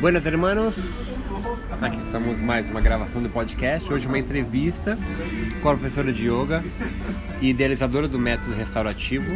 Buenas 0.00 0.26
hermanos, 0.26 1.06
aqui 1.80 2.02
estamos 2.02 2.40
mais 2.40 2.68
uma 2.68 2.80
gravação 2.80 3.22
do 3.22 3.28
podcast. 3.28 3.92
Hoje 3.92 4.06
uma 4.06 4.18
entrevista 4.18 4.98
com 5.62 5.68
a 5.68 5.74
professora 5.74 6.12
de 6.12 6.28
yoga 6.28 6.64
e 7.40 7.50
idealizadora 7.50 8.08
do 8.08 8.18
método 8.18 8.54
restaurativo. 8.54 9.30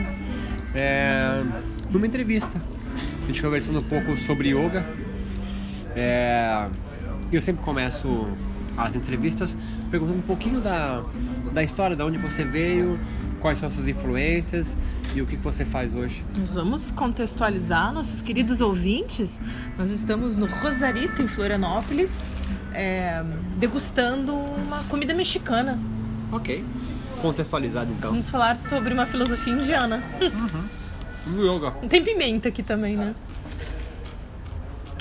É, 0.74 1.42
numa 1.90 2.06
entrevista, 2.06 2.60
a 3.22 3.26
gente 3.26 3.40
conversando 3.40 3.78
um 3.78 3.84
pouco 3.84 4.16
sobre 4.16 4.50
yoga. 4.50 4.84
É, 5.94 6.68
eu 7.32 7.40
sempre 7.40 7.64
começo 7.64 8.26
as 8.76 8.94
entrevistas 8.94 9.56
perguntando 9.90 10.18
um 10.18 10.22
pouquinho 10.22 10.60
da, 10.60 11.04
da 11.52 11.62
história, 11.62 11.96
de 11.96 12.02
onde 12.02 12.18
você 12.18 12.44
veio, 12.44 12.98
quais 13.40 13.58
são 13.58 13.70
suas 13.70 13.86
influências 13.88 14.76
e 15.14 15.22
o 15.22 15.26
que 15.26 15.36
você 15.36 15.64
faz 15.64 15.94
hoje. 15.94 16.24
Nós 16.38 16.54
vamos 16.54 16.90
contextualizar 16.90 17.92
nossos 17.92 18.22
queridos 18.22 18.60
ouvintes. 18.60 19.40
Nós 19.78 19.90
estamos 19.90 20.36
no 20.36 20.46
Rosarito, 20.46 21.22
em 21.22 21.28
Florianópolis, 21.28 22.22
é, 22.72 23.22
degustando 23.56 24.34
uma 24.34 24.84
comida 24.84 25.14
mexicana. 25.14 25.78
Ok. 26.32 26.64
Contextualizado 27.22 27.92
então. 27.92 28.10
Vamos 28.10 28.28
falar 28.28 28.56
sobre 28.56 28.92
uma 28.92 29.06
filosofia 29.06 29.52
indiana. 29.52 30.02
Uhum. 30.20 31.56
Yoga. 31.56 31.70
Tem 31.88 32.02
pimenta 32.04 32.48
aqui 32.48 32.62
também, 32.62 32.96
né? 32.96 33.14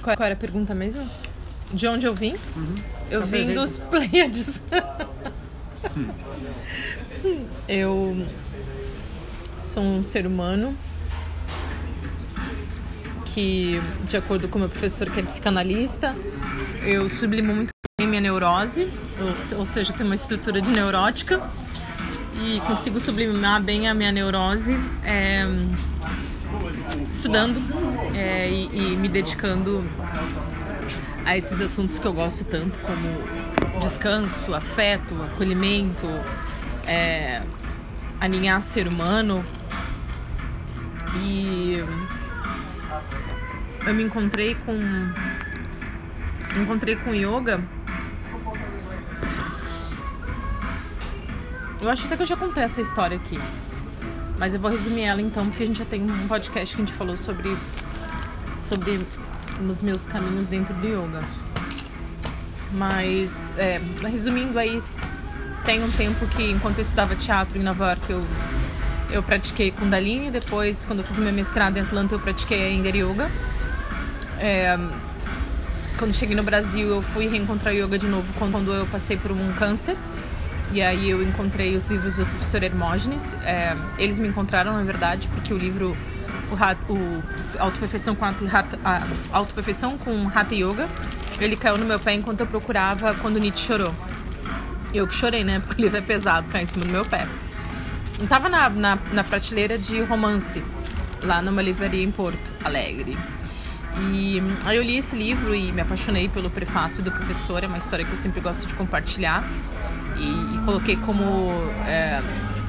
Qual 0.02 0.16
era 0.20 0.34
a 0.34 0.38
pergunta 0.38 0.74
mesmo? 0.76 1.08
De 1.74 1.88
onde 1.88 2.06
eu 2.06 2.14
vim? 2.14 2.36
Uhum. 2.56 2.76
Eu 3.10 3.22
Tá 3.22 3.26
vim 3.26 3.54
dos 3.54 3.80
Pleiades. 3.90 4.62
Eu 7.68 8.26
sou 9.64 9.84
um 9.84 10.04
ser 10.04 10.26
humano 10.26 10.78
que, 13.26 13.82
de 14.08 14.16
acordo 14.16 14.48
com 14.48 14.60
meu 14.60 14.70
professor 14.70 15.10
que 15.10 15.20
é 15.20 15.24
psicanalista, 15.24 16.16
eu 16.84 17.10
sublimo 17.10 17.54
muito 17.54 17.70
bem 18.00 18.08
minha 18.08 18.22
neurose, 18.22 18.88
ou, 19.20 19.60
ou 19.60 19.66
seja, 19.66 19.92
tenho 19.92 20.08
uma 20.08 20.16
estrutura 20.16 20.62
de 20.62 20.72
neurótica 20.72 21.42
e 22.42 22.60
consigo 22.62 23.00
sublimar 23.00 23.62
bem 23.62 23.88
a 23.88 23.94
minha 23.94 24.12
neurose 24.12 24.78
é, 25.04 25.46
estudando 27.10 27.62
é, 28.14 28.50
e, 28.50 28.94
e 28.94 28.98
me 28.98 29.10
dedicando 29.10 29.84
a 31.26 31.38
esses 31.38 31.60
assuntos 31.60 31.98
que 31.98 32.06
eu 32.06 32.14
gosto 32.14 32.46
tanto, 32.46 32.80
como 32.80 33.80
descanso, 33.82 34.54
afeto, 34.54 35.16
acolhimento, 35.24 36.08
é, 36.88 37.42
alinhar 38.20 38.62
ser 38.62 38.88
humano. 38.88 39.44
E 41.24 41.84
eu 43.86 43.94
me 43.94 44.04
encontrei 44.04 44.56
com. 44.56 44.74
me 44.74 46.64
encontrei 46.64 46.96
com 46.96 47.14
yoga. 47.14 47.64
Eu 51.82 51.90
acho 51.90 52.06
até 52.06 52.16
que 52.16 52.24
eu 52.24 52.26
já 52.26 52.36
contei 52.36 52.64
essa 52.64 52.82
história 52.82 53.18
aqui. 53.18 53.40
Mas 54.38 54.54
eu 54.54 54.60
vou 54.60 54.70
resumir 54.72 55.04
ela 55.04 55.22
então, 55.22 55.46
porque 55.46 55.64
a 55.64 55.66
gente 55.66 55.80
já 55.80 55.86
tem 55.86 56.02
um 56.02 56.28
podcast 56.28 56.76
que 56.76 56.82
a 56.82 56.86
gente 56.86 56.98
falou 56.98 57.16
sobre, 57.16 57.56
sobre 58.60 59.06
os 59.70 59.82
meus 59.82 60.06
caminhos 60.06 60.48
dentro 60.48 60.74
do 60.74 60.88
yoga. 60.88 61.24
Mas, 62.74 63.54
é, 63.58 63.80
resumindo 64.02 64.60
aí, 64.60 64.84
tem 65.66 65.84
um 65.84 65.92
tempo 65.92 66.26
que, 66.28 66.52
enquanto 66.52 66.78
eu 66.78 66.82
estudava 66.84 67.16
teatro 67.16 67.58
em 67.58 67.64
Nova 67.64 67.88
York, 67.88 68.12
eu, 68.12 68.24
eu 69.10 69.24
pratiquei 69.24 69.72
Kundalini. 69.72 70.30
Depois, 70.30 70.86
quando 70.86 71.00
eu 71.00 71.06
fiz 71.06 71.18
meu 71.20 71.34
mestrado 71.34 71.78
em 71.78 71.82
Atlanta, 71.82 72.14
eu 72.16 72.20
pratiquei 72.20 72.64
a 72.64 72.70
Iyengar 72.70 72.96
Yoga. 72.96 73.32
É, 74.40 74.78
quando 75.98 76.14
cheguei 76.14 76.36
no 76.36 76.44
Brasil, 76.44 76.88
eu 76.90 77.02
fui 77.02 77.28
reencontrar 77.28 77.74
yoga 77.74 77.98
de 77.98 78.08
novo 78.08 78.28
quando 78.38 78.72
eu 78.74 78.86
passei 78.88 79.18
por 79.18 79.32
um 79.32 79.54
câncer. 79.54 79.96
E 80.72 80.82
aí 80.82 81.10
eu 81.10 81.24
encontrei 81.24 81.76
os 81.76 81.86
livros 81.88 82.18
do 82.18 82.26
professor 82.26 82.62
Hermógenes. 82.62 83.34
É, 83.44 83.76
eles 83.98 84.20
me 84.20 84.28
encontraram, 84.28 84.74
na 84.74 84.84
verdade, 84.84 85.28
porque 85.30 85.54
o 85.54 85.58
livro 85.58 85.96
o, 86.52 86.94
o 86.94 87.24
Autoperfeição 87.60 88.14
com 88.14 88.26
Hatha, 88.26 88.46
Hatha- 88.46 88.80
a 88.84 89.04
Autoperfeição 89.32 89.98
com 89.98 90.30
Hatha 90.34 90.54
Yoga, 90.54 90.88
ele 91.40 91.56
caiu 91.56 91.78
no 91.78 91.86
meu 91.86 92.00
pé 92.00 92.14
enquanto 92.14 92.42
eu 92.42 92.48
procurava 92.48 93.14
quando 93.16 93.40
Nietzsche 93.40 93.66
chorou. 93.68 93.94
Eu 94.96 95.08
que 95.08 95.16
chorei, 95.16 95.44
né? 95.44 95.60
Porque 95.66 95.82
o 95.82 95.84
livro 95.84 95.98
é 95.98 96.02
pesado, 96.02 96.48
caiu 96.48 96.64
em 96.64 96.68
cima 96.68 96.86
do 96.86 96.92
meu 96.92 97.06
pé. 97.06 97.28
Eu 98.20 98.28
tava 98.28 98.48
na, 98.48 98.70
na, 98.70 98.98
na 99.12 99.24
prateleira 99.24 99.78
de 99.78 100.02
romance, 100.02 100.64
lá 101.22 101.42
numa 101.42 101.62
livraria 101.62 102.04
em 102.04 102.12
Porto 102.12 102.54
Alegre. 102.64 103.18
E 103.98 104.42
hum, 104.42 104.56
aí 104.66 104.78
eu 104.78 104.84
li 104.84 104.98
esse 104.98 105.16
livro 105.16 105.54
e 105.54 105.72
me 105.72 105.82
apaixonei 105.82 106.30
pelo 106.30 106.50
prefácio 106.50 107.04
do 107.04 107.12
professor, 107.12 107.64
é 107.64 107.68
uma 107.68 107.78
história 107.78 108.06
que 108.06 108.12
eu 108.12 108.18
sempre 108.18 108.40
gosto 108.40 108.68
de 108.68 108.76
compartilhar. 108.76 109.44
E, 110.18 110.56
e 110.56 110.60
coloquei 110.60 110.96
como, 110.96 111.52
é, 111.86 112.22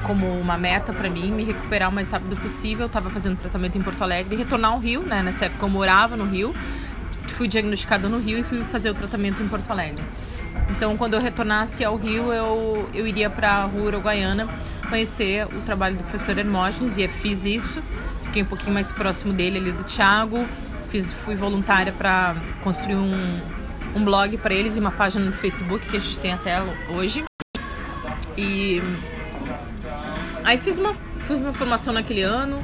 como 0.03 0.27
uma 0.37 0.57
meta 0.57 0.91
para 0.91 1.09
mim 1.09 1.31
me 1.31 1.45
recuperar 1.45 1.89
o 1.89 1.93
mais 1.93 2.11
rápido 2.11 2.35
possível. 2.35 2.85
Eu 2.85 2.89
tava 2.89 3.09
fazendo 3.09 3.37
tratamento 3.37 3.77
em 3.77 3.81
Porto 3.81 4.01
Alegre 4.01 4.35
e 4.35 4.37
retornar 4.37 4.71
ao 4.71 4.79
Rio, 4.79 5.01
né? 5.01 5.23
Nessa 5.23 5.45
época 5.45 5.65
eu 5.65 5.69
morava 5.69 6.17
no 6.17 6.25
Rio, 6.25 6.53
fui 7.27 7.47
diagnosticada 7.47 8.09
no 8.09 8.19
Rio 8.19 8.37
e 8.39 8.43
fui 8.43 8.63
fazer 8.65 8.89
o 8.89 8.93
tratamento 8.93 9.41
em 9.41 9.47
Porto 9.47 9.71
Alegre. 9.71 10.03
Então, 10.69 10.95
quando 10.97 11.13
eu 11.15 11.19
retornasse 11.19 11.83
ao 11.83 11.95
Rio, 11.95 12.31
eu, 12.31 12.89
eu 12.93 13.07
iria 13.07 13.29
para 13.29 13.49
a 13.49 13.63
Rua 13.65 13.87
Uruguaiana 13.87 14.47
conhecer 14.89 15.45
o 15.45 15.61
trabalho 15.61 15.95
do 15.95 16.03
professor 16.03 16.37
Hermógenes 16.37 16.97
e 16.97 17.07
fiz 17.07 17.45
isso. 17.45 17.81
Fiquei 18.23 18.43
um 18.43 18.45
pouquinho 18.45 18.73
mais 18.73 18.91
próximo 18.91 19.33
dele, 19.33 19.57
ali 19.57 19.71
do 19.71 19.83
Thiago. 19.83 20.47
Fiz, 20.89 21.11
fui 21.11 21.35
voluntária 21.35 21.91
para 21.91 22.35
construir 22.63 22.95
um, 22.95 23.41
um 23.95 24.03
blog 24.03 24.37
para 24.37 24.53
eles 24.53 24.75
e 24.75 24.79
uma 24.79 24.91
página 24.91 25.25
no 25.25 25.33
Facebook 25.33 25.87
que 25.87 25.97
a 25.97 25.99
gente 25.99 26.19
tem 26.19 26.33
até 26.33 26.61
hoje. 26.89 27.23
E 28.37 28.81
aí 30.43 30.57
fiz 30.57 30.77
uma, 30.77 30.93
fiz 31.19 31.37
uma 31.37 31.53
formação 31.53 31.93
naquele 31.93 32.21
ano 32.21 32.61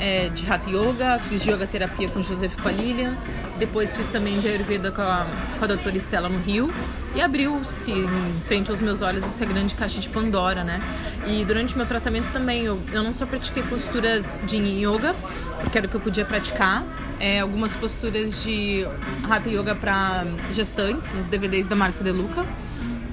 é, 0.00 0.28
de 0.28 0.50
Hatha 0.50 0.70
Yoga, 0.70 1.18
fiz 1.20 1.44
yoga 1.44 1.66
terapia 1.66 2.08
com 2.08 2.22
Joseph 2.22 2.54
com 2.60 2.68
a 2.68 2.72
Lilian, 2.72 3.16
depois 3.58 3.94
fiz 3.94 4.08
também 4.08 4.38
de 4.40 4.48
Ayurveda 4.48 4.92
com 4.92 5.02
a, 5.02 5.26
com 5.58 5.64
a 5.64 5.68
doutora 5.68 5.96
Estela 5.96 6.28
no 6.28 6.38
Rio 6.38 6.72
e 7.14 7.20
abriu-se 7.20 7.92
em 7.92 8.40
frente 8.46 8.70
aos 8.70 8.82
meus 8.82 9.02
olhos 9.02 9.24
essa 9.24 9.44
grande 9.44 9.74
caixa 9.74 9.98
de 9.98 10.08
Pandora, 10.08 10.62
né? 10.62 10.80
E 11.26 11.44
durante 11.44 11.76
meu 11.76 11.86
tratamento 11.86 12.30
também 12.30 12.64
eu, 12.64 12.80
eu 12.92 13.02
não 13.02 13.12
só 13.12 13.24
pratiquei 13.24 13.62
posturas 13.62 14.38
de 14.44 14.56
yoga, 14.56 15.14
porque 15.60 15.78
era 15.78 15.86
o 15.86 15.90
que 15.90 15.96
eu 15.96 16.00
podia 16.00 16.24
praticar, 16.24 16.84
é, 17.18 17.40
algumas 17.40 17.74
posturas 17.74 18.42
de 18.42 18.86
Hatha 19.28 19.48
Yoga 19.48 19.74
para 19.74 20.26
gestantes, 20.52 21.14
os 21.14 21.26
DVDs 21.26 21.68
da 21.68 21.76
Márcia 21.76 22.04
De 22.04 22.12
Luca 22.12 22.46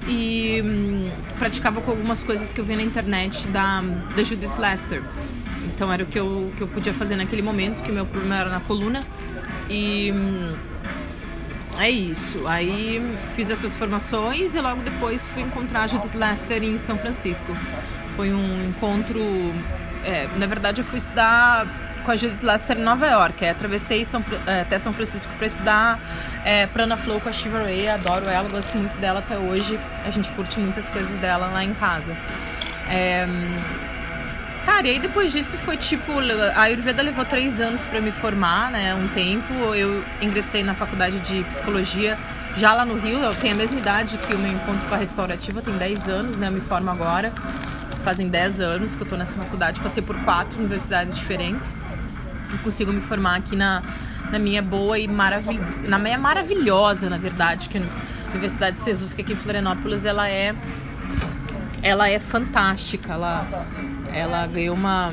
e 0.06 0.62
hum, 0.62 1.10
praticava 1.38 1.80
com 1.80 1.90
algumas 1.90 2.22
coisas 2.22 2.52
que 2.52 2.60
eu 2.60 2.64
vi 2.64 2.76
na 2.76 2.82
internet 2.82 3.48
da, 3.48 3.80
da 3.80 4.22
Judith 4.22 4.56
Lester. 4.58 5.02
Então 5.64 5.92
era 5.92 6.02
o 6.02 6.06
que 6.06 6.18
eu, 6.18 6.52
que 6.56 6.62
eu 6.62 6.68
podia 6.68 6.94
fazer 6.94 7.16
naquele 7.16 7.42
momento, 7.42 7.82
que 7.82 7.90
meu 7.90 8.06
problema 8.06 8.36
era 8.36 8.50
na 8.50 8.60
coluna. 8.60 9.02
E 9.68 10.12
hum, 10.12 10.54
é 11.78 11.90
isso. 11.90 12.40
Aí 12.46 13.02
fiz 13.34 13.50
essas 13.50 13.74
formações 13.74 14.54
e 14.54 14.60
logo 14.60 14.82
depois 14.82 15.26
fui 15.26 15.42
encontrar 15.42 15.82
a 15.82 15.86
Judith 15.86 16.14
Lester 16.14 16.62
em 16.62 16.78
São 16.78 16.98
Francisco. 16.98 17.56
Foi 18.16 18.32
um 18.32 18.68
encontro. 18.68 19.20
é, 20.04 20.28
na 20.36 20.46
verdade, 20.46 20.80
eu 20.80 20.84
fui 20.84 20.98
estudar 20.98 21.66
com 22.04 22.10
a 22.10 22.16
Judith 22.16 22.42
Lester 22.42 22.78
em 22.78 22.82
Nova 22.82 23.06
York. 23.06 23.44
É, 23.44 23.50
atravessei 23.50 24.04
São 24.04 24.22
é, 24.46 24.60
até 24.60 24.78
São 24.78 24.92
Francisco 24.92 25.32
para 25.34 25.46
estudar 25.46 26.00
é, 26.44 26.66
Prana 26.66 26.96
Flow 26.96 27.20
com 27.20 27.28
a 27.28 27.32
Shiva 27.32 27.58
Ray. 27.58 27.88
Adoro 27.88 28.28
ela, 28.28 28.48
gosto 28.48 28.78
muito 28.78 28.96
dela 28.98 29.18
até 29.20 29.38
hoje. 29.38 29.78
A 30.04 30.10
gente 30.10 30.30
curte 30.32 30.60
muitas 30.60 30.88
coisas 30.90 31.18
dela 31.18 31.48
lá 31.48 31.64
em 31.64 31.72
casa. 31.72 32.16
É, 32.88 33.26
Cara, 34.64 34.86
e 34.86 34.92
aí 34.92 34.98
depois 34.98 35.30
disso 35.30 35.58
foi 35.58 35.76
tipo. 35.76 36.12
A 36.54 36.62
Ayurveda 36.62 37.02
levou 37.02 37.24
três 37.24 37.60
anos 37.60 37.84
pra 37.84 38.00
me 38.00 38.10
formar, 38.10 38.70
né? 38.70 38.94
Um 38.94 39.08
tempo. 39.08 39.52
Eu 39.74 40.02
ingressei 40.22 40.62
na 40.62 40.74
faculdade 40.74 41.20
de 41.20 41.44
psicologia 41.44 42.18
já 42.54 42.72
lá 42.72 42.84
no 42.84 42.98
Rio. 42.98 43.18
Eu 43.18 43.34
tenho 43.34 43.54
a 43.54 43.56
mesma 43.58 43.78
idade 43.78 44.16
que 44.16 44.34
o 44.34 44.38
meu 44.38 44.50
encontro 44.50 44.88
com 44.88 44.94
a 44.94 44.96
restaurativa, 44.96 45.60
tem 45.60 45.76
10 45.76 46.08
anos, 46.08 46.38
né? 46.38 46.48
Eu 46.48 46.52
me 46.52 46.60
formo 46.60 46.90
agora. 46.90 47.32
Fazem 48.02 48.28
10 48.28 48.60
anos 48.60 48.94
que 48.94 49.02
eu 49.02 49.06
tô 49.06 49.16
nessa 49.16 49.36
faculdade. 49.36 49.80
Passei 49.80 50.02
por 50.02 50.16
quatro 50.24 50.58
universidades 50.58 51.14
diferentes. 51.14 51.76
E 52.52 52.58
consigo 52.58 52.92
me 52.92 53.02
formar 53.02 53.36
aqui 53.36 53.54
na, 53.54 53.82
na 54.30 54.38
minha 54.38 54.62
boa 54.62 54.98
e 54.98 55.06
maravilhosa. 55.06 55.88
Na 55.88 55.98
minha 55.98 56.18
maravilhosa, 56.18 57.10
na 57.10 57.18
verdade, 57.18 57.68
que 57.68 57.78
a 57.78 57.82
Universidade 58.30 58.78
de 58.78 58.84
Jesus, 58.84 59.12
que 59.12 59.20
aqui 59.20 59.34
em 59.34 59.36
Florianópolis, 59.36 60.04
ela 60.04 60.28
é 60.28 60.54
ela 61.82 62.08
é 62.08 62.18
fantástica. 62.18 63.12
Ela, 63.12 63.46
ela 64.14 64.46
ganhou 64.46 64.74
uma. 64.74 65.12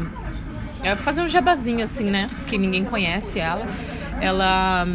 Vou 0.83 0.95
fazer 0.97 1.21
um 1.21 1.27
jabazinho 1.27 1.83
assim, 1.83 2.05
né? 2.05 2.29
Porque 2.37 2.57
ninguém 2.57 2.85
conhece 2.85 3.39
ela. 3.39 3.65
Ela, 4.19 4.85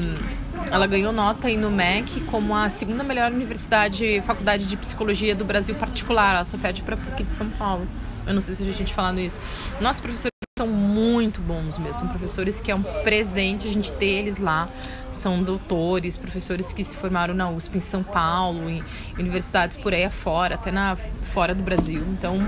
ela 0.71 0.87
ganhou 0.87 1.13
nota 1.13 1.49
aí 1.49 1.57
no 1.57 1.71
MEC 1.71 2.21
como 2.23 2.55
a 2.55 2.69
segunda 2.69 3.03
melhor 3.03 3.33
universidade, 3.33 4.23
faculdade 4.27 4.67
de 4.67 4.77
psicologia 4.77 5.35
do 5.35 5.45
Brasil 5.45 5.75
particular. 5.75 6.37
Ela 6.37 6.45
só 6.45 6.57
pede 6.57 6.83
para 6.83 6.97
PUC 6.97 7.25
de 7.25 7.33
São 7.33 7.51
Paulo. 7.51 7.87
Eu 8.27 8.35
não 8.35 8.41
sei 8.41 8.55
se 8.55 8.69
a 8.69 8.73
gente 8.73 8.95
falando 8.95 9.21
isso. 9.21 9.41
Nosso 9.81 10.03
professor 10.03 10.29
são 10.59 10.67
muito 10.67 11.41
bons 11.41 11.77
mesmo. 11.77 11.95
São 11.95 12.09
professores 12.09 12.61
que 12.61 12.71
é 12.71 12.75
um 12.75 12.83
presente 12.83 13.69
a 13.69 13.71
gente 13.71 13.93
ter 13.93 14.07
eles 14.07 14.39
lá. 14.39 14.69
São 15.13 15.43
doutores, 15.43 16.17
professores 16.17 16.73
que 16.73 16.83
se 16.83 16.97
formaram 16.97 17.35
na 17.35 17.51
USP 17.51 17.77
em 17.77 17.81
São 17.81 18.03
Paulo, 18.03 18.69
em 18.69 18.83
universidades 19.19 19.77
por 19.77 19.93
aí 19.93 20.05
afora, 20.05 20.55
até 20.55 20.71
na, 20.71 20.97
fora 20.97 21.55
do 21.55 21.63
Brasil. 21.63 22.03
Então, 22.09 22.41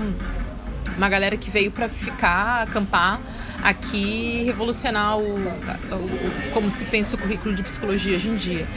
uma 0.99 1.07
galera 1.07 1.37
que 1.37 1.49
veio 1.49 1.71
para 1.71 1.87
ficar, 1.87 2.63
acampar 2.63 3.21
aqui 3.63 4.43
revolucionar 4.45 5.17
o, 5.17 5.37
o, 5.37 6.51
como 6.53 6.69
se 6.69 6.83
pensa 6.85 7.15
o 7.15 7.19
currículo 7.19 7.55
de 7.55 7.63
psicologia 7.63 8.15
hoje 8.15 8.29
em 8.29 8.35
dia. 8.35 8.67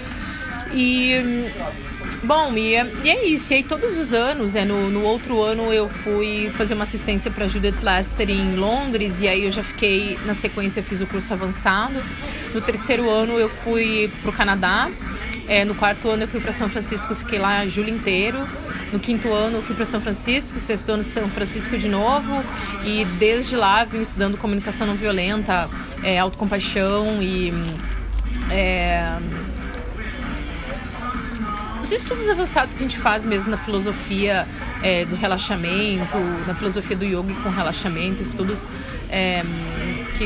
E 0.73 1.51
bom, 2.23 2.55
e 2.57 2.75
é, 2.75 2.91
e 3.05 3.11
é 3.11 3.27
isso. 3.27 3.53
E 3.53 3.57
aí 3.57 3.63
todos 3.65 3.99
os 3.99 4.15
anos, 4.15 4.55
é 4.55 4.65
no, 4.65 4.89
no 4.89 5.03
outro 5.03 5.43
ano 5.43 5.73
eu 5.73 5.89
fui 5.89 6.51
fazer 6.57 6.75
uma 6.75 6.85
assistência 6.85 7.31
para 7.31 7.49
Judith 7.49 7.83
Lester 7.83 8.31
em 8.31 8.55
Londres 8.55 9.21
e 9.21 9.27
aí 9.27 9.45
eu 9.45 9.51
já 9.51 9.63
fiquei 9.63 10.17
na 10.25 10.33
sequência 10.33 10.81
fiz 10.83 11.01
o 11.01 11.07
curso 11.09 11.35
avançado. 11.35 12.03
No 12.55 12.61
terceiro 12.61 13.11
ano 13.11 13.39
eu 13.39 13.49
fui 13.49 14.13
para 14.23 14.31
o 14.31 14.33
Canadá. 14.33 14.91
É, 15.49 15.65
no 15.65 15.75
quarto 15.75 16.09
ano 16.09 16.23
eu 16.23 16.29
fui 16.29 16.41
para 16.41 16.53
São 16.53 16.69
Francisco, 16.69 17.15
fiquei 17.15 17.39
lá 17.39 17.67
julho 17.67 17.91
inteiro. 17.91 18.47
No 18.93 18.99
quinto 18.99 19.33
ano 19.33 19.59
eu 19.59 19.63
fui 19.63 19.75
para 19.75 19.85
São 19.85 20.01
Francisco, 20.01 20.59
sexto 20.59 20.91
ano 20.91 21.03
São 21.03 21.29
Francisco 21.29 21.77
de 21.77 21.89
novo 21.89 22.45
e 22.85 23.05
desde 23.05 23.57
lá 23.57 23.85
vim 23.85 24.01
estudando 24.01 24.37
comunicação 24.37 24.87
não 24.87 24.95
violenta, 24.95 25.69
é, 26.03 26.19
autocompaixão 26.19 27.23
e 27.23 27.53
é, 28.51 29.19
os 31.83 31.91
estudos 31.91 32.29
avançados 32.29 32.75
que 32.75 32.79
a 32.79 32.83
gente 32.83 32.99
faz 32.99 33.27
mesmo 33.27 33.51
na 33.51 33.57
filosofia 33.57 34.47
é, 34.85 35.05
do 35.05 35.17
relaxamento, 35.17 36.17
na 36.47 36.55
filosofia 36.55 36.97
do 36.97 37.05
yoga 37.05 37.35
com 37.43 37.51
relaxamento, 37.51 38.23
estudos 38.23 38.69
é, 39.11 39.43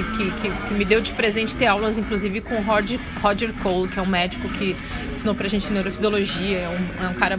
que, 0.03 0.31
que, 0.31 0.31
que, 0.33 0.51
que, 0.51 0.75
me 0.75 0.85
deu 0.85 1.01
de 1.01 1.13
presente 1.13 1.55
ter 1.57 1.67
aulas, 1.67 1.99
inclusive, 1.99 2.41
com 2.41 2.61
Roger, 2.63 3.01
Roger 3.21 3.53
Cole, 3.55 3.89
que 3.89 3.99
é 3.99 4.03
um 4.03 4.07
médico 4.07 4.49
que 4.49 4.77
ensinou 5.09 5.35
pra 5.35 5.49
gente 5.49 5.73
neurofisiologia, 5.73 6.59
é 6.59 6.69
um, 6.69 7.05
é 7.05 7.09
um 7.09 7.15
cara 7.15 7.39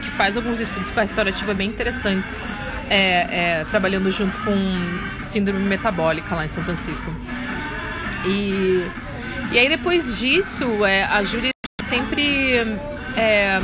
que 0.00 0.08
faz 0.10 0.36
alguns 0.36 0.60
estudos 0.60 0.90
com 0.90 1.00
a 1.00 1.02
restaurativa 1.02 1.54
bem 1.54 1.68
interessantes, 1.68 2.34
é, 2.88 3.60
é, 3.60 3.64
trabalhando 3.64 4.10
junto 4.10 4.36
com 4.40 5.22
síndrome 5.22 5.60
metabólica 5.60 6.34
lá 6.34 6.44
em 6.44 6.48
São 6.48 6.62
Francisco. 6.62 7.10
E, 8.26 8.88
e 9.52 9.58
aí 9.58 9.68
depois 9.68 10.18
disso, 10.18 10.84
é, 10.84 11.04
a 11.04 11.22
Júlia 11.24 11.50
sempre 11.80 12.58
é, 13.16 13.58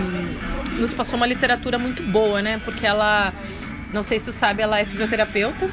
nos 0.79 0.95
passou 0.95 1.17
uma 1.17 1.27
literatura 1.27 1.79
muito 1.79 2.03
boa, 2.03 2.41
né? 2.41 2.61
Porque 2.65 2.87
ela, 2.87 3.33
não 3.93 4.03
sei 4.03 4.19
se 4.19 4.27
tu 4.27 4.33
sabe, 4.33 4.63
ela 4.63 4.79
é 4.79 4.85
fisioterapeuta. 4.85 5.71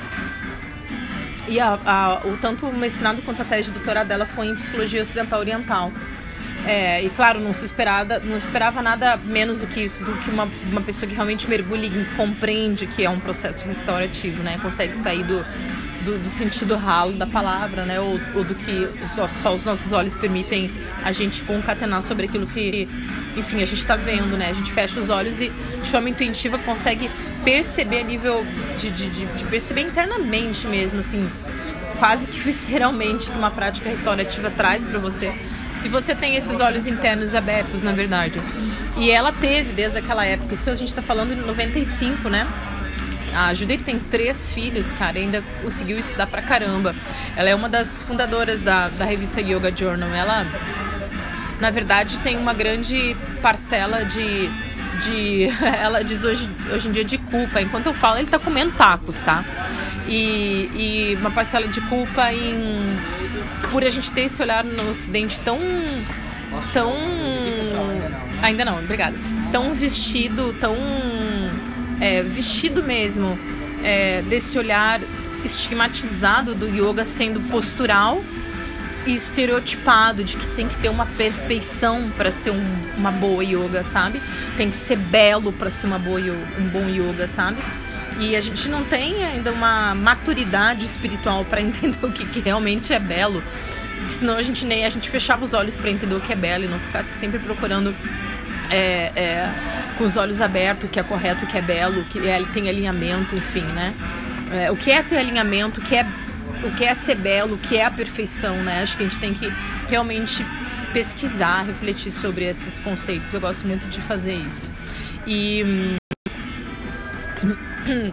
E 1.50 1.60
a, 1.60 1.80
a, 1.84 2.28
o 2.28 2.38
tanto 2.38 2.68
o 2.68 2.74
mestrado 2.74 3.22
quanto 3.24 3.42
a 3.42 3.46
tese 3.46 3.69
de 3.69 3.74
doutorado 3.74 4.07
dela 4.07 4.25
foi 4.25 4.48
em 4.48 4.56
psicologia 4.56 5.01
ocidental 5.01 5.40
oriental. 5.40 5.92
É, 6.66 7.01
e 7.01 7.10
claro, 7.10 7.40
não 7.40 7.54
se, 7.54 7.66
esperava, 7.66 8.19
não 8.19 8.36
esperava 8.36 8.81
nada 8.81 9.18
menos 9.18 9.62
do 9.62 9.68
que 9.68 9.81
isso, 9.81 10.04
do 10.04 10.13
que 10.18 10.30
uma, 10.30 10.48
uma 10.69 10.81
pessoa 10.81 11.07
que 11.10 11.16
realmente 11.16 11.50
mergulha 11.50 11.86
e 11.86 12.06
compreende 12.16 12.86
que 12.86 13.04
é 13.04 13.10
um 13.10 13.19
processo 13.19 13.66
restaurativo, 13.66 14.44
né? 14.44 14.60
Consegue 14.62 14.96
sair 14.96 15.24
do, 15.24 15.44
do, 16.10 16.20
do 16.20 16.30
sentido 16.30 16.76
ralo 16.76 17.14
da 17.14 17.28
palavra, 17.28 17.86
né? 17.86 18.00
Ou, 18.00 18.20
ou 18.36 18.44
do 18.44 18.56
que 18.56 18.90
só, 19.04 19.28
só, 19.28 19.54
os 19.54 19.66
nossos 19.66 19.92
olhos 19.92 20.16
permitem 20.16 20.72
a 21.04 21.12
gente 21.12 21.44
concatenar 21.44 22.02
sobre 22.02 22.26
aquilo 22.26 22.48
que, 22.48 22.88
enfim, 23.36 23.62
a 23.62 23.66
gente 23.66 23.80
está 23.80 23.96
vendo, 23.96 24.36
né? 24.38 24.50
A 24.50 24.54
gente 24.54 24.72
fecha 24.72 25.00
os 25.00 25.10
olhos 25.10 25.40
e 25.40 25.50
de 25.50 25.90
forma 25.90 26.10
intuitiva 26.10 26.58
consegue 26.58 27.10
perceber 27.44 28.00
a 28.00 28.04
nível 28.04 28.46
de, 28.78 28.90
de, 28.90 29.10
de, 29.10 29.26
de 29.26 29.46
perceber 29.46 29.82
internamente 29.82 30.68
mesmo, 30.68 31.00
assim, 31.00 31.30
quase 32.00 32.28
que 32.28 32.40
visceralmente 32.42 33.30
que 33.30 33.38
uma 33.38 33.52
prática 33.52 33.90
restaurativa 33.90 34.50
traz 34.50 34.88
para 34.88 35.00
você 35.00 35.34
se 35.74 35.88
você 35.88 36.16
tem 36.16 36.36
esses 36.36 36.60
olhos 36.60 36.88
internos 36.88 37.36
abertos, 37.36 37.84
na 37.84 37.92
verdade. 37.92 38.42
E 38.98 39.12
ela 39.12 39.32
teve 39.32 39.72
desde 39.72 40.00
aquela 40.00 40.26
época, 40.26 40.56
isso 40.56 40.70
a 40.70 40.76
gente 40.76 40.90
está 40.90 41.02
falando 41.02 41.36
de 41.36 41.42
95, 41.42 42.28
né? 42.28 42.46
A 43.34 43.54
Judith 43.54 43.84
tem 43.84 44.00
três 44.00 44.52
filhos, 44.54 44.92
cara, 44.92 45.18
ainda 45.18 45.44
conseguiu 45.62 46.00
estudar 46.00 46.28
pra 46.28 46.42
caramba. 46.42 46.96
Ela 47.36 47.50
é 47.50 47.56
uma 47.56 47.70
das 47.70 48.02
fundadoras 48.02 48.62
da, 48.62 48.90
da 48.90 49.06
revista 49.06 49.40
Yoga 49.42 49.76
Journal. 49.76 50.10
Ela, 50.10 50.46
na 51.60 51.70
verdade, 51.70 52.20
tem 52.20 52.38
uma 52.38 52.54
grande 52.54 53.16
parcela 53.42 54.04
de. 54.04 54.50
de 55.00 55.48
ela 55.80 56.04
diz 56.04 56.24
hoje, 56.24 56.50
hoje 56.72 56.88
em 56.88 56.92
dia 56.92 57.04
de 57.06 57.18
culpa. 57.18 57.62
Enquanto 57.62 57.88
eu 57.88 57.94
falo, 57.94 58.18
ele 58.18 58.28
tá 58.28 58.40
comendo 58.40 58.72
tacos, 58.72 59.22
tá? 59.22 59.46
E, 60.08 60.70
e 60.74 61.16
uma 61.20 61.31
parcela 61.31 61.68
de 61.68 61.81
culpa 61.81 62.34
em 62.34 62.98
por 63.70 63.84
a 63.84 63.90
gente 63.90 64.12
ter 64.12 64.22
esse 64.22 64.42
olhar 64.42 64.64
no 64.64 64.90
Ocidente 64.90 65.40
tão. 65.40 65.58
tão. 66.74 66.94
Ainda 68.42 68.66
não, 68.66 68.80
obrigada. 68.80 69.16
Tão 69.52 69.74
vestido, 69.74 70.54
tão. 70.54 70.76
É, 72.00 72.24
vestido 72.24 72.81
mesmo 72.81 73.38
é, 73.84 74.22
desse 74.24 74.57
olhar 74.57 75.01
estigmatizado 75.44 76.54
do 76.54 76.68
yoga 76.68 77.06
sendo 77.06 77.40
postural 77.50 78.24
e 79.06 79.13
estereotipado 79.13 80.24
de 80.24 80.38
que 80.38 80.48
tem 80.50 80.68
que 80.68 80.78
ter 80.78 80.90
uma 80.90 81.06
perfeição 81.06 82.10
para 82.18 82.31
ser 82.31 82.51
um, 82.51 82.81
uma 82.98 83.12
boa 83.12 83.44
yoga, 83.44 83.84
sabe? 83.84 84.22
Tem 84.57 84.69
que 84.69 84.75
ser 84.75 84.98
belo 84.98 85.51
para 85.51 85.69
ser 85.69 85.88
uma 85.88 86.00
boa 86.00 86.19
um 86.19 86.69
bom 86.69 86.88
yoga, 86.90 87.28
sabe? 87.28 87.62
E 88.19 88.36
a 88.36 88.42
gente 88.42 88.68
não 88.68 88.84
tem 88.84 89.24
ainda 89.24 89.52
uma 89.52 89.95
maturidade 89.95 90.86
espiritual 90.86 91.45
para 91.45 91.62
entender 91.62 92.06
o 92.06 92.12
que, 92.12 92.25
que, 92.25 92.40
realmente 92.40 92.94
é 92.94 93.00
belo. 93.00 93.42
Senão 94.10 94.36
a 94.36 94.44
gente 94.44 94.66
nem 94.66 94.86
a 94.86 94.90
gente 94.90 95.10
fechava 95.10 95.44
os 95.44 95.54
olhos 95.54 95.78
para 95.78 95.90
entender 95.90 96.16
o 96.16 96.19
que 96.19 96.34
é 96.34 96.36
belo 96.36 96.66
e 96.66 96.68
não 96.68 96.80
ficasse 96.80 97.13
sempre 97.13 97.40
procurando 97.40 97.95
é, 98.69 99.12
é, 99.16 99.54
com 99.98 100.04
os 100.04 100.18
olhos 100.18 100.42
abertos 100.42 100.86
o 100.86 100.92
que 100.92 101.00
é 101.00 101.04
correto, 101.04 101.45
o 101.45 101.48
que 101.48 101.57
é 101.57 101.62
belo, 101.62 102.01
o 102.01 102.04
que 102.04 102.19
é, 102.27 102.44
tem 102.54 102.69
alinhamento, 102.69 103.36
enfim, 103.36 103.63
né? 103.63 103.94
É, 104.51 104.71
o 104.71 104.75
que 104.75 104.92
é 104.92 105.01
ter 105.04 105.18
alinhamento, 105.18 105.80
o 105.80 105.83
que 105.83 105.95
é, 105.95 106.06
o 106.63 106.71
que 106.71 106.83
é 106.83 106.94
ser 106.94 107.16
belo, 107.16 107.56
o 107.56 107.57
que 107.57 107.77
é 107.77 107.86
a 107.86 107.92
perfeição, 107.92 108.63
né? 108.63 108.81
Acho 108.81 108.98
que 108.98 109.04
a 109.04 109.06
gente 109.07 109.19
tem 109.19 109.33
que 109.33 109.51
realmente 109.88 110.45
pesquisar, 110.94 111.63
refletir 111.63 112.12
sobre 112.12 112.45
esses 112.45 112.80
conceitos. 112.80 113.33
Eu 113.33 113.42
gosto 113.42 113.68
muito 113.68 113.88
de 113.88 114.01
fazer 114.01 114.33
isso. 114.33 114.71
E. 115.25 115.63
Hum, 115.63 115.98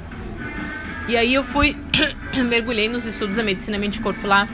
e 1.08 1.16
aí 1.16 1.34
eu 1.34 1.44
fui, 1.44 1.76
mergulhei 2.48 2.88
nos 2.88 3.06
estudos 3.06 3.36
da 3.36 3.42
medicina 3.42 3.78
mente 3.78 4.00
corpo 4.00 4.26
lá 4.26 4.48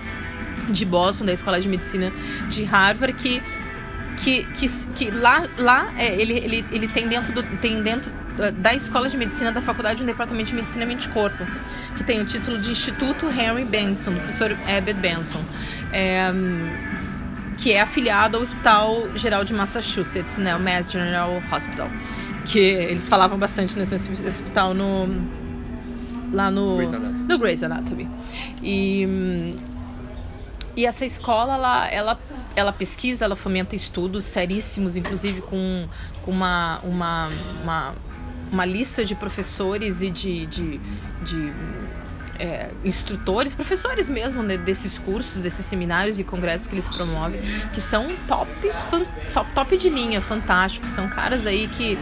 de 0.69 0.85
Boston, 0.85 1.25
da 1.25 1.33
Escola 1.33 1.61
de 1.61 1.69
Medicina 1.69 2.13
de 2.49 2.65
Harvard, 2.65 3.13
que 3.15 3.43
que, 4.17 4.45
que, 4.53 4.67
que 4.95 5.11
lá, 5.11 5.45
lá 5.59 5.93
é, 5.97 6.15
ele, 6.21 6.35
ele, 6.39 6.65
ele 6.71 6.89
tem 6.89 7.09
dentro, 7.09 7.33
do, 7.33 7.43
tem 7.59 7.83
dentro 7.83 8.13
da 8.59 8.75
Escola 8.75 9.09
de 9.09 9.17
Medicina 9.17 9.53
da 9.53 9.61
Faculdade 9.61 10.03
um 10.03 10.07
Departamento 10.07 10.49
de 10.49 10.55
Medicina 10.55 10.87
Mente 10.87 11.09
Corpo, 11.09 11.45
que 11.97 12.05
tem 12.05 12.21
o 12.21 12.25
título 12.25 12.59
de 12.59 12.71
Instituto 12.71 13.27
Henry 13.29 13.65
Benson, 13.65 14.13
do 14.13 14.21
professor 14.21 14.53
Abbott 14.53 14.95
Benson, 14.95 15.45
é, 15.93 16.33
que 17.59 17.73
é 17.73 17.81
afiliado 17.81 18.39
ao 18.39 18.43
Hospital 18.43 19.17
Geral 19.17 19.45
de 19.45 19.53
Massachusetts, 19.53 20.39
né, 20.39 20.57
o 20.57 20.61
Mass 20.61 20.91
General 20.91 21.43
Hospital 21.53 21.91
que 22.45 22.59
eles 22.59 23.09
falavam 23.09 23.39
bastante 23.39 23.79
nesse 23.79 23.95
hospital 23.95 24.75
no 24.75 25.07
lá 26.33 26.51
no 26.51 26.77
Grey's 26.77 26.95
Anatomy. 26.95 27.25
no 27.29 27.39
Grey's 27.39 27.63
Anatomy. 27.63 28.11
E 28.63 29.55
e 30.75 30.87
essa 30.87 31.05
escola 31.05 31.55
ela, 31.55 31.89
ela 31.89 32.21
ela 32.55 32.73
pesquisa, 32.73 33.25
ela 33.25 33.37
fomenta 33.37 33.75
estudos 33.75 34.25
seríssimos, 34.25 34.97
inclusive 34.97 35.43
com, 35.43 35.87
com 36.23 36.31
uma, 36.31 36.81
uma, 36.81 37.31
uma, 37.63 37.95
uma 38.51 38.65
lista 38.65 39.05
de 39.05 39.15
professores 39.15 40.03
e 40.03 40.11
de, 40.11 40.47
de, 40.47 40.81
de 41.23 41.53
é, 42.39 42.71
instrutores, 42.85 43.55
professores 43.55 44.09
mesmo 44.09 44.43
né, 44.43 44.57
desses 44.57 44.99
cursos, 44.99 45.41
desses 45.41 45.65
seminários 45.65 46.19
e 46.19 46.25
congressos 46.25 46.67
que 46.67 46.75
eles 46.75 46.89
promovem, 46.89 47.41
que 47.73 47.81
são 47.81 48.09
top, 48.27 48.51
fan, 48.91 49.05
top 49.55 49.77
de 49.77 49.89
linha, 49.89 50.21
fantásticos. 50.21 50.91
São 50.91 51.09
caras 51.09 51.47
aí 51.47 51.69
que 51.69 51.99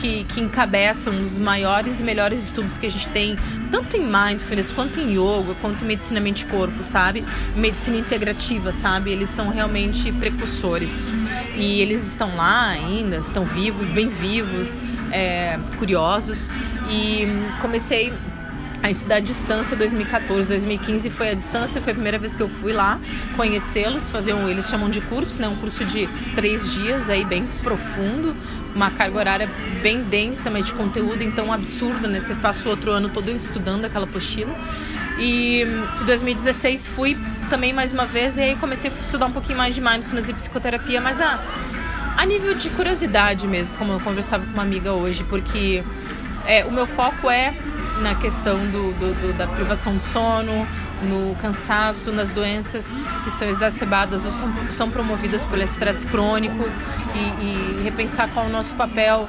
que, 0.00 0.24
que 0.24 0.40
encabeçam 0.40 1.22
os 1.22 1.38
maiores 1.38 2.00
e 2.00 2.04
melhores 2.04 2.42
estudos 2.42 2.78
que 2.78 2.86
a 2.86 2.90
gente 2.90 3.08
tem, 3.10 3.36
tanto 3.70 3.96
em 3.96 4.04
mindfulness, 4.04 4.72
quanto 4.72 5.00
em 5.00 5.12
yoga, 5.12 5.54
quanto 5.60 5.84
em 5.84 5.88
medicina 5.88 6.20
mente-corpo, 6.20 6.82
sabe? 6.82 7.24
Medicina 7.54 7.96
integrativa, 7.96 8.72
sabe? 8.72 9.10
Eles 9.10 9.30
são 9.30 9.48
realmente 9.48 10.10
precursores. 10.12 11.02
E 11.56 11.80
eles 11.80 12.06
estão 12.06 12.36
lá 12.36 12.68
ainda, 12.68 13.16
estão 13.18 13.44
vivos, 13.44 13.88
bem 13.88 14.08
vivos, 14.08 14.78
é, 15.12 15.58
curiosos. 15.78 16.48
E 16.90 17.26
comecei 17.60 18.12
a 18.82 18.90
estudar 18.90 19.16
à 19.16 19.20
distância 19.20 19.76
2014, 19.76 20.48
2015 20.50 21.10
foi 21.10 21.30
a 21.30 21.34
distância, 21.34 21.82
foi 21.82 21.92
a 21.92 21.94
primeira 21.94 22.18
vez 22.18 22.36
que 22.36 22.42
eu 22.42 22.48
fui 22.48 22.72
lá 22.72 23.00
conhecê-los, 23.36 24.08
fazer 24.08 24.34
um, 24.34 24.48
eles 24.48 24.68
chamam 24.68 24.88
de 24.88 25.00
curso, 25.00 25.40
né, 25.40 25.48
um 25.48 25.56
curso 25.56 25.84
de 25.84 26.08
três 26.34 26.72
dias 26.72 27.10
aí 27.10 27.24
bem 27.24 27.46
profundo, 27.62 28.36
uma 28.74 28.90
carga 28.90 29.18
horária 29.18 29.50
bem 29.82 30.02
densa, 30.02 30.50
mas 30.50 30.66
de 30.66 30.74
conteúdo 30.74 31.22
então 31.22 31.52
absurdo, 31.52 32.06
né, 32.06 32.20
você 32.20 32.34
passa 32.34 32.68
o 32.68 32.70
outro 32.70 32.92
ano 32.92 33.08
todo 33.10 33.30
estudando 33.30 33.84
aquela 33.84 34.04
apostila. 34.04 34.54
E 35.18 35.62
em 35.62 36.04
2016 36.04 36.86
fui 36.86 37.18
também 37.50 37.72
mais 37.72 37.92
uma 37.92 38.06
vez 38.06 38.36
e 38.36 38.42
aí 38.42 38.56
comecei 38.56 38.90
a 38.90 39.02
estudar 39.02 39.26
um 39.26 39.32
pouquinho 39.32 39.58
mais 39.58 39.74
de 39.74 39.80
mindfulness 39.80 40.28
e 40.28 40.34
psicoterapia, 40.34 41.00
mas 41.00 41.20
a, 41.20 41.40
a 42.16 42.24
nível 42.24 42.54
de 42.54 42.70
curiosidade 42.70 43.46
mesmo, 43.46 43.76
como 43.76 43.92
eu 43.92 44.00
conversava 44.00 44.46
com 44.46 44.52
uma 44.52 44.62
amiga 44.62 44.92
hoje, 44.92 45.24
porque 45.24 45.82
é, 46.46 46.64
o 46.64 46.70
meu 46.70 46.86
foco 46.86 47.28
é 47.28 47.52
na 48.00 48.14
questão 48.14 48.66
do, 48.66 48.92
do, 48.94 49.14
do, 49.14 49.32
da 49.36 49.46
privação 49.46 49.96
de 49.96 50.02
sono, 50.02 50.66
no 51.02 51.34
cansaço, 51.36 52.12
nas 52.12 52.32
doenças 52.32 52.94
que 53.24 53.30
são 53.30 53.48
exacerbadas 53.48 54.24
ou 54.24 54.30
são, 54.30 54.70
são 54.70 54.90
promovidas 54.90 55.44
pelo 55.44 55.62
estresse 55.62 56.06
crônico 56.06 56.64
e, 57.14 57.44
e 57.44 57.82
repensar 57.82 58.28
qual 58.28 58.46
é 58.46 58.48
o 58.48 58.52
nosso 58.52 58.74
papel 58.74 59.28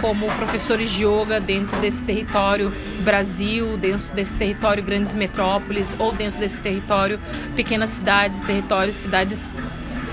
como 0.00 0.26
professores 0.36 0.90
de 0.90 1.04
yoga 1.04 1.40
dentro 1.40 1.78
desse 1.80 2.04
território 2.04 2.72
Brasil, 3.00 3.76
dentro 3.76 4.14
desse 4.14 4.36
território 4.36 4.82
grandes 4.82 5.14
metrópoles 5.14 5.94
ou 5.98 6.12
dentro 6.12 6.38
desse 6.38 6.62
território 6.62 7.18
pequenas 7.56 7.90
cidades, 7.90 8.40
territórios, 8.40 8.96
cidades 8.96 9.50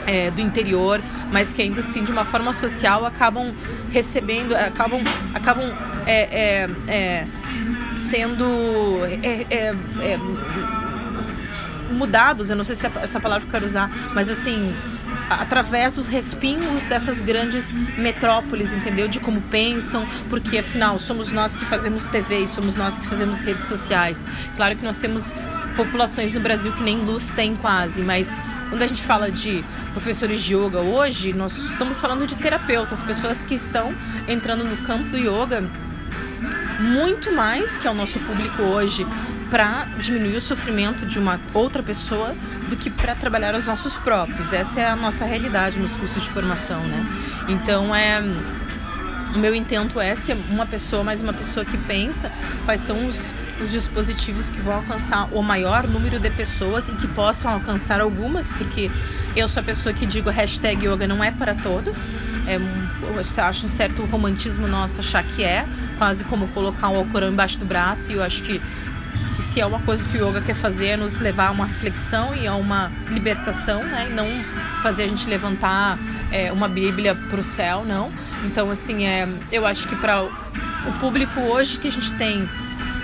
é, 0.07 0.29
do 0.31 0.41
interior, 0.41 1.01
mas 1.31 1.51
que 1.51 1.61
ainda 1.61 1.81
assim 1.81 2.03
de 2.03 2.11
uma 2.11 2.25
forma 2.25 2.53
social 2.53 3.05
acabam 3.05 3.53
recebendo, 3.91 4.55
acabam, 4.55 5.01
acabam 5.33 5.71
é, 6.05 6.65
é, 6.65 6.69
é 6.87 7.27
sendo 7.95 8.45
é, 9.23 9.45
é, 9.49 10.17
mudados. 11.91 12.49
Eu 12.49 12.55
não 12.55 12.65
sei 12.65 12.75
se 12.75 12.85
essa 12.85 13.19
palavra 13.19 13.41
que 13.41 13.47
eu 13.47 13.51
quero 13.51 13.65
usar, 13.65 13.89
mas 14.13 14.29
assim 14.29 14.75
através 15.29 15.93
dos 15.93 16.07
respingos 16.07 16.87
dessas 16.87 17.21
grandes 17.21 17.71
metrópoles, 17.97 18.73
entendeu? 18.73 19.07
De 19.07 19.19
como 19.19 19.41
pensam, 19.41 20.07
porque 20.29 20.59
afinal 20.59 20.99
somos 20.99 21.31
nós 21.31 21.55
que 21.55 21.65
fazemos 21.65 22.07
TV 22.07 22.43
e 22.43 22.47
somos 22.47 22.75
nós 22.75 22.97
que 22.97 23.07
fazemos 23.07 23.39
redes 23.39 23.65
sociais. 23.65 24.23
Claro 24.55 24.75
que 24.75 24.83
nós 24.83 24.99
temos 24.99 25.33
populações 25.75 26.33
no 26.33 26.39
Brasil 26.39 26.71
que 26.73 26.83
nem 26.83 26.99
luz 26.99 27.31
tem 27.31 27.55
quase, 27.55 28.01
mas 28.01 28.35
quando 28.69 28.81
a 28.81 28.87
gente 28.87 29.01
fala 29.01 29.31
de 29.31 29.63
professores 29.91 30.41
de 30.41 30.55
yoga 30.55 30.79
hoje, 30.79 31.33
nós 31.33 31.57
estamos 31.57 31.99
falando 31.99 32.25
de 32.25 32.37
terapeutas, 32.37 33.03
pessoas 33.03 33.43
que 33.43 33.55
estão 33.55 33.93
entrando 34.27 34.63
no 34.63 34.77
campo 34.77 35.09
do 35.09 35.17
yoga 35.17 35.69
muito 36.79 37.31
mais 37.31 37.77
que 37.77 37.87
é 37.87 37.91
o 37.91 37.93
nosso 37.93 38.19
público 38.19 38.61
hoje 38.61 39.05
para 39.49 39.85
diminuir 39.97 40.35
o 40.35 40.41
sofrimento 40.41 41.05
de 41.05 41.19
uma 41.19 41.39
outra 41.53 41.83
pessoa 41.83 42.35
do 42.69 42.75
que 42.75 42.89
para 42.89 43.15
trabalhar 43.15 43.55
os 43.55 43.67
nossos 43.67 43.95
próprios. 43.97 44.51
Essa 44.53 44.81
é 44.81 44.85
a 44.87 44.95
nossa 44.95 45.25
realidade 45.25 45.79
nos 45.79 45.95
cursos 45.95 46.23
de 46.23 46.29
formação, 46.29 46.83
né? 46.87 47.05
Então 47.47 47.95
é 47.95 48.21
o 49.35 49.39
meu 49.39 49.53
intento 49.53 49.99
é 49.99 50.15
ser 50.15 50.37
uma 50.49 50.65
pessoa, 50.65 51.03
mais 51.03 51.21
uma 51.21 51.33
pessoa 51.33 51.65
que 51.65 51.77
pensa 51.77 52.31
quais 52.63 52.81
são 52.81 53.05
os, 53.05 53.35
os 53.61 53.69
dispositivos 53.69 54.49
que 54.49 54.59
vão 54.61 54.75
alcançar 54.75 55.27
o 55.33 55.41
maior 55.41 55.87
número 55.87 56.19
de 56.19 56.29
pessoas 56.29 56.87
e 56.87 56.93
que 56.93 57.07
possam 57.07 57.51
alcançar 57.51 57.99
algumas, 57.99 58.49
porque 58.49 58.89
eu 59.35 59.49
sou 59.49 59.61
a 59.61 59.63
pessoa 59.63 59.93
que 59.93 60.05
digo 60.05 60.29
hashtag 60.29 60.87
yoga 60.87 61.05
não 61.05 61.23
é 61.23 61.31
para 61.31 61.53
todos. 61.53 62.11
É, 62.47 62.55
eu 62.55 63.43
acho 63.43 63.65
um 63.65 63.69
certo 63.69 64.05
romantismo 64.05 64.67
nosso 64.67 65.01
achar 65.01 65.23
que 65.23 65.43
é, 65.43 65.65
quase 65.97 66.23
como 66.23 66.47
colocar 66.49 66.89
um 66.89 66.95
Alcorão 66.95 67.29
embaixo 67.29 67.59
do 67.59 67.65
braço, 67.65 68.11
e 68.11 68.15
eu 68.15 68.23
acho 68.23 68.41
que 68.43 68.61
que 69.35 69.41
se 69.41 69.59
é 69.59 69.65
uma 69.65 69.79
coisa 69.79 70.07
que 70.07 70.17
o 70.17 70.29
yoga 70.29 70.41
quer 70.41 70.55
fazer 70.55 70.87
é 70.87 70.97
nos 70.97 71.19
levar 71.19 71.47
a 71.47 71.51
uma 71.51 71.65
reflexão 71.65 72.33
e 72.35 72.47
a 72.47 72.55
uma 72.55 72.91
libertação, 73.09 73.83
né? 73.83 74.07
E 74.09 74.13
não 74.13 74.27
fazer 74.81 75.03
a 75.03 75.07
gente 75.07 75.27
levantar 75.27 75.97
é, 76.31 76.51
uma 76.51 76.67
Bíblia 76.67 77.15
para 77.15 77.39
o 77.39 77.43
céu, 77.43 77.83
não. 77.85 78.11
Então, 78.43 78.69
assim, 78.69 79.05
é, 79.05 79.27
eu 79.51 79.65
acho 79.65 79.87
que 79.87 79.95
para 79.95 80.23
o 80.23 80.91
público 80.99 81.39
hoje 81.41 81.79
que 81.79 81.87
a 81.87 81.91
gente 81.91 82.13
tem 82.13 82.49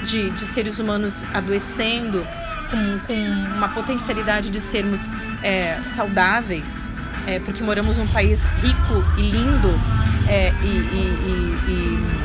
de, 0.03 0.32
de 0.32 0.46
seres 0.46 0.80
humanos 0.80 1.24
adoecendo, 1.34 2.25
com, 2.70 3.00
com 3.06 3.56
uma 3.56 3.70
potencialidade 3.70 4.50
de 4.50 4.60
sermos 4.60 5.10
é, 5.44 5.82
saudáveis, 5.84 6.88
é, 7.27 7.39
porque 7.39 7.62
moramos 7.62 7.98
num 7.98 8.08
país 8.08 8.46
rico 8.62 9.03
e 9.18 9.22
lindo 9.22 9.80
é, 10.27 10.53
e, 10.63 10.65
e, 10.65 11.18
e 11.27 11.51
e, 11.68 12.21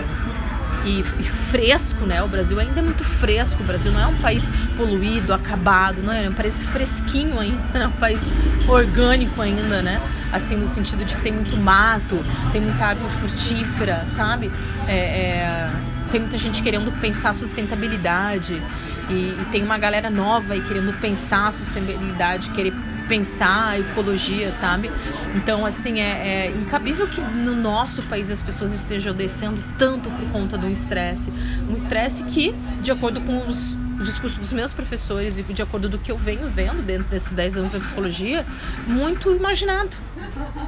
e, 0.87 1.23
fresco, 1.23 2.07
né? 2.07 2.23
O 2.23 2.29
Brasil 2.29 2.59
ainda 2.61 2.79
é 2.79 2.83
muito 2.83 3.05
fresco. 3.05 3.63
O 3.63 3.67
Brasil 3.67 3.91
não 3.91 4.01
é 4.01 4.07
um 4.07 4.17
país 4.17 4.49
poluído, 4.77 5.33
acabado, 5.33 6.03
não 6.03 6.13
é? 6.13 6.25
É 6.25 6.31
um 6.31 6.35
país 6.35 6.63
fresquinho 6.63 7.39
ainda, 7.39 7.61
é 7.79 7.87
um 7.87 7.93
país 7.93 8.21
orgânico 8.69 9.41
ainda, 9.43 9.83
né? 9.83 10.01
Assim, 10.33 10.57
no 10.57 10.69
sentido 10.69 11.05
de 11.05 11.15
que 11.15 11.23
tem 11.23 11.33
muito 11.33 11.57
mato, 11.57 12.25
tem 12.53 12.61
muita 12.61 12.87
árvore 12.87 13.13
frutífera, 13.15 14.05
sabe? 14.07 14.51
É, 14.87 14.97
é, 14.97 15.71
tem 16.11 16.21
muita 16.21 16.39
gente 16.39 16.63
querendo 16.63 16.93
pensar 17.01 17.33
sustentabilidade 17.33 18.63
e, 19.11 19.13
e 19.13 19.47
tem 19.51 19.63
uma 19.63 19.79
galera 19.79 20.09
nova 20.09 20.55
aí 20.55 20.61
querendo 20.61 20.93
pensar 21.01 21.53
sustentabilidade, 21.53 22.51
querer 22.51 22.73
pensar 23.09 23.71
a 23.71 23.79
ecologia, 23.79 24.51
sabe? 24.53 24.91
Então, 25.35 25.65
assim, 25.65 26.01
é, 26.01 26.47
é 26.47 26.51
incabível 26.51 27.07
que 27.07 27.21
no 27.21 27.55
nosso 27.55 28.03
país 28.05 28.31
as 28.31 28.43
pessoas 28.43 28.73
estejam 28.73 29.15
descendo 29.15 29.63
tanto 29.79 30.11
por 30.11 30.31
conta 30.31 30.59
do 30.59 30.69
estresse. 30.69 31.33
Um 31.71 31.75
estresse 31.75 32.25
que, 32.25 32.55
de 32.83 32.91
acordo 32.91 33.21
com 33.21 33.47
os 33.47 33.77
o 33.99 34.05
discurso 34.05 34.39
dos 34.39 34.53
meus 34.53 34.73
professores 34.73 35.39
e 35.39 35.43
de 35.43 35.63
acordo 35.63 35.89
do 35.89 35.99
que 35.99 36.13
eu 36.13 36.19
venho 36.19 36.49
vendo 36.49 36.83
dentro 36.83 37.09
desses 37.09 37.33
10 37.33 37.59
anos 37.59 37.73
da 37.73 37.81
psicologia, 37.81 38.47
muito 38.87 39.35
imaginado. 39.35 39.97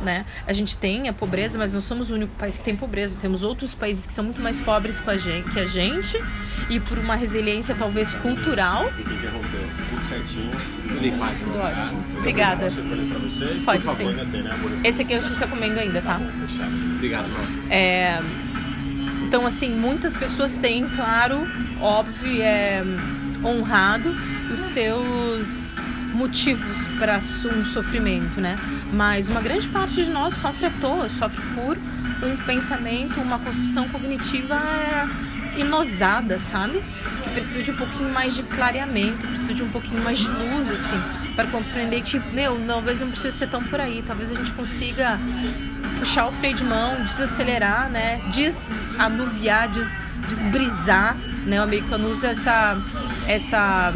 Né? 0.03 0.25
A 0.47 0.53
gente 0.53 0.77
tem 0.77 1.09
a 1.09 1.13
pobreza, 1.13 1.59
mas 1.59 1.73
não 1.73 1.81
somos 1.81 2.11
o 2.11 2.15
único 2.15 2.35
país 2.37 2.59
que 2.59 2.65
tem 2.65 2.77
pobreza. 2.77 3.19
Temos 3.21 3.43
outros 3.43 3.75
países 3.75 4.07
que 4.07 4.13
são 4.13 4.25
muito 4.25 4.41
mais 4.41 4.61
pobres 4.61 5.01
que 5.01 5.11
a 5.11 5.17
gente, 5.17 5.51
que 5.51 5.61
a 5.61 5.67
gente 5.67 6.23
e 6.71 6.81
por 6.81 6.99
uma 6.99 7.17
resiliência 7.17 7.75
talvez 7.75 8.15
cultural. 8.17 8.91
Tudo 8.93 10.03
certinho, 10.03 10.51
tudo 10.89 11.59
ótimo. 11.59 12.05
Obrigada. 12.19 12.69
Pode 13.65 13.83
sim. 13.83 14.07
Esse 14.85 15.03
aqui 15.03 15.15
a 15.15 15.21
gente 15.21 15.35
está 15.35 15.47
comendo 15.47 15.79
ainda, 15.79 16.01
tá? 16.01 16.21
Obrigado, 16.97 17.29
é... 17.71 18.19
Então, 19.27 19.45
assim, 19.45 19.69
muitas 19.75 20.17
pessoas 20.17 20.57
têm, 20.57 20.89
claro, 20.89 21.47
óbvio, 21.83 22.41
é 22.41 22.83
honrado 23.45 24.15
os 24.51 24.59
seus 24.59 25.79
motivos 26.13 26.87
para 26.99 27.19
um 27.19 27.65
sofrimento, 27.65 28.41
né? 28.41 28.59
Mas 28.93 29.29
uma 29.29 29.41
grande 29.41 29.69
parte 29.69 30.05
de 30.05 30.11
nós 30.11 30.35
sofre 30.35 30.67
à 30.67 30.71
toa, 30.71 31.09
sofre 31.09 31.43
por 31.55 31.79
um 32.27 32.37
pensamento, 32.45 33.21
uma 33.21 33.39
construção 33.39 33.89
cognitiva 33.89 34.57
é, 34.57 35.61
inosada, 35.61 36.41
sabe? 36.41 36.83
Que 37.23 37.31
precisa 37.31 37.63
de 37.63 37.71
um 37.71 37.77
pouquinho 37.77 38.11
mais 38.11 38.35
de 38.35 38.43
clareamento, 38.43 39.27
precisa 39.29 39.55
de 39.55 39.63
um 39.63 39.69
pouquinho 39.69 40.03
mais 40.03 40.19
de 40.19 40.29
luz, 40.29 40.71
assim, 40.71 41.01
para 41.37 41.47
compreender 41.49 42.03
que, 42.03 42.19
meu, 42.33 42.61
talvez 42.67 43.01
não 43.01 43.11
precisa 43.11 43.31
ser 43.31 43.49
tão 43.49 43.63
por 43.63 43.81
aí, 43.81 44.03
talvez 44.03 44.33
a 44.33 44.35
gente 44.35 44.53
consiga 44.53 45.19
puxar 45.99 46.29
o 46.29 46.33
freio 46.33 46.55
de 46.55 46.65
mão, 46.65 47.05
desacelerar, 47.05 47.91
né? 47.91 48.21
Desanuviar, 48.33 49.69
des, 49.69 50.01
desbrisar, 50.29 51.17
né? 51.47 51.61
O 51.61 51.63
americano 51.63 52.11
usa 52.11 52.29
essa 52.29 52.77
essa 53.29 53.93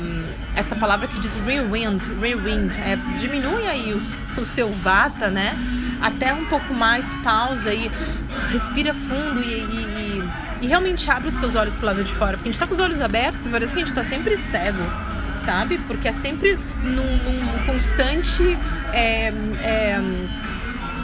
essa 0.54 0.76
palavra 0.76 1.08
que 1.08 1.18
diz 1.18 1.36
rewind, 1.36 2.04
rewind, 2.20 2.76
é, 2.76 2.96
diminui 3.18 3.66
aí 3.66 3.94
o, 3.94 3.96
o 3.96 4.44
seu 4.44 4.70
vata, 4.70 5.30
né? 5.30 5.56
Até 6.02 6.34
um 6.34 6.44
pouco 6.44 6.74
mais, 6.74 7.14
pausa 7.24 7.72
e 7.72 7.90
respira 8.50 8.92
fundo 8.92 9.42
e, 9.42 9.46
e, 9.46 10.20
e, 10.20 10.30
e 10.60 10.66
realmente 10.66 11.10
abre 11.10 11.28
os 11.28 11.36
teus 11.36 11.54
olhos 11.56 11.74
pro 11.74 11.86
lado 11.86 12.04
de 12.04 12.12
fora. 12.12 12.36
Porque 12.36 12.50
a 12.50 12.52
gente 12.52 12.60
tá 12.60 12.66
com 12.66 12.74
os 12.74 12.80
olhos 12.80 13.00
abertos 13.00 13.46
e 13.46 13.48
parece 13.48 13.72
que 13.72 13.80
a 13.80 13.84
gente 13.84 13.94
tá 13.94 14.04
sempre 14.04 14.36
cego, 14.36 14.82
sabe? 15.34 15.78
Porque 15.86 16.06
é 16.06 16.12
sempre 16.12 16.58
num, 16.82 17.16
num 17.16 17.64
constante. 17.64 18.58
É, 18.92 19.28
é, 19.62 20.00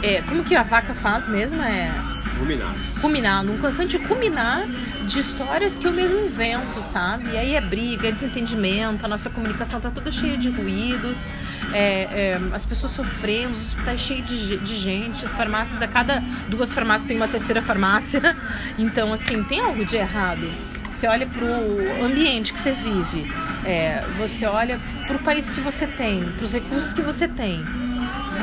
é, 0.03 0.21
como 0.21 0.43
que 0.43 0.55
a 0.55 0.61
vaca 0.61 0.93
faz 0.93 1.27
mesmo? 1.27 1.59
É 1.63 2.18
Ruminar. 2.39 2.75
Ruminar, 3.01 3.43
num 3.43 3.57
constante 3.57 3.97
ruminar 3.97 4.65
de 5.05 5.19
histórias 5.19 5.77
que 5.77 5.85
eu 5.85 5.91
mesmo 5.91 6.19
invento, 6.19 6.81
sabe? 6.81 7.31
E 7.31 7.37
aí 7.37 7.55
é 7.55 7.61
briga, 7.61 8.07
é 8.07 8.11
desentendimento, 8.11 9.05
a 9.05 9.09
nossa 9.09 9.29
comunicação 9.29 9.81
tá 9.81 9.91
toda 9.91 10.09
cheia 10.11 10.37
de 10.37 10.49
ruídos, 10.49 11.27
é, 11.73 12.03
é, 12.03 12.41
as 12.53 12.65
pessoas 12.65 12.93
sofrendo, 12.93 13.51
os 13.51 13.69
hospitais 13.69 13.99
cheios 13.99 14.29
de, 14.29 14.57
de 14.57 14.75
gente, 14.75 15.25
as 15.25 15.35
farmácias, 15.35 15.81
a 15.81 15.87
cada 15.87 16.23
duas 16.47 16.73
farmácias 16.73 17.07
tem 17.07 17.17
uma 17.17 17.27
terceira 17.27 17.61
farmácia. 17.61 18.19
Então, 18.77 19.11
assim, 19.13 19.43
tem 19.43 19.59
algo 19.59 19.83
de 19.83 19.97
errado. 19.97 20.49
Você 20.89 21.07
olha 21.07 21.27
para 21.27 21.43
o 21.43 22.03
ambiente 22.03 22.53
que 22.53 22.59
você 22.59 22.71
vive, 22.71 23.29
é, 23.65 24.05
você 24.17 24.45
olha 24.45 24.79
para 25.05 25.17
o 25.17 25.19
país 25.19 25.49
que 25.49 25.59
você 25.59 25.85
tem, 25.85 26.23
para 26.31 26.45
os 26.45 26.53
recursos 26.53 26.93
que 26.93 27.01
você 27.01 27.27
tem. 27.27 27.63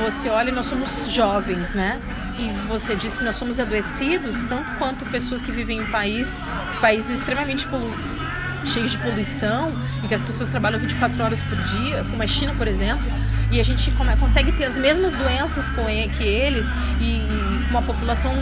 Você 0.05 0.29
olha, 0.29 0.53
nós 0.53 0.67
somos 0.67 1.11
jovens, 1.11 1.75
né? 1.75 2.01
E 2.39 2.51
você 2.69 2.95
diz 2.95 3.17
que 3.17 3.25
nós 3.25 3.37
somos 3.37 3.59
adoecidos, 3.59 4.45
tanto 4.45 4.73
quanto 4.75 5.05
pessoas 5.07 5.41
que 5.41 5.51
vivem 5.51 5.79
em 5.79 5.87
país, 5.87 6.39
países 6.81 7.19
extremamente 7.19 7.67
polu 7.67 7.95
cheios 8.67 8.93
de 8.93 8.99
poluição, 8.99 9.73
em 10.03 10.09
que 10.09 10.15
as 10.15 10.23
pessoas 10.23 10.49
trabalham 10.49 10.81
24 10.81 11.23
horas 11.23 11.41
por 11.41 11.57
dia, 11.57 12.05
como 12.11 12.21
a 12.21 12.27
China, 12.27 12.53
por 12.55 12.67
exemplo, 12.67 13.07
e 13.53 13.61
a 13.61 13.63
gente 13.63 13.93
consegue 14.19 14.51
ter 14.53 14.65
as 14.65 14.77
mesmas 14.77 15.15
doenças 15.15 15.71
que 16.17 16.25
eles 16.25 16.69
e 17.01 17.23
uma 17.71 17.81
população 17.83 18.33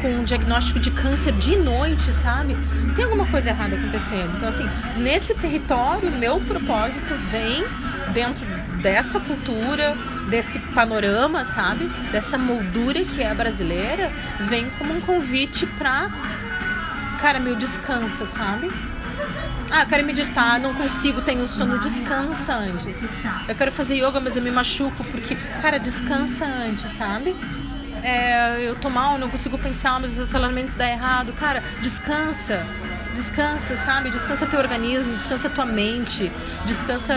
com 0.00 0.20
um 0.20 0.24
diagnóstico 0.24 0.78
de 0.78 0.90
câncer 0.92 1.32
de 1.32 1.56
noite, 1.56 2.12
sabe? 2.12 2.56
Tem 2.94 3.04
alguma 3.04 3.26
coisa 3.26 3.48
errada 3.48 3.74
acontecendo. 3.74 4.36
Então, 4.36 4.48
assim, 4.48 4.68
nesse 4.98 5.34
território, 5.34 6.12
meu 6.12 6.40
propósito 6.40 7.14
vem 7.30 7.64
dentro 8.12 8.46
dessa 8.80 9.18
cultura, 9.18 9.96
desse 10.28 10.58
panorama, 10.58 11.44
sabe? 11.44 11.86
Dessa 12.10 12.36
moldura 12.36 13.04
que 13.04 13.22
é 13.22 13.34
brasileira, 13.34 14.12
vem 14.40 14.68
como 14.70 14.94
um 14.94 15.00
convite 15.00 15.66
pra. 15.66 16.10
Cara, 17.20 17.40
meu 17.40 17.56
descansa, 17.56 18.26
sabe? 18.26 18.70
Ah, 19.70 19.82
eu 19.82 19.86
quero 19.86 20.04
meditar, 20.04 20.60
não 20.60 20.74
consigo, 20.74 21.22
tenho 21.22 21.48
sono, 21.48 21.78
descansa 21.80 22.54
antes. 22.54 23.04
Eu 23.48 23.54
quero 23.54 23.72
fazer 23.72 23.96
yoga, 23.96 24.20
mas 24.20 24.36
eu 24.36 24.42
me 24.42 24.50
machuco 24.50 25.02
porque, 25.04 25.34
cara, 25.60 25.78
descansa 25.78 26.46
antes, 26.46 26.90
sabe? 26.92 27.34
É, 28.02 28.68
eu 28.68 28.76
tô 28.76 28.88
mal, 28.88 29.18
não 29.18 29.28
consigo 29.28 29.58
pensar, 29.58 29.98
mas 30.00 30.12
os 30.12 30.16
relacionamentos 30.18 30.76
dão 30.76 30.86
errado. 30.86 31.32
Cara, 31.32 31.62
descansa. 31.82 32.64
Descansa, 33.12 33.74
sabe? 33.74 34.10
Descansa 34.10 34.46
teu 34.46 34.60
organismo, 34.60 35.14
descansa 35.14 35.48
tua 35.48 35.64
mente, 35.64 36.30
descansa 36.66 37.14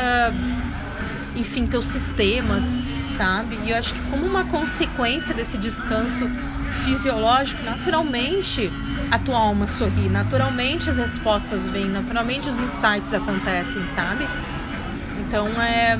enfim, 1.36 1.68
teus 1.68 1.86
sistemas, 1.86 2.74
sabe? 3.10 3.60
E 3.64 3.72
eu 3.72 3.78
acho 3.78 3.94
que 3.94 4.02
como 4.04 4.26
uma 4.26 4.46
consequência 4.46 5.34
desse 5.34 5.58
descanso 5.58 6.30
fisiológico, 6.84 7.64
naturalmente 7.64 8.72
a 9.12 9.18
tua 9.20 9.38
alma 9.38 9.66
sorri, 9.66 10.08
naturalmente 10.08 10.90
as 10.90 10.98
respostas 10.98 11.66
vêm, 11.66 11.88
naturalmente 11.88 12.48
os 12.48 12.60
insights 12.60 13.14
acontecem, 13.14 13.86
sabe? 13.86 14.28
Então 15.20 15.48
é 15.62 16.00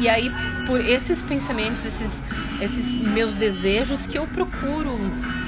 e 0.00 0.08
aí 0.08 0.30
por 0.66 0.80
esses 0.80 1.22
pensamentos, 1.22 1.84
esses 1.84 2.24
esses 2.60 2.96
meus 2.96 3.34
desejos 3.34 4.06
que 4.06 4.16
eu 4.16 4.26
procuro 4.26 4.98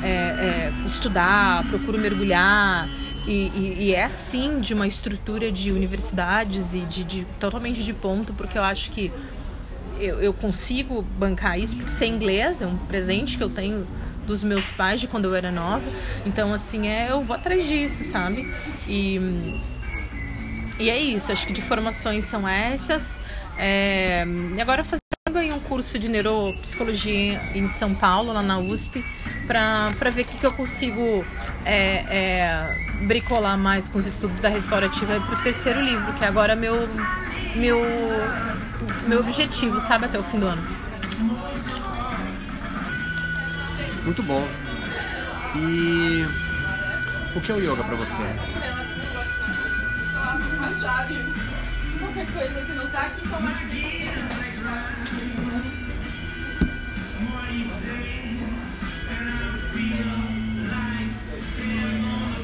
é, 0.03 0.09
é, 0.09 0.73
estudar, 0.85 1.67
procuro 1.69 1.99
mergulhar 1.99 2.89
e, 3.27 3.51
e, 3.55 3.77
e, 3.87 3.95
é 3.95 4.09
sim 4.09 4.61
de 4.61 4.73
uma 4.73 4.87
estrutura 4.87 5.51
de 5.51 5.73
universidades 5.73 6.75
e 6.75 6.81
de, 6.81 7.03
de 7.03 7.25
totalmente 7.41 7.83
de 7.83 7.93
ponto, 7.93 8.33
porque 8.33 8.57
eu 8.57 8.63
acho 8.63 8.91
que 8.93 9.11
eu, 9.99 10.21
eu, 10.21 10.33
consigo 10.33 11.03
bancar 11.03 11.59
isso, 11.59 11.77
porque 11.77 11.91
ser 11.91 12.07
inglês 12.07 12.61
é 12.61 12.67
um 12.67 12.77
presente 12.77 13.37
que 13.37 13.43
eu 13.43 13.51
tenho 13.51 13.87
dos 14.27 14.43
meus 14.43 14.71
pais 14.71 15.01
de 15.01 15.07
quando 15.07 15.27
eu 15.27 15.35
era 15.35 15.51
nova. 15.51 15.85
Então, 16.25 16.53
assim, 16.53 16.89
é, 16.89 17.11
eu 17.11 17.23
vou 17.23 17.37
atrás 17.37 17.67
disso, 17.67 18.05
sabe? 18.05 18.53
E, 18.89 19.21
e 20.79 20.91
é 20.91 20.99
isso, 20.99 21.33
acho 21.33 21.47
que 21.47 21.53
de 21.53 21.63
formações 21.63 22.25
são 22.25 22.47
essas. 22.47 23.21
É, 23.57 24.25
e 24.57 24.61
agora 24.61 24.85
fazendo 24.85 25.01
um 25.55 25.61
curso 25.61 25.99
de 25.99 26.09
neuropsicologia 26.09 27.41
em 27.55 27.67
São 27.67 27.95
Paulo, 27.95 28.33
lá 28.33 28.43
na 28.43 28.59
USP, 28.59 29.05
para 29.47 30.11
ver 30.11 30.23
o 30.23 30.25
que, 30.25 30.39
que 30.39 30.47
eu 30.47 30.53
consigo 30.53 31.25
é, 31.65 32.05
é, 32.09 33.05
bricolar 33.07 33.59
mais 33.59 33.89
com 33.89 33.99
os 33.99 34.07
estudos 34.07 34.41
da 34.41 34.49
restaurativa 34.49 35.21
para 35.21 35.39
o 35.39 35.43
terceiro 35.43 35.81
livro, 35.81 36.13
que 36.15 36.25
é 36.25 36.29
agora 36.29 36.57
meu, 36.57 36.89
meu, 37.55 37.79
meu 39.07 39.21
objetivo, 39.21 39.79
sabe, 39.81 40.07
até 40.07 40.19
o 40.19 40.25
fim 40.25 40.39
do 40.39 40.47
ano. 40.47 40.63
Muito 44.05 44.23
bom. 44.23 44.47
E 45.57 46.27
o 47.35 47.41
que 47.41 47.53
é 47.53 47.55
o 47.55 47.61
yoga 47.61 47.85
para 47.85 47.97
você? 47.97 48.23
Qualquer 51.99 52.27
coisa 52.33 52.65
que 52.65 52.73
não 52.75 52.91
sabe, 52.91 53.15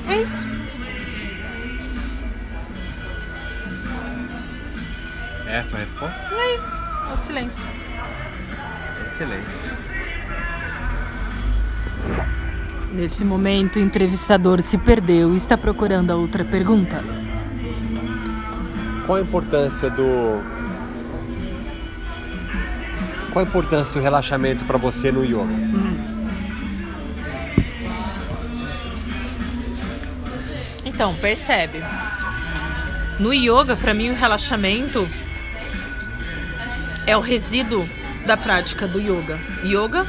É 0.09 0.23
isso. 0.23 0.62
É 5.53 5.59
a 5.59 5.65
tua 5.65 5.81
resposta? 5.81 6.31
É 6.35 6.55
isso. 6.55 6.81
É 7.11 7.13
o 7.13 7.17
silêncio. 7.17 7.67
Excelente. 9.05 9.51
Nesse 12.91 13.23
momento, 13.23 13.77
o 13.77 13.79
entrevistador 13.79 14.63
se 14.63 14.79
perdeu 14.79 15.35
e 15.35 15.37
está 15.37 15.59
procurando 15.59 16.11
a 16.11 16.15
outra 16.17 16.43
pergunta. 16.43 17.05
Qual 19.05 19.19
a 19.19 19.21
importância 19.21 19.91
do. 19.91 20.41
Qual 23.31 23.45
a 23.45 23.47
importância 23.47 23.93
do 23.93 24.01
relaxamento 24.01 24.65
para 24.65 24.79
você 24.79 25.13
no 25.13 25.23
yoga? 25.23 25.53
Hum. 25.53 25.99
Então, 30.87 31.15
percebe. 31.17 31.83
No 33.19 33.35
yoga, 33.35 33.77
para 33.77 33.93
mim, 33.93 34.09
o 34.09 34.15
relaxamento 34.15 35.07
é 37.07 37.17
o 37.17 37.21
resíduo 37.21 37.89
da 38.27 38.37
prática 38.37 38.87
do 38.87 39.01
yoga. 39.01 39.41
Yoga, 39.65 40.07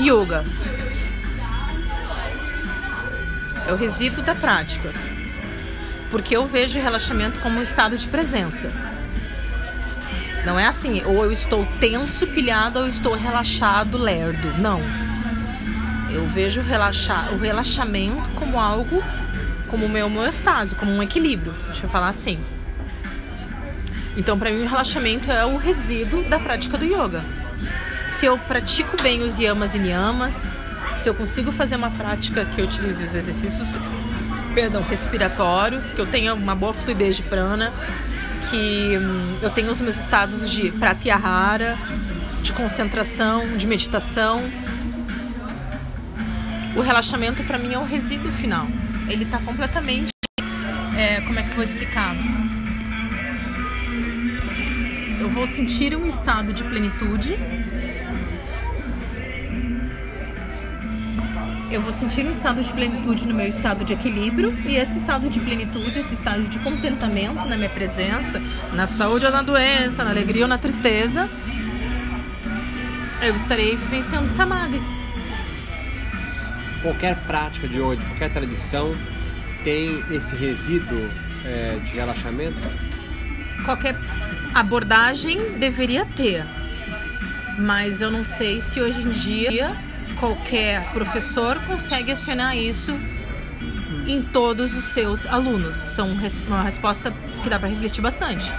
yoga. 0.00 0.44
É 3.66 3.72
o 3.72 3.76
resíduo 3.76 4.22
da 4.22 4.34
prática. 4.34 4.92
Porque 6.10 6.36
eu 6.36 6.46
vejo 6.46 6.78
o 6.78 6.82
relaxamento 6.82 7.40
como 7.40 7.58
um 7.58 7.62
estado 7.62 7.96
de 7.96 8.06
presença. 8.06 8.72
Não 10.44 10.58
é 10.58 10.66
assim, 10.66 11.02
ou 11.04 11.24
eu 11.24 11.30
estou 11.30 11.66
tenso, 11.78 12.26
pilhado, 12.26 12.78
ou 12.78 12.84
eu 12.84 12.88
estou 12.88 13.14
relaxado, 13.14 13.96
lerdo. 13.96 14.52
Não. 14.58 14.80
Eu 16.10 16.26
vejo 16.28 16.60
relaxar, 16.60 17.32
o 17.32 17.38
relaxamento 17.38 18.28
como 18.30 18.58
algo 18.58 19.02
como 19.72 19.88
meu 19.88 20.04
homeostase, 20.04 20.74
como 20.74 20.92
um 20.92 21.02
equilíbrio, 21.02 21.54
deixa 21.64 21.86
eu 21.86 21.90
falar 21.90 22.10
assim. 22.10 22.38
Então, 24.16 24.38
para 24.38 24.50
mim, 24.50 24.62
o 24.62 24.68
relaxamento 24.68 25.30
é 25.30 25.44
o 25.44 25.56
resíduo 25.56 26.22
da 26.24 26.38
prática 26.38 26.76
do 26.76 26.84
yoga. 26.84 27.24
Se 28.08 28.26
eu 28.26 28.36
pratico 28.36 28.96
bem 29.02 29.22
os 29.22 29.38
yamas 29.38 29.74
e 29.74 29.78
niyamas, 29.78 30.50
se 30.94 31.08
eu 31.08 31.14
consigo 31.14 31.50
fazer 31.50 31.76
uma 31.76 31.90
prática 31.90 32.44
que 32.44 32.60
eu 32.60 32.66
utilize 32.66 33.02
os 33.02 33.14
exercícios, 33.14 33.78
perdão, 34.54 34.82
respiratórios, 34.82 35.92
que 35.94 36.00
eu 36.00 36.06
tenha 36.06 36.34
uma 36.34 36.54
boa 36.54 36.74
fluidez 36.74 37.16
de 37.16 37.22
prana, 37.22 37.72
que 38.50 38.98
hum, 38.98 39.34
eu 39.40 39.50
tenha 39.50 39.70
os 39.70 39.80
meus 39.80 39.96
estados 39.96 40.50
de 40.50 40.70
pratyahara, 40.72 41.78
de 42.42 42.52
concentração, 42.52 43.56
de 43.56 43.66
meditação. 43.66 44.42
O 46.76 46.80
relaxamento 46.80 47.42
para 47.44 47.56
mim 47.56 47.72
é 47.72 47.78
o 47.78 47.84
resíduo 47.84 48.30
final 48.30 48.66
ele 49.08 49.24
está 49.24 49.38
completamente. 49.38 50.08
É, 50.96 51.20
como 51.22 51.38
é 51.38 51.42
que 51.42 51.50
eu 51.50 51.54
vou 51.54 51.64
explicar? 51.64 52.14
Eu 55.32 55.38
vou 55.38 55.46
sentir 55.46 55.96
um 55.96 56.06
estado 56.06 56.52
de 56.52 56.62
plenitude. 56.62 57.38
Eu 61.70 61.80
vou 61.80 61.90
sentir 61.90 62.26
um 62.26 62.30
estado 62.30 62.62
de 62.62 62.70
plenitude 62.70 63.26
no 63.26 63.32
meu 63.32 63.46
estado 63.48 63.82
de 63.82 63.94
equilíbrio 63.94 64.54
e 64.66 64.76
esse 64.76 64.98
estado 64.98 65.30
de 65.30 65.40
plenitude, 65.40 65.98
esse 65.98 66.12
estado 66.12 66.42
de 66.42 66.58
contentamento 66.58 67.46
na 67.46 67.56
minha 67.56 67.70
presença, 67.70 68.42
na 68.74 68.86
saúde 68.86 69.24
ou 69.24 69.32
na 69.32 69.40
doença, 69.40 70.04
na 70.04 70.10
alegria 70.10 70.42
ou 70.42 70.48
na 70.48 70.58
tristeza, 70.58 71.26
eu 73.22 73.34
estarei 73.34 73.74
vivenciando 73.74 74.28
samadhi 74.28 74.82
qualquer 76.82 77.16
prática 77.26 77.68
de 77.68 77.80
hoje, 77.80 78.04
qualquer 78.06 78.30
tradição 78.30 78.94
tem 79.62 80.02
esse 80.10 80.34
resíduo 80.34 81.08
é, 81.44 81.78
de 81.78 81.94
relaxamento? 81.94 82.58
Qualquer 83.64 83.96
abordagem 84.54 85.58
deveria 85.58 86.04
ter, 86.04 86.46
mas 87.58 88.00
eu 88.00 88.10
não 88.10 88.24
sei 88.24 88.60
se 88.60 88.80
hoje 88.80 89.02
em 89.02 89.10
dia 89.10 89.76
qualquer 90.18 90.92
professor 90.92 91.58
consegue 91.66 92.12
acionar 92.12 92.56
isso 92.56 92.98
em 94.06 94.22
todos 94.22 94.74
os 94.74 94.84
seus 94.84 95.26
alunos. 95.26 95.76
São 95.76 96.16
uma 96.46 96.62
resposta 96.62 97.12
que 97.42 97.48
dá 97.48 97.58
para 97.58 97.68
refletir 97.68 98.02
bastante 98.02 98.52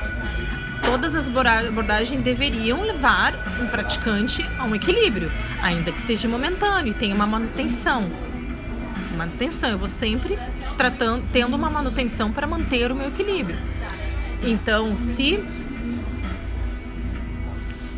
todas 0.84 1.16
as 1.16 1.28
abordagens 1.28 2.22
deveriam 2.22 2.82
levar 2.82 3.34
um 3.60 3.68
praticante 3.68 4.46
a 4.60 4.66
um 4.66 4.76
equilíbrio, 4.76 5.32
ainda 5.62 5.92
que 5.92 6.02
seja 6.02 6.28
momentâneo 6.28 6.92
e 6.92 6.94
tenha 6.94 7.16
uma 7.16 7.26
manutenção. 7.26 8.12
Manutenção, 9.18 9.72
eu 9.72 9.78
vou 9.78 9.88
sempre 9.88 10.38
tratando, 10.78 11.26
tendo 11.32 11.56
uma 11.56 11.70
manutenção 11.70 12.32
para 12.32 12.46
manter 12.46 12.92
o 12.92 12.96
meu 12.96 13.08
equilíbrio. 13.08 13.58
Então, 14.44 14.96
se 14.98 15.44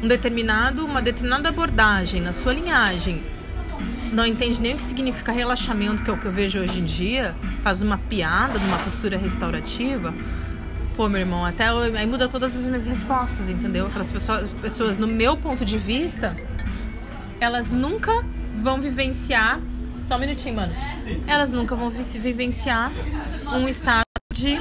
um 0.04 0.08
determinado, 0.08 0.86
uma 0.86 1.02
determinada 1.02 1.50
abordagem 1.50 2.22
na 2.22 2.34
sua 2.34 2.54
linhagem 2.54 3.24
não 4.12 4.26
entende 4.26 4.62
nem 4.62 4.74
o 4.74 4.78
que 4.78 4.84
significa 4.84 5.32
relaxamento, 5.32 6.02
que 6.04 6.10
é 6.10 6.14
o 6.14 6.18
que 6.18 6.26
eu 6.26 6.32
vejo 6.32 6.60
hoje 6.60 6.80
em 6.80 6.86
dia, 6.86 7.36
faz 7.62 7.82
uma 7.82 7.98
piada 7.98 8.58
numa 8.60 8.78
postura 8.80 9.18
restaurativa, 9.18 10.14
Pô, 10.96 11.10
meu 11.10 11.20
irmão, 11.20 11.44
até 11.44 11.68
eu- 11.70 11.94
aí 11.98 12.08
muda 12.08 12.30
todas 12.30 12.56
as 12.58 12.66
minhas 12.68 12.86
respostas, 12.86 13.50
entendeu? 13.50 13.88
Aquelas 13.88 14.10
pessoas, 14.10 14.50
pessoas, 14.62 14.98
no 14.98 15.06
meu 15.08 15.36
ponto 15.36 15.66
de 15.66 15.78
vista, 15.78 16.34
elas 17.38 17.70
nunca 17.70 18.24
vão 18.64 18.80
vivenciar. 18.80 19.60
Só 20.02 20.16
um 20.16 20.20
minutinho, 20.20 20.56
mano. 20.56 20.74
Elas 21.28 21.52
nunca 21.52 21.76
vão 21.76 21.90
vivenciar 21.90 22.94
um 23.52 23.68
estado 23.68 24.06
de. 24.34 24.58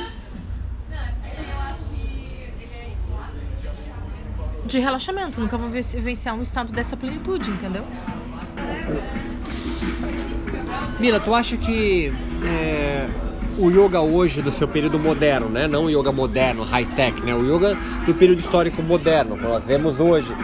De 4.66 4.78
relaxamento, 4.78 5.40
nunca 5.40 5.56
vão 5.58 5.68
vi- 5.70 5.82
vivenciar 5.82 6.34
um 6.34 6.42
estado 6.42 6.72
dessa 6.72 6.96
plenitude, 6.96 7.50
entendeu? 7.50 7.84
Mila, 10.98 11.20
tu 11.20 11.34
acha 11.34 11.56
que 11.56 12.12
é, 12.44 13.06
o 13.58 13.68
yoga 13.70 14.00
hoje 14.00 14.40
do 14.40 14.50
seu 14.52 14.66
período 14.66 14.98
moderno, 14.98 15.48
né? 15.48 15.66
Não 15.66 15.84
o 15.84 15.90
yoga 15.90 16.10
moderno, 16.10 16.62
high-tech, 16.62 17.20
né? 17.22 17.34
O 17.34 17.44
yoga 17.44 17.76
do 18.06 18.14
período 18.14 18.40
histórico 18.40 18.82
moderno, 18.82 19.36
que 19.36 19.42
nós 19.42 19.62
vemos 19.64 20.00
hoje. 20.00 20.34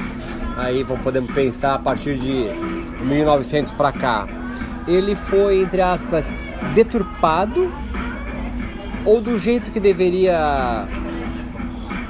Aí 0.57 0.85
podemos 1.03 1.31
pensar 1.33 1.75
a 1.75 1.79
partir 1.79 2.19
de 2.19 2.45
1900 3.03 3.73
para 3.75 3.93
cá. 3.93 4.29
Ele 4.87 5.17
foi, 5.17 5.61
entre 5.63 5.81
aspas, 5.81 6.31
deturpado 6.75 7.73
ou 9.05 9.21
do 9.21 9.39
jeito 9.39 9.71
que 9.71 9.81
deveria 9.81 10.87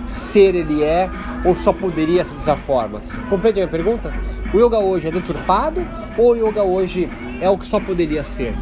ser 0.08 0.56
ele 0.56 0.82
é 0.82 1.08
ou 1.44 1.56
só 1.56 1.72
poderia 1.72 2.24
ser 2.24 2.34
dessa 2.34 2.56
forma? 2.56 3.02
Compreende 3.28 3.60
a 3.60 3.66
minha 3.66 3.70
pergunta? 3.70 4.12
O 4.52 4.58
yoga 4.58 4.78
hoje 4.78 5.08
é 5.08 5.10
deturpado 5.10 5.86
ou 6.16 6.32
o 6.32 6.36
yoga 6.36 6.62
hoje 6.62 7.08
é 7.40 7.48
o 7.48 7.56
que 7.56 7.66
só 7.66 7.80
poderia 7.80 8.24
ser? 8.24 8.54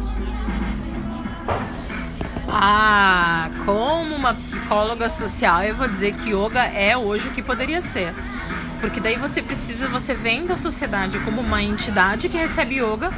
Ah, 2.47 3.49
como 3.65 4.15
uma 4.15 4.33
psicóloga 4.33 5.07
social, 5.07 5.63
eu 5.63 5.75
vou 5.75 5.87
dizer 5.87 6.13
que 6.13 6.31
yoga 6.31 6.63
é 6.65 6.97
hoje 6.97 7.29
o 7.29 7.31
que 7.31 7.41
poderia 7.41 7.81
ser. 7.81 8.13
Porque 8.79 8.99
daí 8.99 9.17
você 9.17 9.41
precisa, 9.41 9.87
você 9.89 10.13
vem 10.13 10.45
da 10.45 10.55
sociedade 10.55 11.19
como 11.19 11.41
uma 11.41 11.61
entidade 11.61 12.29
que 12.29 12.37
recebe 12.37 12.75
yoga, 12.75 13.11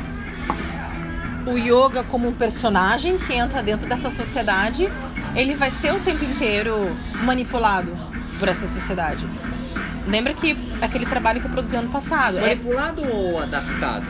o 1.46 1.58
yoga 1.58 2.04
como 2.04 2.28
um 2.28 2.34
personagem 2.34 3.18
que 3.18 3.34
entra 3.34 3.64
dentro 3.64 3.88
dessa 3.88 4.10
sociedade, 4.10 4.92
ele 5.36 5.56
vai 5.56 5.72
ser 5.72 5.94
o 5.94 6.00
tempo 6.00 6.24
inteiro 6.24 6.96
manipulado 7.24 7.92
por 8.40 8.48
essa 8.48 8.68
sociedade. 8.68 9.28
Lembra 10.08 10.34
que 10.34 10.58
aquele 10.82 11.06
trabalho 11.06 11.40
que 11.40 11.48
eu 11.48 11.52
produzi 11.52 11.76
ano 11.76 11.90
passado 11.90 12.38
é 12.40 12.56
Manipulado 12.56 13.04
ou 13.14 13.40
adaptado? 13.40 14.06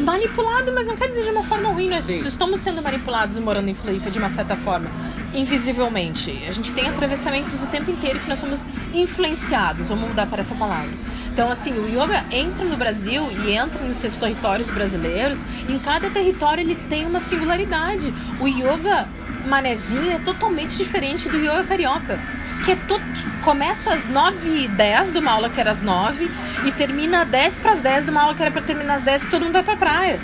manipulado, 0.00 0.72
mas 0.72 0.86
não 0.86 0.96
quer 0.96 1.08
dizer 1.08 1.22
de 1.22 1.30
uma 1.30 1.44
forma 1.44 1.70
ruim. 1.70 1.88
Nós 1.88 2.04
Sim. 2.04 2.26
estamos 2.26 2.60
sendo 2.60 2.82
manipulados 2.82 3.38
morando 3.38 3.68
em 3.68 3.74
Floripa 3.74 4.10
de 4.10 4.18
uma 4.18 4.28
certa 4.28 4.56
forma, 4.56 4.90
invisivelmente. 5.32 6.42
A 6.48 6.52
gente 6.52 6.72
tem 6.72 6.88
atravessamentos 6.88 7.62
o 7.62 7.66
tempo 7.68 7.90
inteiro 7.90 8.18
que 8.20 8.28
nós 8.28 8.38
somos 8.38 8.64
influenciados. 8.92 9.88
Vamos 9.88 10.08
mudar 10.08 10.26
para 10.26 10.40
essa 10.40 10.54
palavra. 10.54 10.90
Então, 11.32 11.50
assim, 11.50 11.72
o 11.72 11.88
yoga 11.88 12.24
entra 12.30 12.64
no 12.64 12.76
Brasil 12.76 13.28
e 13.30 13.52
entra 13.52 13.82
nos 13.84 13.96
seus 13.96 14.16
territórios 14.16 14.70
brasileiros. 14.70 15.42
Em 15.68 15.78
cada 15.78 16.08
território 16.10 16.62
ele 16.62 16.76
tem 16.76 17.04
uma 17.06 17.18
singularidade. 17.20 18.14
O 18.40 18.46
yoga 18.46 19.08
manezinho 19.46 20.10
é 20.10 20.18
totalmente 20.18 20.76
diferente 20.76 21.28
do 21.28 21.38
yoga 21.38 21.64
carioca. 21.64 22.20
Que, 22.64 22.72
é 22.72 22.76
to... 22.76 22.98
que 22.98 23.30
começa 23.42 23.92
às 23.92 24.08
9h10 24.08 25.12
de 25.12 25.18
uma 25.18 25.32
aula 25.32 25.50
que 25.50 25.60
era 25.60 25.70
às 25.70 25.82
9 25.82 26.30
e 26.64 26.72
termina 26.72 27.22
às 27.22 27.28
10 27.28 27.56
para 27.58 27.72
as 27.72 27.80
10 27.80 28.04
de 28.06 28.10
uma 28.10 28.22
aula 28.22 28.34
que 28.34 28.42
era 28.42 28.50
para 28.50 28.62
terminar 28.62 28.94
às 28.94 29.02
10 29.02 29.24
que 29.26 29.30
todo 29.30 29.42
mundo 29.42 29.52
vai 29.52 29.62
pra 29.62 29.76
praia. 29.76 30.20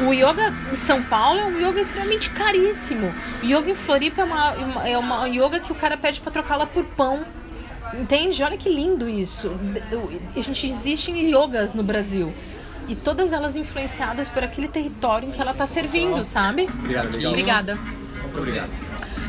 O 0.00 0.12
yoga 0.12 0.54
em 0.72 0.76
São 0.76 1.02
Paulo 1.02 1.40
é 1.40 1.44
um 1.44 1.58
yoga 1.58 1.80
extremamente 1.80 2.30
caríssimo. 2.30 3.12
O 3.42 3.46
yoga 3.46 3.70
em 3.70 3.74
Floripa 3.74 4.22
é 4.22 4.24
uma, 4.24 4.54
é 4.88 4.98
uma 4.98 5.26
yoga 5.26 5.58
que 5.58 5.72
o 5.72 5.74
cara 5.74 5.96
pede 5.96 6.20
para 6.20 6.30
trocá-la 6.30 6.66
por 6.66 6.84
pão. 6.84 7.24
Entende? 7.94 8.42
Olha 8.42 8.56
que 8.56 8.68
lindo 8.68 9.08
isso. 9.08 9.50
A 10.36 10.40
gente 10.40 10.66
existe 10.66 11.10
yogas 11.10 11.74
no 11.74 11.82
Brasil. 11.82 12.32
E 12.86 12.94
todas 12.94 13.32
elas 13.32 13.56
influenciadas 13.56 14.28
por 14.28 14.42
aquele 14.42 14.68
território 14.68 15.28
em 15.28 15.32
que 15.32 15.40
ela 15.40 15.50
está 15.50 15.66
servindo, 15.66 16.24
sabe? 16.24 16.68
Obrigado, 16.72 17.12
legal. 17.12 17.32
Obrigada. 17.32 17.74
Muito 18.22 18.38
obrigado. 18.38 18.70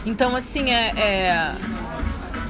Então, 0.05 0.35
assim, 0.35 0.69
é, 0.71 0.93
é- 0.97 1.55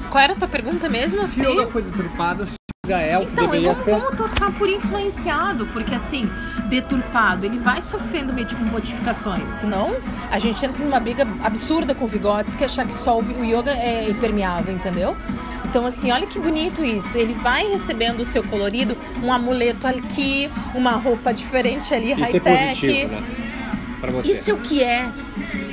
Qual 0.10 0.24
era 0.24 0.34
a 0.34 0.36
tua 0.36 0.48
pergunta 0.48 0.90
mesmo? 0.90 1.28
Se 1.28 1.46
o 1.46 1.52
yoga 1.52 1.68
foi 1.68 1.82
deturpado, 1.84 2.46
se 2.46 2.54
o 2.54 2.88
yoga 2.88 3.00
é 3.00 3.18
o 3.18 3.22
que 3.26 3.34
Então, 3.34 3.46
deveria 3.46 3.70
vamos, 3.70 3.84
ser. 3.86 3.92
vamos 4.00 4.18
tornar 4.18 4.52
por 4.58 4.68
influenciado, 4.70 5.68
porque 5.68 5.94
assim, 5.94 6.30
deturpado, 6.70 7.46
ele 7.46 7.60
vai 7.60 7.82
sofrendo 7.82 8.34
meio 8.34 8.48
tipo 8.48 8.64
modificações. 8.64 9.52
Senão, 9.52 9.96
a 10.32 10.40
gente 10.40 10.66
entra 10.66 10.84
numa 10.84 11.00
briga 11.00 11.28
absurda 11.44 11.94
com 11.94 12.08
Vigotes 12.08 12.56
que 12.56 12.64
achar 12.64 12.86
que 12.86 12.94
só 12.94 13.20
o 13.20 13.24
o 13.24 13.44
yoga 13.46 13.72
é 13.72 14.10
impermeável, 14.10 14.74
entendeu? 14.74 15.16
Então, 15.66 15.86
assim, 15.86 16.10
olha 16.12 16.26
que 16.26 16.40
bonito 16.40 16.84
isso. 16.84 17.16
Ele 17.16 17.34
vai 17.36 17.68
recebendo 17.68 18.22
o 18.22 18.26
seu 18.26 18.44
colorido, 18.44 18.98
um 19.22 19.32
amuleto 19.32 19.86
aqui, 19.86 20.50
uma 20.74 20.94
roupa 20.94 21.32
diferente 21.32 21.94
ali, 21.94 22.14
Isso 22.14 22.22
é 22.22 22.26
high-tech. 22.26 22.80
positivo, 22.80 23.12
né? 23.12 23.24
Isso 24.24 24.50
é 24.50 24.54
o 24.54 24.58
que 24.58 24.82
é. 24.82 25.12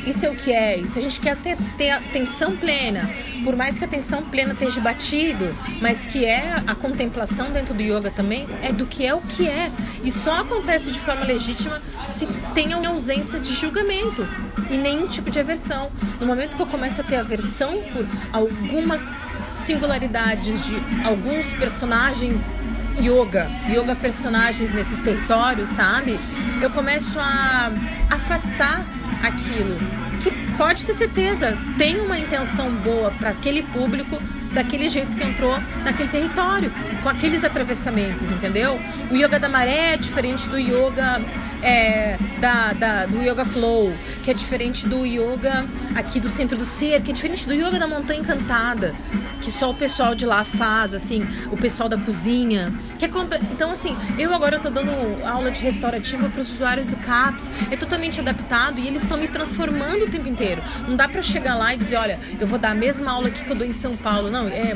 Isso 0.06 0.24
é 0.24 0.30
o 0.30 0.36
que 0.36 0.52
é. 0.52 0.86
Se 0.86 0.98
a 0.98 1.02
gente 1.02 1.20
quer 1.20 1.36
ter, 1.36 1.56
ter 1.76 1.90
atenção 1.90 2.56
plena, 2.56 3.10
por 3.42 3.56
mais 3.56 3.76
que 3.76 3.84
a 3.84 3.88
atenção 3.88 4.22
plena 4.22 4.52
esteja 4.52 4.80
batido, 4.80 5.54
mas 5.80 6.06
que 6.06 6.24
é 6.24 6.62
a 6.66 6.74
contemplação 6.74 7.50
dentro 7.50 7.74
do 7.74 7.82
yoga 7.82 8.10
também, 8.10 8.46
é 8.62 8.72
do 8.72 8.86
que 8.86 9.04
é 9.04 9.12
o 9.12 9.20
que 9.20 9.48
é. 9.48 9.70
E 10.04 10.10
só 10.10 10.40
acontece 10.40 10.92
de 10.92 10.98
forma 10.98 11.24
legítima 11.24 11.82
se 12.02 12.26
tem 12.54 12.72
a 12.72 12.88
ausência 12.88 13.40
de 13.40 13.52
julgamento 13.52 14.26
e 14.70 14.76
nenhum 14.76 15.08
tipo 15.08 15.28
de 15.28 15.40
aversão. 15.40 15.90
No 16.20 16.26
momento 16.26 16.56
que 16.56 16.62
eu 16.62 16.66
começo 16.66 17.00
a 17.00 17.04
ter 17.04 17.16
aversão 17.16 17.82
por 17.92 18.06
algumas 18.32 19.14
singularidades 19.54 20.64
de 20.66 20.76
alguns 21.04 21.52
personagens 21.54 22.54
yoga, 23.00 23.50
yoga 23.68 23.94
personagens 23.96 24.72
nesses 24.72 25.02
territórios, 25.02 25.70
sabe? 25.70 26.18
Eu 26.62 26.70
começo 26.70 27.18
a 27.18 27.72
afastar 28.10 28.86
aquilo 29.26 29.76
que 30.20 30.30
pode 30.56 30.84
ter 30.86 30.94
certeza 30.94 31.56
tem 31.76 32.00
uma 32.00 32.18
intenção 32.18 32.70
boa 32.76 33.10
para 33.10 33.30
aquele 33.30 33.62
público 33.62 34.20
daquele 34.52 34.88
jeito 34.88 35.16
que 35.16 35.22
entrou 35.22 35.58
naquele 35.84 36.08
território, 36.08 36.72
com 37.02 37.08
aqueles 37.08 37.44
atravessamentos, 37.44 38.32
entendeu? 38.32 38.80
O 39.10 39.14
yoga 39.14 39.38
da 39.38 39.48
maré 39.48 39.92
é 39.92 39.96
diferente 39.98 40.48
do 40.48 40.58
yoga 40.58 41.20
é, 41.62 42.18
da, 42.40 42.72
da- 42.72 43.06
do 43.06 43.22
yoga 43.22 43.44
flow, 43.44 43.92
que 44.22 44.30
é 44.30 44.34
diferente 44.34 44.86
do 44.86 45.04
yoga 45.06 45.66
aqui 45.94 46.20
do 46.20 46.28
centro 46.28 46.56
do 46.56 46.64
ser, 46.64 47.00
que 47.02 47.10
é 47.10 47.14
diferente 47.14 47.46
do 47.46 47.54
yoga 47.54 47.78
da 47.78 47.86
montanha 47.86 48.20
encantada, 48.20 48.94
que 49.40 49.50
só 49.50 49.70
o 49.70 49.74
pessoal 49.74 50.14
de 50.14 50.24
lá 50.26 50.44
faz, 50.44 50.94
assim, 50.94 51.26
o 51.50 51.56
pessoal 51.56 51.88
da 51.88 51.96
cozinha. 51.98 52.72
Que 52.98 53.04
é 53.04 53.08
compa- 53.08 53.38
então, 53.52 53.70
assim, 53.70 53.96
eu 54.18 54.34
agora 54.34 54.58
tô 54.58 54.70
dando 54.70 54.90
aula 55.24 55.50
de 55.50 55.60
restaurativa 55.60 56.28
para 56.28 56.40
os 56.40 56.52
usuários 56.52 56.88
do 56.88 56.96
CAPS, 56.96 57.50
é 57.70 57.76
totalmente 57.76 58.20
adaptado 58.20 58.78
e 58.78 58.86
eles 58.86 59.02
estão 59.02 59.16
me 59.18 59.28
transformando 59.28 60.04
o 60.04 60.08
tempo 60.08 60.28
inteiro. 60.28 60.62
Não 60.86 60.96
dá 60.96 61.08
para 61.08 61.22
chegar 61.22 61.54
lá 61.56 61.74
e 61.74 61.76
dizer, 61.76 61.96
olha, 61.96 62.18
eu 62.40 62.46
vou 62.46 62.58
dar 62.58 62.70
a 62.70 62.74
mesma 62.74 63.10
aula 63.12 63.28
aqui 63.28 63.44
que 63.44 63.50
eu 63.50 63.56
dou 63.56 63.66
em 63.66 63.72
São 63.72 63.96
Paulo. 63.96 64.30
Não, 64.30 64.48
é 64.48 64.74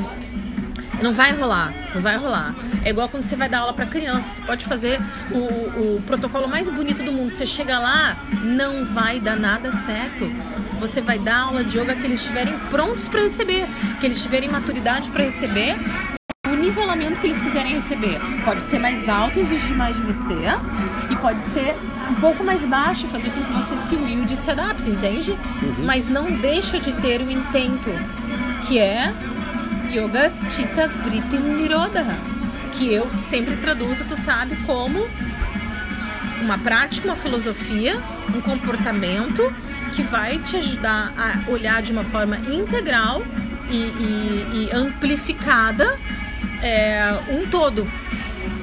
não 1.01 1.13
vai 1.13 1.31
rolar, 1.33 1.73
não 1.93 2.01
vai 2.01 2.17
rolar. 2.17 2.55
É 2.83 2.89
igual 2.89 3.09
quando 3.09 3.23
você 3.23 3.35
vai 3.35 3.49
dar 3.49 3.59
aula 3.59 3.73
para 3.73 3.85
criança. 3.85 4.35
Você 4.35 4.41
pode 4.41 4.65
fazer 4.65 5.01
o, 5.31 5.97
o 5.97 6.01
protocolo 6.03 6.47
mais 6.47 6.69
bonito 6.69 7.03
do 7.03 7.11
mundo. 7.11 7.29
Você 7.29 7.45
chega 7.45 7.79
lá, 7.79 8.17
não 8.43 8.85
vai 8.85 9.19
dar 9.19 9.35
nada 9.35 9.71
certo. 9.71 10.31
Você 10.79 11.01
vai 11.01 11.19
dar 11.19 11.41
aula 11.41 11.63
de 11.63 11.77
yoga 11.77 11.95
que 11.95 12.05
eles 12.05 12.21
estiverem 12.21 12.57
prontos 12.69 13.07
para 13.07 13.21
receber, 13.21 13.67
que 13.99 14.05
eles 14.05 14.21
tiverem 14.21 14.49
maturidade 14.49 15.09
para 15.11 15.23
receber 15.23 15.77
o 16.49 16.55
nivelamento 16.55 17.21
que 17.21 17.27
eles 17.27 17.39
quiserem 17.39 17.73
receber. 17.73 18.19
Pode 18.43 18.61
ser 18.63 18.79
mais 18.79 19.07
alto, 19.07 19.39
exigir 19.39 19.75
mais 19.75 19.95
de 19.95 20.01
você, 20.01 20.35
e 21.09 21.15
pode 21.15 21.41
ser 21.41 21.75
um 22.09 22.15
pouco 22.15 22.43
mais 22.43 22.65
baixo, 22.65 23.07
fazer 23.07 23.31
com 23.31 23.41
que 23.43 23.53
você 23.53 23.77
se 23.77 23.95
humilde 23.95 24.33
e 24.33 24.37
se 24.37 24.49
adapte, 24.51 24.89
entende? 24.89 25.37
Mas 25.79 26.07
não 26.07 26.31
deixa 26.31 26.79
de 26.79 26.93
ter 26.93 27.21
o 27.21 27.31
intento, 27.31 27.89
que 28.67 28.79
é 28.79 29.13
Yogas 29.91 30.45
Chitta 30.49 30.87
Vritti 30.87 31.37
Nirodha, 31.37 32.05
que 32.71 32.93
eu 32.93 33.07
sempre 33.19 33.57
traduzo, 33.57 34.05
tu 34.05 34.15
sabe, 34.15 34.55
como 34.65 35.07
uma 36.41 36.57
prática, 36.57 37.07
uma 37.07 37.15
filosofia, 37.15 37.99
um 38.33 38.41
comportamento 38.41 39.53
que 39.91 40.01
vai 40.01 40.37
te 40.39 40.57
ajudar 40.57 41.13
a 41.17 41.51
olhar 41.51 41.81
de 41.81 41.91
uma 41.91 42.03
forma 42.03 42.37
integral 42.37 43.21
e, 43.69 43.75
e- 43.77 44.47
e 44.53 44.69
amplificada 44.75 45.97
é, 46.61 47.13
um 47.29 47.47
todo. 47.49 47.85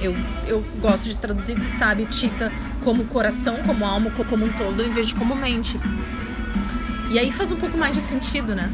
Eu, 0.01 0.17
eu 0.47 0.65
gosto 0.81 1.09
de 1.09 1.17
traduzir, 1.17 1.57
tu 1.59 1.67
sabe, 1.67 2.07
Tita 2.07 2.51
como 2.83 3.05
coração, 3.05 3.57
como 3.67 3.85
alma, 3.85 4.11
co- 4.13 4.25
como 4.25 4.47
um 4.47 4.53
todo, 4.53 4.83
em 4.83 4.91
vez 4.93 5.09
de 5.09 5.15
como 5.15 5.35
mente. 5.35 5.79
E 7.11 7.19
aí 7.19 7.31
faz 7.33 7.53
um 7.53 7.57
pouco 7.57 7.77
mais 7.77 7.95
de 7.95 8.01
sentido, 8.01 8.55
né? 8.55 8.71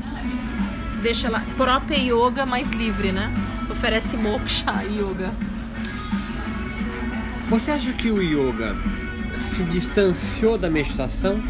Deixa 1.05 1.29
lá, 1.29 1.43
própria 1.55 1.99
yoga 1.99 2.47
mais 2.47 2.71
livre, 2.71 3.12
né? 3.12 3.31
Oferece 3.71 4.17
moksha 4.17 4.73
yoga. 4.88 5.31
Você 7.51 7.73
acha 7.73 7.93
que 7.93 8.11
o 8.11 8.23
yoga 8.23 8.75
se 9.38 9.64
distanciou 9.64 10.57
da 10.57 10.71
meditação? 10.71 11.43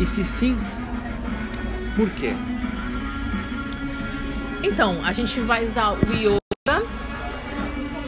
E 0.00 0.04
se 0.04 0.24
sim, 0.24 0.58
por 1.94 2.10
quê? 2.10 2.34
Então, 4.64 5.00
a 5.04 5.12
gente 5.12 5.40
vai 5.42 5.64
usar 5.64 5.92
o 5.92 6.12
yoga 6.12 6.82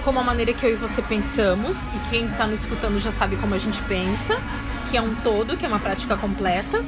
como 0.02 0.18
a 0.18 0.24
maneira 0.24 0.52
que 0.52 0.66
eu 0.66 0.72
e 0.72 0.76
você 0.76 1.00
pensamos, 1.02 1.86
e 1.86 2.10
quem 2.10 2.26
está 2.26 2.48
nos 2.48 2.62
escutando 2.62 2.98
já 2.98 3.12
sabe 3.12 3.36
como 3.36 3.54
a 3.54 3.58
gente 3.58 3.80
pensa, 3.82 4.36
que 4.90 4.96
é 4.96 5.00
um 5.00 5.14
todo, 5.14 5.56
que 5.56 5.64
é 5.64 5.68
uma 5.68 5.78
prática 5.78 6.16
completa. 6.16 6.82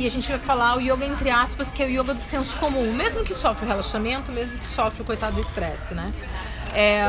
E 0.00 0.06
a 0.06 0.10
gente 0.10 0.30
vai 0.30 0.38
falar 0.38 0.78
o 0.78 0.80
yoga 0.80 1.04
entre 1.04 1.28
aspas, 1.28 1.70
que 1.70 1.82
é 1.82 1.86
o 1.86 1.90
yoga 1.90 2.14
do 2.14 2.22
senso 2.22 2.56
comum, 2.56 2.90
mesmo 2.90 3.22
que 3.22 3.34
sofre 3.34 3.66
o 3.66 3.68
relaxamento, 3.68 4.32
mesmo 4.32 4.56
que 4.56 4.64
sofre 4.64 5.02
o 5.02 5.04
coitado 5.04 5.34
do 5.34 5.42
estresse, 5.42 5.92
né? 5.92 6.10
É... 6.72 7.04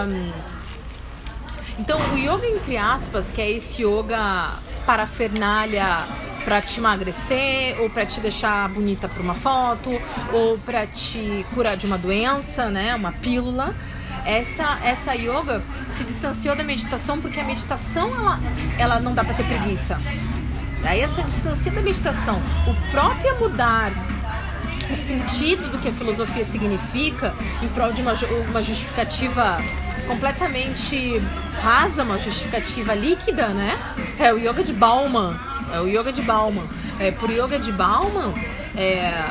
Então, 1.80 1.98
o 2.12 2.18
yoga 2.18 2.46
entre 2.46 2.76
aspas, 2.76 3.32
que 3.32 3.40
é 3.40 3.50
esse 3.50 3.82
yoga 3.82 4.60
parafernália 4.86 6.06
para 6.44 6.62
te 6.62 6.82
emagrecer, 6.82 7.80
ou 7.80 7.90
para 7.90 8.06
te 8.06 8.20
deixar 8.20 8.68
bonita 8.68 9.08
para 9.08 9.24
uma 9.24 9.36
foto, 9.36 9.90
ou 10.34 10.58
para 10.58 10.86
te 10.86 11.46
curar 11.56 11.78
de 11.78 11.86
uma 11.86 11.98
doença, 11.98 12.70
né? 12.70 12.94
Uma 12.94 13.14
pílula. 13.14 13.74
Essa, 14.26 14.80
essa 14.84 15.16
yoga 15.16 15.64
se 15.90 16.04
distanciou 16.04 16.58
da 16.58 16.64
meditação 16.66 17.22
porque 17.22 17.40
a 17.40 17.46
meditação 17.46 18.14
ela, 18.14 18.40
ela 18.78 19.00
não 19.00 19.14
dá 19.14 19.24
para 19.24 19.34
ter 19.36 19.46
preguiça. 19.46 19.98
Aí 20.84 21.02
essa 21.02 21.22
distancia 21.24 21.72
da 21.72 21.82
meditação, 21.82 22.42
o 22.68 22.92
próprio 22.92 23.40
mudar 23.40 23.92
o 24.90 24.96
sentido 24.96 25.70
do 25.72 25.78
que 25.80 25.88
a 25.88 25.92
filosofia 25.92 26.46
significa 26.46 27.34
em 27.62 27.68
prol 27.70 27.94
de 27.94 28.02
uma, 28.02 28.14
uma 28.50 28.62
justificativa 28.62 29.62
completamente 30.08 31.22
rasa, 31.62 32.04
uma 32.04 32.20
justificativa 32.20 32.94
líquida, 32.94 33.48
né? 33.50 33.80
É 34.20 34.34
o 34.34 34.38
yoga 34.38 34.64
de 34.64 34.74
Bauman. 34.74 35.40
É 35.74 35.80
o 35.80 35.88
yoga 35.88 36.12
de 36.12 36.22
Bauman. 36.22 36.68
É, 37.00 37.12
por 37.12 37.30
yoga 37.30 37.58
de 37.58 37.72
Bauman, 37.72 38.34
é, 38.76 39.24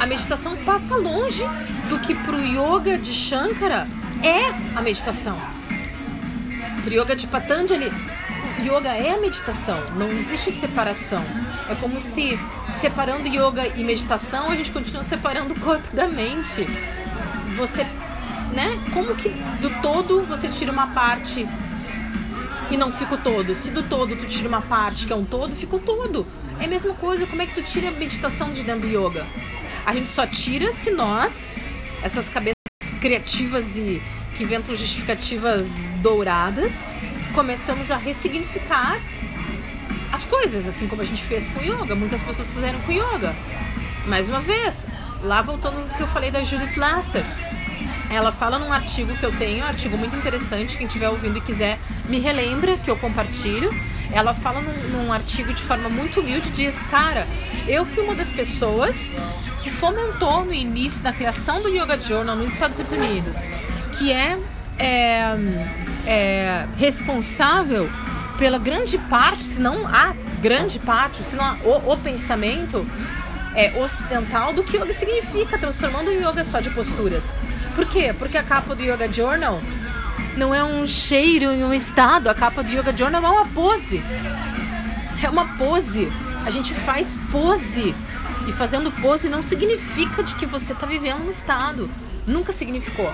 a 0.00 0.06
meditação 0.06 0.56
passa 0.58 0.96
longe 0.96 1.44
do 1.88 1.98
que 2.00 2.14
pro 2.14 2.40
yoga 2.40 2.98
de 2.98 3.12
Shankara 3.12 3.86
é 4.22 4.48
a 4.76 4.82
meditação. 4.82 5.38
Pro 6.82 6.92
yoga 6.92 7.14
de 7.14 7.26
Patanjali, 7.26 7.92
yoga 8.60 8.90
é 8.90 9.18
meditação, 9.18 9.82
não 9.96 10.10
existe 10.12 10.50
separação. 10.52 11.24
É 11.68 11.74
como 11.74 11.98
se 11.98 12.38
separando 12.70 13.28
yoga 13.28 13.66
e 13.68 13.84
meditação, 13.84 14.50
a 14.50 14.56
gente 14.56 14.70
continua 14.70 15.04
separando 15.04 15.54
o 15.54 15.60
corpo 15.60 15.94
da 15.94 16.06
mente. 16.06 16.66
Você, 17.56 17.84
né? 18.52 18.80
Como 18.92 19.14
que 19.14 19.28
do 19.60 19.70
todo 19.80 20.22
você 20.22 20.48
tira 20.48 20.72
uma 20.72 20.88
parte 20.88 21.46
e 22.70 22.76
não 22.76 22.92
fica 22.92 23.14
o 23.14 23.18
todo? 23.18 23.54
Se 23.54 23.70
do 23.70 23.82
todo 23.82 24.16
tu 24.16 24.26
tira 24.26 24.48
uma 24.48 24.62
parte 24.62 25.06
que 25.06 25.12
é 25.12 25.16
um 25.16 25.24
todo, 25.24 25.54
fica 25.54 25.76
o 25.76 25.80
todo. 25.80 26.26
É 26.58 26.64
a 26.64 26.68
mesma 26.68 26.94
coisa, 26.94 27.26
como 27.26 27.42
é 27.42 27.46
que 27.46 27.54
tu 27.54 27.62
tira 27.62 27.88
a 27.88 27.92
meditação 27.92 28.50
de 28.50 28.62
dentro 28.62 28.82
do 28.82 28.88
yoga? 28.88 29.26
A 29.84 29.92
gente 29.94 30.08
só 30.08 30.26
tira 30.26 30.72
se 30.72 30.90
nós, 30.90 31.52
essas 32.02 32.28
cabeças 32.28 32.54
criativas 33.00 33.76
e 33.76 34.02
que 34.34 34.42
inventam 34.42 34.74
justificativas 34.74 35.86
douradas, 36.02 36.88
começamos 37.34 37.90
a 37.90 37.96
ressignificar 37.96 38.98
as 40.12 40.24
coisas, 40.24 40.66
assim 40.66 40.88
como 40.88 41.02
a 41.02 41.04
gente 41.04 41.22
fez 41.22 41.48
com 41.48 41.60
yoga. 41.60 41.94
Muitas 41.94 42.22
pessoas 42.22 42.52
fizeram 42.52 42.80
com 42.80 42.92
yoga. 42.92 43.34
Mais 44.06 44.28
uma 44.28 44.40
vez, 44.40 44.86
lá 45.22 45.42
voltando 45.42 45.80
no 45.80 45.94
que 45.94 46.00
eu 46.00 46.06
falei 46.06 46.30
da 46.30 46.42
Judith 46.42 46.76
Laster. 46.76 47.24
Ela 48.08 48.30
fala 48.30 48.58
num 48.58 48.72
artigo 48.72 49.16
que 49.16 49.24
eu 49.24 49.32
tenho, 49.36 49.64
um 49.64 49.66
artigo 49.66 49.98
muito 49.98 50.16
interessante, 50.16 50.76
quem 50.76 50.86
estiver 50.86 51.08
ouvindo 51.08 51.38
e 51.38 51.40
quiser 51.40 51.78
me 52.08 52.20
relembra 52.20 52.78
que 52.78 52.90
eu 52.90 52.96
compartilho. 52.96 53.74
Ela 54.12 54.32
fala 54.32 54.60
num, 54.60 54.88
num 54.90 55.12
artigo 55.12 55.52
de 55.52 55.60
forma 55.60 55.88
muito 55.88 56.20
humilde, 56.20 56.50
diz, 56.50 56.82
cara, 56.84 57.26
eu 57.66 57.84
fui 57.84 58.04
uma 58.04 58.14
das 58.14 58.30
pessoas 58.30 59.12
que 59.62 59.70
fomentou 59.70 60.44
no 60.44 60.54
início 60.54 61.02
da 61.02 61.12
criação 61.12 61.60
do 61.60 61.68
Yoga 61.68 61.98
Journal 61.98 62.36
nos 62.36 62.52
Estados 62.52 62.78
Unidos, 62.92 63.48
que 63.98 64.12
é, 64.12 64.38
é, 64.78 65.36
é 66.06 66.66
responsável 66.76 67.90
pela 68.38 68.58
grande 68.58 68.98
parte, 68.98 69.44
se 69.44 69.60
não 69.60 69.86
a 69.86 70.14
grande 70.40 70.78
parte, 70.78 71.24
se 71.24 71.36
não 71.36 71.56
o, 71.60 71.92
o 71.92 71.96
pensamento 71.96 72.86
é, 73.54 73.72
ocidental 73.82 74.52
do 74.52 74.62
que 74.62 74.76
yoga 74.76 74.92
significa, 74.92 75.58
transformando 75.58 76.08
o 76.08 76.12
yoga 76.12 76.44
só 76.44 76.60
de 76.60 76.70
posturas. 76.70 77.36
Por 77.74 77.86
quê? 77.86 78.14
Porque 78.18 78.36
a 78.38 78.42
capa 78.42 78.74
do 78.74 78.82
Yoga 78.82 79.10
Journal 79.12 79.60
não 80.36 80.54
é 80.54 80.62
um 80.62 80.86
cheiro 80.86 81.52
e 81.52 81.64
um 81.64 81.72
estado, 81.72 82.28
a 82.28 82.34
capa 82.34 82.62
do 82.62 82.70
Yoga 82.70 82.94
Journal 82.96 83.22
é 83.24 83.28
uma 83.28 83.46
pose. 83.46 84.02
É 85.22 85.28
uma 85.30 85.56
pose. 85.56 86.12
A 86.44 86.50
gente 86.50 86.74
faz 86.74 87.18
pose. 87.32 87.94
E 88.46 88.52
fazendo 88.52 88.92
pose 88.92 89.28
não 89.28 89.42
significa 89.42 90.22
de 90.22 90.34
que 90.36 90.46
você 90.46 90.72
está 90.72 90.86
vivendo 90.86 91.26
um 91.26 91.30
estado. 91.30 91.90
Nunca 92.26 92.52
significou. 92.52 93.12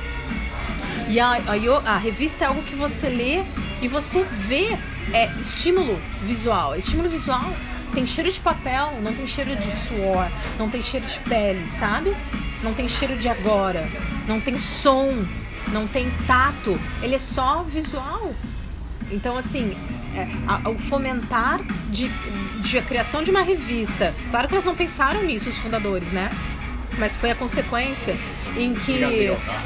E 1.08 1.20
a, 1.20 1.32
a, 1.32 1.94
a, 1.94 1.96
revista 1.96 2.44
é 2.44 2.48
algo 2.48 2.62
que 2.62 2.74
você 2.74 3.08
lê 3.08 3.44
e 3.80 3.88
você 3.88 4.24
vê 4.24 4.78
é 5.12 5.26
estímulo 5.40 6.00
visual. 6.22 6.76
Estímulo 6.76 7.08
visual 7.08 7.52
tem 7.94 8.06
cheiro 8.06 8.30
de 8.30 8.40
papel, 8.40 8.98
não 9.02 9.12
tem 9.12 9.26
cheiro 9.26 9.54
de 9.56 9.70
suor, 9.70 10.30
não 10.58 10.70
tem 10.70 10.80
cheiro 10.80 11.06
de 11.06 11.18
pele, 11.20 11.68
sabe? 11.68 12.16
Não 12.62 12.72
tem 12.72 12.88
cheiro 12.88 13.16
de 13.16 13.28
agora, 13.28 13.90
não 14.26 14.40
tem 14.40 14.58
som, 14.58 15.26
não 15.68 15.86
tem 15.86 16.10
tato, 16.26 16.78
ele 17.02 17.14
é 17.14 17.18
só 17.18 17.62
visual. 17.62 18.32
Então, 19.10 19.36
assim, 19.36 19.76
é, 20.14 20.26
a, 20.46 20.70
o 20.70 20.78
fomentar 20.78 21.60
de, 21.90 22.08
de 22.60 22.78
a 22.78 22.82
criação 22.82 23.22
de 23.22 23.30
uma 23.30 23.42
revista. 23.42 24.14
Claro 24.30 24.48
que 24.48 24.54
elas 24.54 24.64
não 24.64 24.74
pensaram 24.74 25.22
nisso, 25.22 25.48
os 25.48 25.56
fundadores, 25.58 26.12
né? 26.12 26.30
Mas 26.98 27.16
foi 27.16 27.30
a 27.30 27.34
consequência 27.34 28.16
em 28.56 28.74
que 28.74 29.02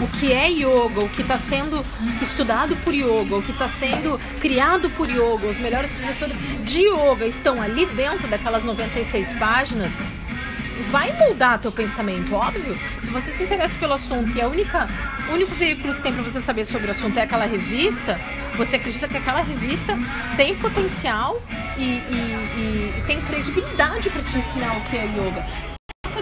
o 0.01 0.07
que 0.09 0.33
é 0.33 0.49
yoga, 0.49 1.05
o 1.05 1.09
que 1.09 1.23
está 1.23 1.37
sendo 1.37 1.85
estudado 2.21 2.77
por 2.77 2.95
yoga, 2.95 3.37
o 3.37 3.43
que 3.43 3.53
está 3.53 3.69
sendo 3.69 4.19
criado 4.41 4.91
por 4.91 5.09
yoga, 5.09 5.47
os 5.47 5.59
melhores 5.59 5.93
professores 5.93 6.37
de 6.65 6.83
yoga 6.83 7.27
estão 7.27 7.61
ali 7.61 7.87
dentro 7.87 8.29
daquelas 8.29 8.65
96 8.65 9.35
páginas, 9.35 10.01
vai 10.91 11.13
moldar 11.19 11.59
teu 11.59 11.73
pensamento, 11.73 12.35
óbvio. 12.35 12.79
Se 13.01 13.11
você 13.11 13.31
se 13.31 13.43
interessa 13.43 13.79
pelo 13.79 13.95
assunto 13.95 14.37
e 14.37 14.41
a 14.41 14.49
única, 14.49 14.89
o 15.29 15.33
único 15.33 15.55
veículo 15.55 15.95
que 15.95 16.01
tem 16.01 16.13
para 16.13 16.23
você 16.23 16.41
saber 16.41 16.65
sobre 16.65 16.89
o 16.89 16.91
assunto 16.91 17.19
é 17.19 17.23
aquela 17.23 17.47
revista, 17.47 18.21
você 18.57 18.77
acredita 18.77 19.09
que 19.09 19.17
aquela 19.17 19.43
revista 19.43 19.99
tem 20.37 20.57
potencial 20.57 21.43
e, 21.77 21.83
e, 21.83 22.95
e, 22.99 23.03
tem 23.07 23.21
credibilidade 23.21 24.11
para 24.11 24.23
te 24.23 24.39
ensinar 24.39 24.77
o 24.79 24.81
que 24.83 24.97
é 24.97 25.05
yoga 25.05 25.76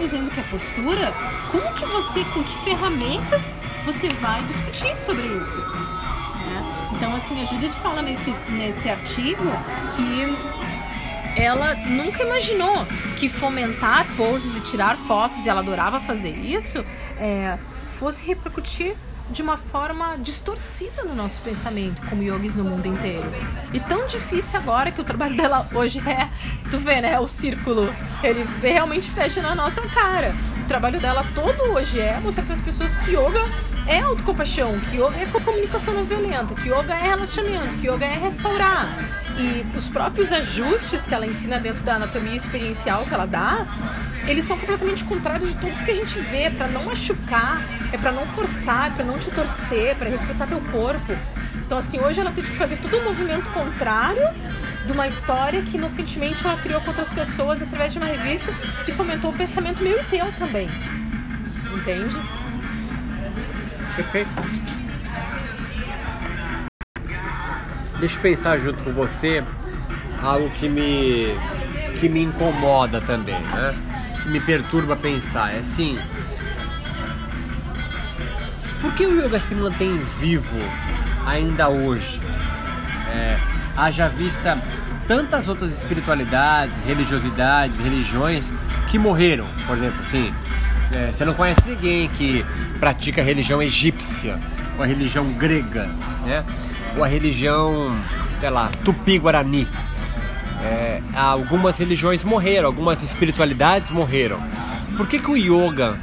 dizendo 0.05 0.31
que 0.31 0.39
é 0.39 0.43
postura, 0.43 1.15
como 1.51 1.73
que 1.73 1.87
você, 1.87 2.25
com 2.27 2.45
que 2.45 2.57
ferramentas 2.63 3.57
você 3.87 4.07
vai 4.21 4.45
discutir 4.45 4.95
sobre 4.99 5.27
isso? 5.39 5.59
Né? 5.61 6.91
Então, 6.93 7.15
assim, 7.15 7.41
a 7.41 7.45
Judith 7.47 7.73
fala 7.83 8.03
nesse, 8.03 8.31
nesse 8.51 8.91
artigo 8.91 9.45
que 9.97 11.43
ela 11.43 11.75
nunca 11.75 12.23
imaginou 12.23 12.87
que 13.17 13.31
fomentar 13.31 14.07
poses 14.15 14.57
e 14.57 14.61
tirar 14.61 14.99
fotos, 14.99 15.47
e 15.47 15.49
ela 15.49 15.61
adorava 15.61 15.99
fazer 16.01 16.37
isso, 16.37 16.85
é, 17.19 17.59
fosse 17.99 18.25
repercutir 18.27 18.95
de 19.31 19.43
uma 19.43 19.57
forma 19.57 20.17
distorcida 20.17 21.05
no 21.05 21.15
nosso 21.15 21.41
pensamento, 21.43 22.03
como 22.09 22.23
yogis 22.23 22.55
no 22.55 22.65
mundo 22.65 22.87
inteiro. 22.87 23.25
E 23.73 23.81
tão 23.81 24.07
difícil 24.07 24.59
agora 24.59 24.93
que 24.93 25.01
o 25.01 25.05
trabalho 25.05 25.37
dela 25.37 25.69
hoje 25.75 25.99
é, 26.09 26.29
tu 26.71 26.79
vê, 26.79 27.01
né, 27.01 27.19
o 27.19 27.27
círculo, 27.27 27.95
ele 28.23 28.45
realmente 28.63 29.11
fecha 29.11 29.41
na 29.41 29.55
nossa 29.55 29.83
cara. 29.83 30.35
O 30.63 30.67
trabalho 30.67 31.01
dela 31.01 31.27
todo 31.35 31.73
hoje 31.73 32.01
é 32.01 32.19
mostrar 32.21 32.45
para 32.45 32.55
as 32.55 32.61
pessoas 32.61 32.97
que 32.97 33.11
yoga 33.11 33.51
é 33.87 34.01
autocompaixão, 34.01 34.79
que 34.81 34.97
yoga 34.97 35.17
é 35.17 35.27
comunicação 35.27 35.95
não 35.95 36.05
violenta, 36.05 36.55
que 36.55 36.69
yoga 36.69 36.95
é 36.95 37.03
relaxamento, 37.03 37.77
que 37.77 37.89
yoga 37.89 38.05
é 38.05 38.19
restaurar. 38.19 39.24
E 39.37 39.67
os 39.77 39.89
próprios 39.89 40.31
ajustes 40.31 41.07
que 41.07 41.15
ela 41.15 41.27
ensina 41.27 41.59
dentro 41.59 41.83
da 41.83 41.97
anatomia 41.97 42.37
experiencial 42.37 43.05
que 43.05 43.13
ela 43.13 43.27
dá, 43.27 43.67
eles 44.27 44.45
são 44.45 44.57
completamente 44.57 45.05
contrários 45.05 45.51
de 45.51 45.57
todos 45.57 45.83
que 45.83 45.91
a 45.91 45.95
gente 45.95 46.19
vê, 46.21 46.51
para 46.51 46.69
não 46.69 46.85
machucar, 46.85 47.63
é 47.93 47.99
para 47.99 48.13
não 48.13 48.27
forçar, 48.27 48.89
é 48.89 48.91
para 48.91 49.05
não 49.05 49.19
te 49.19 49.31
torcer, 49.31 49.97
para 49.97 50.09
respeitar 50.09 50.47
teu 50.47 50.61
corpo. 50.61 51.13
Então 51.57 51.79
assim, 51.79 51.99
hoje 52.01 52.21
ela 52.21 52.31
teve 52.31 52.51
que 52.51 52.57
fazer 52.57 52.77
todo 52.77 52.97
um 52.97 53.05
movimento 53.05 53.51
contrário 53.51 54.23
de 54.87 54.93
uma 54.93 55.09
história 55.09 55.63
que 55.63 55.77
inocentemente 55.77 56.47
ela 56.47 56.57
criou 56.59 56.81
com 56.81 56.89
outras 56.89 57.13
pessoas 57.13 57.63
através 57.63 57.93
de 57.93 57.99
uma 57.99 58.07
revista 58.07 58.53
que 58.85 58.93
fomentou 58.93 59.31
o 59.31 59.35
pensamento 59.35 59.83
meu 59.83 60.01
e 60.01 60.05
teu 60.05 60.31
também. 60.33 60.69
Entende? 61.75 62.17
Perfeito. 63.97 64.74
Deixa 68.05 68.19
eu 68.19 68.23
pensar 68.23 68.59
junto 68.59 68.85
com 68.85 68.93
você 68.93 69.43
algo 70.23 70.51
que 70.51 70.69
me 70.69 71.39
que 71.99 72.07
me 72.07 72.23
incomoda 72.23 73.01
também, 73.01 73.41
né? 73.41 73.75
Que 74.23 74.29
me 74.29 74.41
perturba 74.41 74.95
pensar. 74.95 75.55
É 75.55 75.61
assim, 75.61 75.99
por 78.83 78.93
que 78.93 79.07
o 79.07 79.25
yoga 79.25 79.41
se 79.41 79.55
mantém 79.55 79.99
vivo 80.21 80.59
ainda 81.25 81.71
hoje? 81.71 82.21
É, 83.09 83.41
haja 83.75 84.07
vista 84.07 84.63
tantas 85.09 85.49
outras 85.49 85.73
espiritualidades, 85.73 86.77
religiosidades, 86.85 87.79
religiões 87.79 88.53
que 88.87 88.99
morreram, 88.99 89.49
por 89.67 89.79
exemplo, 89.79 90.03
assim, 90.03 90.31
É, 90.93 91.11
você 91.11 91.25
não 91.25 91.33
conhece 91.33 91.67
ninguém 91.67 92.11
que 92.11 92.45
pratica 92.79 93.23
a 93.23 93.25
religião 93.25 93.63
egípcia, 93.63 94.39
ou 94.77 94.85
a 94.85 94.87
religião 94.87 95.33
grega, 95.33 95.89
né? 96.27 96.45
A 97.03 97.07
religião, 97.07 97.93
sei 98.39 98.51
lá, 98.51 98.71
tupi-guarani. 98.85 99.67
É, 100.63 101.03
algumas 101.15 101.79
religiões 101.79 102.25
morreram, 102.25 102.67
algumas 102.67 103.03
espiritualidades 103.03 103.91
morreram. 103.91 104.41
Por 104.97 105.07
que, 105.09 105.19
que 105.19 105.31
o 105.31 105.37
yoga 105.37 105.99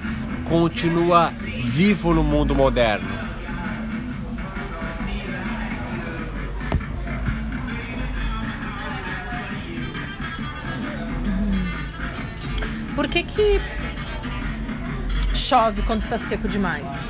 continua 0.45 1.31
vivo 1.63 2.13
no 2.13 2.23
mundo 2.23 2.53
moderno? 2.53 3.09
Por 12.95 13.07
que, 13.07 13.23
que 13.23 13.61
chove 15.33 15.81
quando 15.83 16.03
está 16.03 16.17
seco 16.17 16.47
demais? 16.47 17.07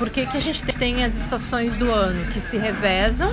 Por 0.00 0.08
que, 0.08 0.24
que 0.24 0.38
a 0.38 0.40
gente 0.40 0.64
tem 0.64 1.04
as 1.04 1.14
estações 1.14 1.76
do 1.76 1.92
ano 1.92 2.24
que 2.32 2.40
se 2.40 2.56
revezam, 2.56 3.30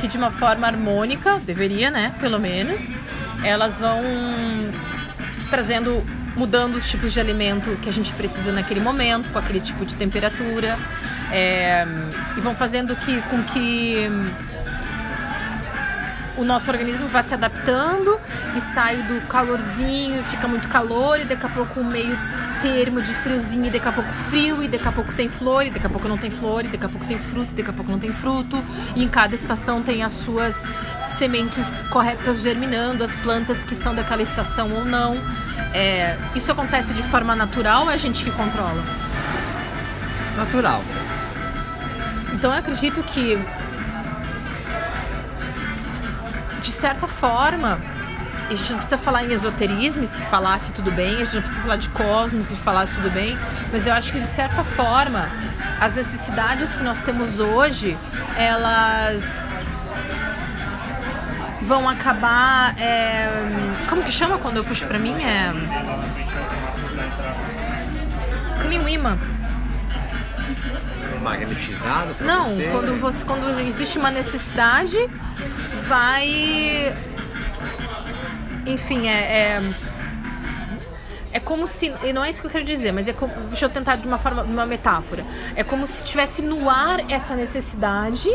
que 0.00 0.08
de 0.08 0.16
uma 0.16 0.30
forma 0.30 0.66
harmônica, 0.66 1.38
deveria, 1.40 1.90
né? 1.90 2.14
Pelo 2.18 2.40
menos, 2.40 2.96
elas 3.44 3.78
vão 3.78 4.02
trazendo, 5.50 6.02
mudando 6.34 6.76
os 6.76 6.90
tipos 6.90 7.12
de 7.12 7.20
alimento 7.20 7.76
que 7.82 7.90
a 7.90 7.92
gente 7.92 8.14
precisa 8.14 8.50
naquele 8.50 8.80
momento, 8.80 9.30
com 9.30 9.38
aquele 9.38 9.60
tipo 9.60 9.84
de 9.84 9.94
temperatura, 9.94 10.78
é, 11.30 11.86
e 12.34 12.40
vão 12.40 12.54
fazendo 12.54 12.96
que, 12.96 13.20
com 13.20 13.42
que 13.42 14.08
o 16.36 16.44
nosso 16.44 16.70
organismo 16.70 17.08
vai 17.08 17.22
se 17.22 17.34
adaptando 17.34 18.18
e 18.56 18.60
sai 18.60 19.02
do 19.02 19.20
calorzinho 19.28 20.20
e 20.20 20.24
fica 20.24 20.48
muito 20.48 20.68
calor 20.68 21.20
e 21.20 21.24
daqui 21.24 21.46
a 21.46 21.48
pouco 21.48 21.80
um 21.80 21.84
meio 21.84 22.18
termo 22.60 23.00
de 23.00 23.14
friozinho 23.14 23.66
e 23.66 23.70
daqui 23.70 23.88
a 23.88 23.92
pouco 23.92 24.12
frio 24.12 24.62
e 24.62 24.68
daqui 24.68 24.88
a 24.88 24.92
pouco 24.92 25.14
tem 25.14 25.28
flor 25.28 25.66
e 25.66 25.70
daqui 25.70 25.86
a 25.86 25.90
pouco 25.90 26.08
não 26.08 26.18
tem 26.18 26.30
flor 26.30 26.64
e 26.64 26.68
daqui 26.68 26.84
a 26.84 26.88
pouco 26.88 27.06
tem 27.06 27.18
fruto 27.18 27.52
e 27.52 27.56
daqui 27.56 27.70
a 27.70 27.72
pouco 27.72 27.90
não 27.90 27.98
tem 27.98 28.12
fruto 28.12 28.62
e 28.96 29.02
em 29.02 29.08
cada 29.08 29.34
estação 29.34 29.82
tem 29.82 30.02
as 30.02 30.12
suas 30.12 30.64
sementes 31.06 31.82
corretas 31.90 32.40
germinando, 32.40 33.04
as 33.04 33.14
plantas 33.16 33.64
que 33.64 33.74
são 33.74 33.94
daquela 33.94 34.22
estação 34.22 34.72
ou 34.72 34.84
não. 34.84 35.22
É, 35.72 36.16
isso 36.34 36.50
acontece 36.50 36.92
de 36.94 37.02
forma 37.02 37.34
natural 37.36 37.84
ou 37.84 37.90
é 37.90 37.94
a 37.94 37.96
gente 37.96 38.24
que 38.24 38.30
controla? 38.30 38.82
Natural. 40.36 40.82
Então 42.32 42.52
eu 42.52 42.58
acredito 42.58 43.02
que 43.04 43.38
de 46.64 46.72
certa 46.72 47.06
forma, 47.06 47.78
a 48.48 48.54
gente 48.54 48.70
não 48.70 48.78
precisa 48.78 48.96
falar 48.96 49.22
em 49.24 49.32
esoterismo 49.32 50.06
se 50.06 50.22
falasse 50.22 50.72
tudo 50.72 50.90
bem, 50.90 51.16
a 51.16 51.24
gente 51.24 51.34
não 51.34 51.42
precisa 51.42 51.60
falar 51.60 51.76
de 51.76 51.90
cosmos 51.90 52.50
e 52.50 52.56
falasse 52.56 52.94
tudo 52.94 53.10
bem, 53.10 53.38
mas 53.70 53.86
eu 53.86 53.92
acho 53.92 54.10
que 54.12 54.18
de 54.18 54.24
certa 54.24 54.64
forma, 54.64 55.30
as 55.78 55.96
necessidades 55.96 56.74
que 56.74 56.82
nós 56.82 57.02
temos 57.02 57.38
hoje, 57.38 57.98
elas 58.36 59.54
vão 61.62 61.86
acabar. 61.86 62.74
É, 62.78 63.28
como 63.88 64.02
que 64.02 64.12
chama 64.12 64.38
quando 64.38 64.56
eu 64.56 64.64
puxo 64.64 64.86
pra 64.86 64.98
mim? 64.98 65.14
É. 65.22 65.52
Que 68.62 68.74
imã. 68.94 69.18
Magnetizado? 71.24 72.14
Não, 72.20 72.50
você, 72.50 72.68
quando, 72.70 72.90
né? 72.92 72.98
você, 72.98 73.24
quando 73.24 73.60
existe 73.60 73.98
uma 73.98 74.10
necessidade, 74.10 74.96
vai. 75.82 76.96
Enfim, 78.66 79.08
é, 79.08 79.58
é. 79.58 79.74
é 81.32 81.40
como 81.40 81.66
se. 81.66 81.92
E 82.04 82.12
não 82.12 82.24
é 82.24 82.30
isso 82.30 82.40
que 82.40 82.46
eu 82.46 82.50
quero 82.50 82.64
dizer, 82.64 82.92
mas 82.92 83.08
é 83.08 83.12
como. 83.12 83.32
Deixa 83.48 83.64
eu 83.64 83.70
tentar 83.70 83.96
de 83.96 84.06
uma 84.06 84.18
forma, 84.18 84.42
uma 84.42 84.66
metáfora. 84.66 85.24
É 85.56 85.64
como 85.64 85.86
se 85.86 86.04
tivesse 86.04 86.42
no 86.42 86.70
ar 86.70 87.00
essa 87.10 87.34
necessidade 87.34 88.28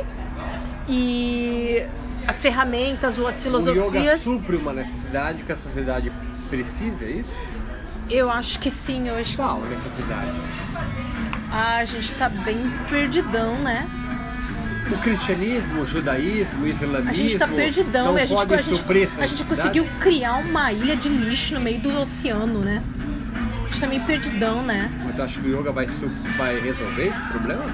e 0.87 1.85
as 2.27 2.41
ferramentas 2.41 3.17
ou 3.17 3.27
as 3.27 3.43
O 3.43 3.49
yoga 3.49 3.61
filosofias. 3.61 4.21
supre 4.21 4.55
uma 4.57 4.73
necessidade 4.73 5.43
que 5.43 5.51
a 5.51 5.57
sociedade 5.57 6.11
precisa, 6.49 7.05
é 7.05 7.11
isso? 7.11 7.31
Eu 8.09 8.29
acho 8.29 8.59
que 8.59 8.71
sim, 8.71 9.07
eu 9.07 9.15
acho 9.15 9.31
que. 9.31 9.37
Qual 9.37 9.61
necessidade? 9.61 10.39
Ah, 11.51 11.77
a 11.77 11.85
gente 11.85 12.13
tá 12.15 12.29
bem 12.29 12.71
perdidão, 12.89 13.55
né? 13.55 13.87
O 14.91 14.97
cristianismo, 14.97 15.81
o 15.81 15.85
judaísmo, 15.85 16.63
o 16.63 16.67
islamismo. 16.67 17.09
A 17.09 17.13
gente 17.13 17.37
tá 17.37 17.47
perdidão, 17.47 18.05
não 18.05 18.17
e 18.17 18.21
a 18.21 18.25
gente, 18.25 18.53
a 18.53 18.61
gente, 18.61 19.11
a 19.19 19.25
gente 19.27 19.43
conseguiu 19.43 19.87
criar 19.99 20.37
uma 20.37 20.71
ilha 20.71 20.95
de 20.95 21.09
lixo 21.09 21.53
no 21.53 21.61
meio 21.61 21.79
do 21.79 21.91
oceano, 21.99 22.59
né? 22.59 22.81
A 23.65 23.71
gente 23.71 23.81
tá 23.81 23.87
meio 23.87 24.03
perdidão, 24.03 24.63
né? 24.63 24.91
Mas 25.05 25.15
tu 25.15 25.21
acha 25.21 25.41
que 25.41 25.47
o 25.47 25.59
yoga 25.59 25.71
vai, 25.71 25.87
vai 26.37 26.59
resolver 26.59 27.07
esse 27.07 27.21
problema? 27.23 27.65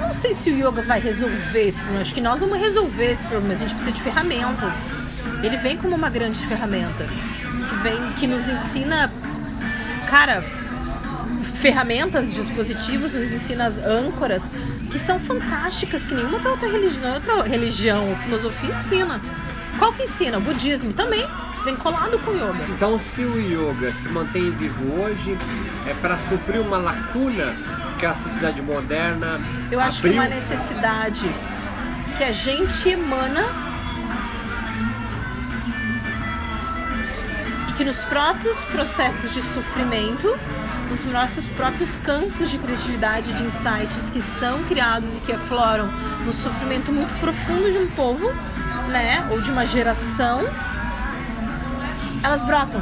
Eu 0.00 0.08
não 0.08 0.14
sei 0.14 0.34
se 0.34 0.50
o 0.50 0.56
yoga 0.56 0.82
vai 0.82 1.00
resolver 1.00 1.68
esse 1.68 1.80
problema. 1.80 2.02
Acho 2.02 2.14
que 2.14 2.20
nós 2.20 2.40
vamos 2.40 2.58
resolver 2.58 3.10
esse 3.10 3.26
problema. 3.26 3.54
A 3.54 3.56
gente 3.56 3.74
precisa 3.74 3.92
de 3.92 4.00
ferramentas. 4.00 4.86
Ele 5.42 5.56
vem 5.58 5.76
como 5.76 5.94
uma 5.94 6.08
grande 6.08 6.44
ferramenta. 6.46 7.06
Que 7.68 7.74
vem, 7.82 8.12
que 8.18 8.26
nos 8.26 8.48
ensina. 8.48 9.12
Cara, 10.08 10.44
ferramentas, 11.46 12.32
dispositivos, 12.34 13.12
nos 13.12 13.30
ensina 13.32 13.66
as 13.66 13.78
âncoras, 13.78 14.50
que 14.90 14.98
são 14.98 15.18
fantásticas, 15.18 16.06
que 16.06 16.14
nenhuma 16.14 16.36
outra 16.48 16.68
religião, 16.68 17.14
outra 17.14 17.42
religião 17.42 18.10
ou 18.10 18.16
filosofia 18.16 18.70
ensina. 18.70 19.20
Qual 19.78 19.92
que 19.92 20.04
ensina? 20.04 20.38
O 20.38 20.40
budismo 20.40 20.92
também. 20.92 21.26
Vem 21.64 21.76
colado 21.76 22.18
com 22.18 22.30
o 22.30 22.34
yoga. 22.34 22.66
Então, 22.68 23.00
se 23.00 23.22
o 23.24 23.38
yoga 23.38 23.90
se 23.92 24.06
mantém 24.08 24.50
vivo 24.50 25.00
hoje, 25.00 25.34
é 25.88 25.94
para 25.94 26.18
suprir 26.28 26.60
uma 26.60 26.76
lacuna 26.76 27.54
que 27.98 28.04
a 28.04 28.14
sociedade 28.14 28.60
moderna 28.60 29.40
Eu 29.70 29.80
acho 29.80 30.02
que 30.02 30.08
abriu. 30.08 30.20
uma 30.20 30.28
necessidade 30.28 31.26
que 32.18 32.22
a 32.22 32.32
gente 32.32 32.86
emana 32.90 33.40
e 37.68 37.72
que 37.72 37.84
nos 37.84 38.04
próprios 38.04 38.62
processos 38.64 39.32
de 39.32 39.42
sofrimento, 39.42 40.38
nos 40.94 41.04
nossos 41.06 41.48
próprios 41.48 41.96
campos 41.96 42.48
de 42.50 42.58
criatividade, 42.58 43.32
de 43.32 43.42
insights 43.42 44.10
que 44.10 44.22
são 44.22 44.62
criados 44.62 45.16
e 45.16 45.20
que 45.20 45.32
afloram 45.32 45.90
no 46.24 46.32
sofrimento 46.32 46.92
muito 46.92 47.12
profundo 47.18 47.68
de 47.72 47.78
um 47.78 47.88
povo, 47.88 48.32
né, 48.88 49.26
ou 49.32 49.40
de 49.40 49.50
uma 49.50 49.66
geração, 49.66 50.42
elas 52.22 52.44
brotam. 52.44 52.80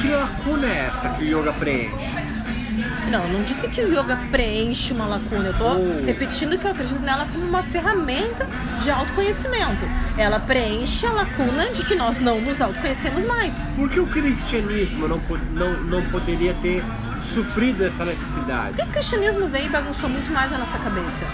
Que 0.00 0.08
lacuna 0.08 0.66
é 0.66 0.90
essa 0.92 1.10
que 1.10 1.22
o 1.22 1.40
yoga 1.40 1.52
preenche? 1.52 2.22
Não, 3.10 3.28
não 3.28 3.42
disse 3.44 3.68
que 3.68 3.80
o 3.82 3.88
yoga 3.88 4.18
preenche 4.30 4.92
uma 4.92 5.06
lacuna. 5.06 5.48
Eu 5.48 5.58
tô 5.58 5.74
Oh. 5.74 6.04
repetindo 6.04 6.58
que 6.58 6.64
eu 6.64 6.70
acredito 6.70 7.00
nela 7.00 7.26
como 7.30 7.46
uma 7.46 7.62
ferramenta 7.62 8.48
de 8.82 8.90
autoconhecimento. 8.90 9.84
Ela 10.16 10.40
preenche 10.40 11.06
a 11.06 11.12
lacuna 11.12 11.70
de 11.70 11.84
que 11.84 11.94
nós 11.94 12.18
não 12.18 12.40
nos 12.40 12.60
autoconhecemos 12.60 13.24
mais. 13.24 13.64
Por 13.76 13.88
que 13.90 14.00
o 14.00 14.06
cristianismo 14.06 15.06
não, 15.06 15.20
não, 15.52 15.80
não 15.82 16.02
poderia 16.10 16.54
ter 16.54 16.82
suprido 17.32 17.84
essa 17.84 18.04
necessidade? 18.04 18.76
Porque 18.76 18.82
o 18.82 18.92
cristianismo 18.92 19.48
veio 19.48 19.66
e 19.66 19.70
bagunçou 19.70 20.08
muito 20.08 20.30
mais 20.30 20.52
a 20.52 20.58
nossa 20.58 20.78
cabeça. 20.78 21.26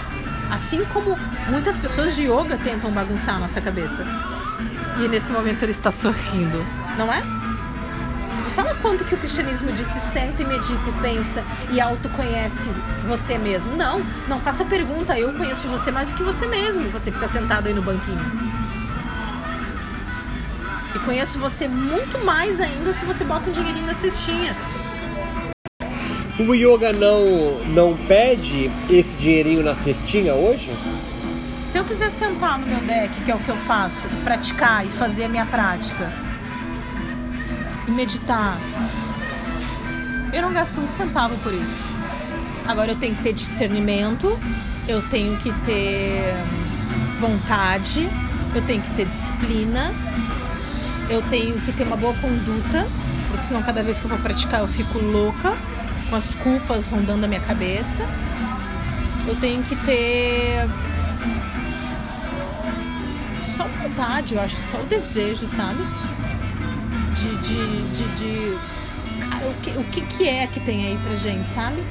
Assim 0.49 0.83
como 0.85 1.17
muitas 1.49 1.77
pessoas 1.77 2.15
de 2.15 2.23
yoga 2.23 2.57
tentam 2.57 2.91
bagunçar 2.91 3.35
a 3.35 3.39
nossa 3.39 3.61
cabeça. 3.61 4.05
E 4.99 5.07
nesse 5.07 5.31
momento 5.31 5.63
ele 5.63 5.71
está 5.71 5.91
sorrindo, 5.91 6.65
não 6.97 7.11
é? 7.11 7.23
Fala 8.55 8.75
quanto 8.75 9.05
que 9.05 9.15
o 9.15 9.17
cristianismo 9.17 9.71
disse 9.71 9.99
senta 10.01 10.41
e 10.41 10.45
medita 10.45 10.89
e 10.89 11.01
pensa 11.01 11.43
e 11.71 11.79
autoconhece 11.79 12.69
você 13.07 13.37
mesmo. 13.37 13.75
Não, 13.77 14.03
não 14.27 14.39
faça 14.39 14.65
pergunta, 14.65 15.17
eu 15.17 15.31
conheço 15.33 15.67
você 15.67 15.91
mais 15.91 16.09
do 16.09 16.15
que 16.15 16.23
você 16.23 16.45
mesmo, 16.47 16.89
você 16.89 17.11
fica 17.11 17.27
sentado 17.27 17.67
aí 17.67 17.73
no 17.73 17.81
banquinho. 17.81 18.19
E 20.93 20.99
conheço 20.99 21.39
você 21.39 21.67
muito 21.67 22.17
mais 22.25 22.59
ainda 22.59 22.91
se 22.93 23.05
você 23.05 23.23
bota 23.23 23.49
um 23.49 23.53
dinheirinho 23.53 23.85
na 23.85 23.93
cestinha. 23.93 24.55
O 26.39 26.55
yoga 26.55 26.93
não, 26.93 27.65
não 27.65 27.97
pede 28.07 28.71
esse 28.89 29.17
dinheirinho 29.17 29.61
na 29.61 29.75
cestinha 29.75 30.33
hoje? 30.33 30.71
Se 31.61 31.77
eu 31.77 31.83
quiser 31.83 32.09
sentar 32.11 32.57
no 32.57 32.65
meu 32.65 32.79
deck, 32.79 33.13
que 33.25 33.29
é 33.29 33.35
o 33.35 33.39
que 33.39 33.49
eu 33.49 33.57
faço, 33.57 34.07
praticar 34.23 34.87
e 34.87 34.89
fazer 34.89 35.25
a 35.25 35.29
minha 35.29 35.45
prática, 35.45 36.09
e 37.85 37.91
meditar, 37.91 38.57
eu 40.31 40.41
não 40.41 40.53
gasto 40.53 40.79
um 40.79 40.87
centavo 40.87 41.35
por 41.39 41.53
isso. 41.53 41.85
Agora 42.65 42.91
eu 42.91 42.95
tenho 42.95 43.15
que 43.15 43.21
ter 43.21 43.33
discernimento, 43.33 44.39
eu 44.87 45.01
tenho 45.09 45.35
que 45.37 45.51
ter 45.65 46.35
vontade, 47.19 48.09
eu 48.55 48.61
tenho 48.61 48.81
que 48.81 48.91
ter 48.93 49.07
disciplina, 49.07 49.93
eu 51.09 51.21
tenho 51.23 51.59
que 51.59 51.73
ter 51.73 51.83
uma 51.83 51.97
boa 51.97 52.13
conduta, 52.13 52.87
porque 53.27 53.43
senão 53.43 53.61
cada 53.61 53.83
vez 53.83 53.99
que 53.99 54.05
eu 54.05 54.09
vou 54.09 54.19
praticar 54.19 54.61
eu 54.61 54.67
fico 54.69 54.99
louca, 54.99 55.57
com 56.09 56.15
as 56.15 56.35
culpas 56.35 56.85
rondando 56.85 57.25
a 57.25 57.27
minha 57.27 57.41
cabeça. 57.41 58.03
Eu 59.27 59.35
tenho 59.39 59.61
que 59.63 59.75
ter 59.75 60.67
só 63.43 63.67
vontade, 63.67 64.35
eu 64.35 64.41
acho, 64.41 64.55
só 64.55 64.79
o 64.81 64.85
desejo, 64.85 65.45
sabe? 65.45 65.83
De, 67.13 67.37
de, 67.37 67.89
de, 67.89 68.15
de 68.15 68.57
cara, 69.19 69.49
o 69.49 69.55
que, 69.61 69.69
o 69.71 69.83
que, 69.85 70.01
que 70.01 70.27
é 70.27 70.47
que 70.47 70.59
tem 70.59 70.87
aí 70.87 70.97
pra 70.97 71.15
gente, 71.15 71.49
sabe? 71.49 71.83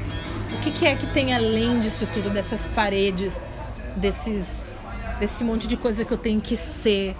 O 0.54 0.60
que, 0.60 0.70
que 0.70 0.86
é 0.86 0.96
que 0.96 1.06
tem 1.08 1.34
além 1.34 1.78
disso 1.78 2.08
tudo, 2.12 2.30
dessas 2.30 2.66
paredes, 2.66 3.46
desses, 3.96 4.90
desse 5.20 5.44
monte 5.44 5.68
de 5.68 5.76
coisa 5.76 6.04
que 6.04 6.12
eu 6.12 6.18
tenho 6.18 6.40
que 6.40 6.56
ser? 6.56 7.14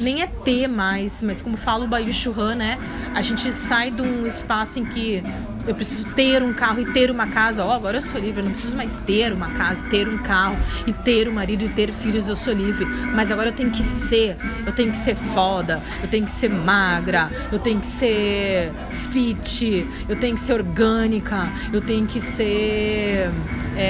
Nem 0.00 0.22
é 0.22 0.26
ter 0.26 0.66
mais, 0.68 1.22
mas 1.22 1.40
como 1.40 1.56
fala 1.56 1.84
o 1.84 1.88
Bayu 1.88 2.12
Churran, 2.12 2.54
né? 2.56 2.78
A 3.14 3.22
gente 3.22 3.52
sai 3.52 3.90
de 3.90 4.02
um 4.02 4.26
espaço 4.26 4.78
em 4.78 4.84
que 4.84 5.22
eu 5.66 5.74
preciso 5.74 6.06
ter 6.14 6.42
um 6.42 6.52
carro 6.52 6.80
e 6.80 6.92
ter 6.92 7.10
uma 7.10 7.26
casa. 7.26 7.64
Ó, 7.64 7.68
oh, 7.68 7.72
agora 7.72 7.98
eu 7.98 8.02
sou 8.02 8.20
livre, 8.20 8.40
eu 8.40 8.44
não 8.44 8.52
preciso 8.52 8.76
mais 8.76 8.98
ter 8.98 9.32
uma 9.32 9.50
casa, 9.50 9.84
ter 9.86 10.08
um 10.08 10.18
carro 10.18 10.56
e 10.86 10.92
ter 10.92 11.28
um 11.28 11.32
marido 11.32 11.64
e 11.64 11.68
ter 11.68 11.92
filhos, 11.92 12.28
eu 12.28 12.36
sou 12.36 12.52
livre. 12.52 12.84
Mas 13.14 13.30
agora 13.30 13.48
eu 13.50 13.52
tenho 13.52 13.70
que 13.70 13.82
ser, 13.82 14.36
eu 14.66 14.72
tenho 14.72 14.90
que 14.90 14.98
ser 14.98 15.16
foda, 15.16 15.82
eu 16.02 16.08
tenho 16.08 16.24
que 16.24 16.30
ser 16.30 16.50
magra, 16.50 17.30
eu 17.50 17.58
tenho 17.58 17.80
que 17.80 17.86
ser 17.86 18.72
fit, 18.90 19.86
eu 20.08 20.16
tenho 20.16 20.34
que 20.34 20.40
ser 20.40 20.54
orgânica, 20.54 21.48
eu 21.72 21.80
tenho 21.80 22.06
que 22.06 22.20
ser 22.20 23.30
é, 23.76 23.80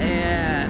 é, 0.00 0.21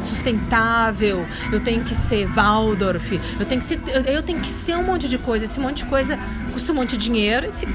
sustentável, 0.04 1.26
eu 1.52 1.60
tenho 1.60 1.84
que 1.84 1.94
ser 1.94 2.26
Waldorf, 2.26 3.20
eu 3.38 3.46
tenho 3.46 3.60
que 3.60 3.66
ser, 3.66 3.80
eu, 4.06 4.22
tenho 4.22 4.40
que 4.40 4.48
ser 4.48 4.76
um 4.76 4.84
monte 4.84 5.08
de 5.08 5.18
coisa. 5.18 5.44
Esse 5.44 5.60
monte 5.60 5.78
de 5.78 5.86
coisa 5.86 6.18
custa 6.52 6.72
um 6.72 6.76
monte 6.76 6.96
de 6.96 7.04
dinheiro, 7.04 7.46
esse 7.46 7.66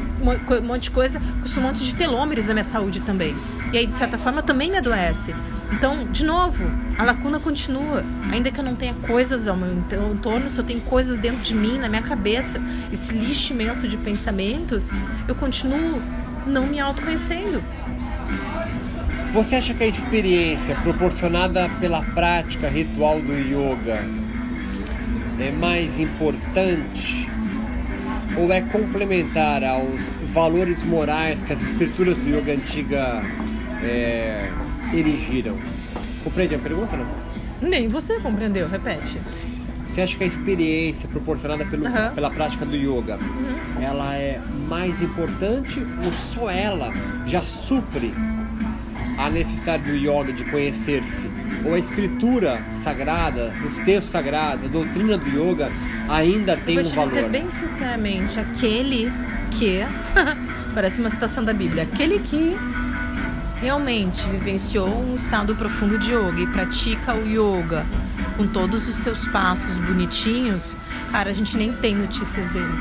monte 0.64 0.84
de 0.84 0.92
coisa 0.92 1.22
custa 1.42 1.60
um 1.60 1.64
monte 1.64 1.84
de 1.84 1.96
telômeros 1.96 2.48
na 2.48 2.54
minha 2.54 2.64
saúde 2.64 3.02
também. 3.02 3.36
E 3.74 3.78
aí, 3.78 3.86
de 3.86 3.92
certa 3.92 4.18
forma, 4.18 4.42
também 4.42 4.72
me 4.72 4.78
adoece. 4.78 5.36
Então, 5.74 6.06
de 6.06 6.24
novo, 6.24 6.64
a 6.98 7.04
lacuna 7.04 7.40
continua. 7.40 8.04
Ainda 8.32 8.50
que 8.50 8.60
eu 8.60 8.64
não 8.64 8.76
tenha 8.76 8.94
coisas 8.94 9.48
ao 9.48 9.58
meu 9.58 9.74
entorno, 9.74 10.50
se 10.50 10.60
eu 10.60 10.64
tenho 10.64 10.82
coisas 10.82 11.18
dentro 11.18 11.42
de 11.42 11.54
mim, 11.54 11.78
na 11.78 11.90
minha 11.90 12.02
cabeça, 12.02 12.62
esse 12.92 13.12
lixo 13.12 13.52
imenso 13.54 13.88
de 13.88 13.98
pensamentos, 13.98 14.92
eu 15.28 15.36
continuo 15.36 16.02
não 16.46 16.66
me 16.68 16.80
autoconhecendo. 16.80 17.62
Você 19.38 19.58
acha 19.58 19.72
que 19.72 19.84
a 19.84 19.88
experiência 19.88 20.74
proporcionada 20.82 21.70
pela 21.80 22.02
prática 22.02 22.68
ritual 22.68 23.20
do 23.20 23.34
yoga 23.34 24.04
é 25.40 25.52
mais 25.52 26.00
importante 26.00 27.30
ou 28.36 28.52
é 28.52 28.62
complementar 28.62 29.64
aos 29.64 30.02
valores 30.34 30.84
morais 30.84 31.44
que 31.44 31.54
as 31.54 31.62
escrituras 31.62 32.18
do 32.18 32.28
yoga 32.28 32.52
antiga 32.52 33.22
é, 33.84 34.52
erigiram? 34.92 35.56
Compreende 36.24 36.56
a 36.56 36.60
pergunta, 36.60 36.98
não? 36.98 37.06
Nem 37.62 37.88
você 37.88 38.20
compreendeu, 38.20 38.68
repete. 38.68 39.22
Você 39.88 40.02
acha 40.02 40.18
que 40.18 40.24
a 40.24 40.28
experiência 40.28 41.08
proporcionada 41.08 41.64
pelo, 41.64 41.86
uhum. 41.86 42.16
pela 42.16 42.32
prática 42.32 42.66
do 42.66 42.76
yoga, 42.76 43.18
uhum. 43.18 43.84
ela 43.84 44.16
é 44.16 44.42
mais 44.68 45.00
importante 45.00 45.80
ou 46.04 46.12
só 46.12 46.50
ela 46.50 46.92
já 47.28 47.44
supre 47.44 48.12
a 49.18 49.30
necessidade 49.30 49.84
do 49.84 49.95
yoga 49.95 50.32
de 50.32 50.45
conhecer-se? 50.45 51.28
Ou 51.65 51.74
a 51.74 51.80
escritura 51.80 52.63
sagrada, 52.84 53.53
os 53.65 53.78
textos 53.80 54.11
sagrados, 54.11 54.65
a 54.65 54.68
doutrina 54.68 55.18
do 55.18 55.30
yoga 55.30 55.72
ainda 56.07 56.55
tem 56.55 56.80
um 56.80 56.84
valor? 56.84 56.95
Vou 56.95 57.03
te 57.03 57.09
dizer 57.09 57.30
bem 57.30 57.49
sinceramente, 57.49 58.39
aquele 58.39 59.11
que 59.51 59.80
parece 60.74 61.01
uma 61.01 61.09
citação 61.09 61.43
da 61.43 61.53
Bíblia, 61.53 61.84
aquele 61.84 62.20
que 62.20 62.55
realmente 63.59 64.28
vivenciou 64.30 64.88
um 64.88 65.15
estado 65.15 65.55
profundo 65.55 65.97
de 65.97 66.13
yoga 66.13 66.41
e 66.41 66.47
pratica 66.47 67.15
o 67.15 67.26
yoga 67.28 67.86
com 68.38 68.47
todos 68.47 68.88
os 68.88 68.95
seus 68.95 69.28
passos 69.28 69.80
bonitinhos, 69.80 70.78
cara, 71.11 71.32
a 71.32 71.34
gente 71.34 71.57
nem 71.57 71.74
tem 71.74 71.95
notícias 71.95 72.51
dele. 72.51 72.72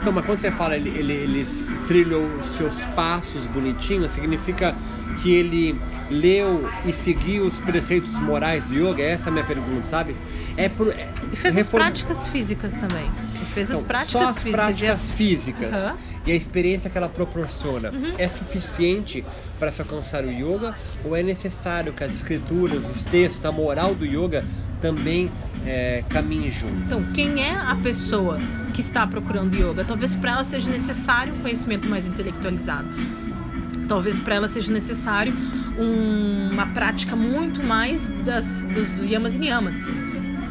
Então, 0.00 0.12
mas 0.12 0.26
quando 0.26 0.40
você 0.40 0.50
fala 0.50 0.76
ele, 0.76 0.90
ele, 0.90 1.12
ele 1.12 1.46
trilhou 1.86 2.26
os 2.26 2.50
seus 2.50 2.84
passos 2.96 3.46
bonitinhos, 3.46 4.12
significa 4.12 4.74
que 5.14 5.32
ele 5.32 5.78
leu 6.10 6.68
e 6.84 6.92
seguiu 6.92 7.46
os 7.46 7.60
preceitos 7.60 8.18
morais 8.20 8.64
do 8.64 8.74
yoga? 8.74 9.02
Essa 9.02 9.26
é 9.26 9.28
a 9.28 9.32
minha 9.32 9.44
pergunta, 9.44 9.86
sabe? 9.86 10.16
É 10.56 10.68
pro, 10.68 10.90
é, 10.90 11.08
e 11.32 11.36
fez 11.36 11.54
reform... 11.54 11.82
as 11.82 11.90
práticas 11.90 12.26
físicas 12.28 12.76
também. 12.76 13.10
E 13.34 13.44
fez 13.46 13.68
então, 13.68 13.80
as 13.80 13.86
práticas 13.86 14.22
só 14.22 14.28
as 14.28 14.38
físicas. 14.38 14.60
Práticas 14.60 14.90
as... 14.90 15.10
físicas 15.10 15.84
uhum. 15.84 15.96
e 16.26 16.32
a 16.32 16.34
experiência 16.34 16.90
que 16.90 16.98
ela 16.98 17.08
proporciona 17.08 17.90
uhum. 17.90 18.14
é 18.18 18.28
suficiente 18.28 19.24
para 19.58 19.70
se 19.70 19.80
alcançar 19.80 20.24
o 20.24 20.30
yoga? 20.30 20.74
Ou 21.04 21.16
é 21.16 21.22
necessário 21.22 21.92
que 21.92 22.04
as 22.04 22.12
escrituras, 22.12 22.84
os 22.84 23.04
textos, 23.04 23.44
a 23.44 23.52
moral 23.52 23.94
do 23.94 24.04
yoga 24.04 24.44
também 24.80 25.30
é, 25.64 26.04
caminhem 26.08 26.50
junto? 26.50 26.76
Então, 26.84 27.02
quem 27.12 27.42
é 27.42 27.54
a 27.54 27.74
pessoa 27.76 28.38
que 28.72 28.80
está 28.80 29.06
procurando 29.06 29.54
yoga? 29.54 29.84
Talvez 29.84 30.14
para 30.14 30.32
ela 30.32 30.44
seja 30.44 30.70
necessário 30.70 31.34
um 31.34 31.40
conhecimento 31.40 31.88
mais 31.88 32.06
intelectualizado 32.06 32.88
Talvez 33.88 34.20
para 34.20 34.34
ela 34.36 34.48
seja 34.48 34.72
necessário 34.72 35.34
um, 35.78 36.50
uma 36.52 36.66
prática 36.66 37.14
muito 37.14 37.62
mais 37.62 38.08
das, 38.24 38.64
dos 38.64 39.04
yamas 39.04 39.34
e 39.34 39.38
niyamas. 39.38 39.84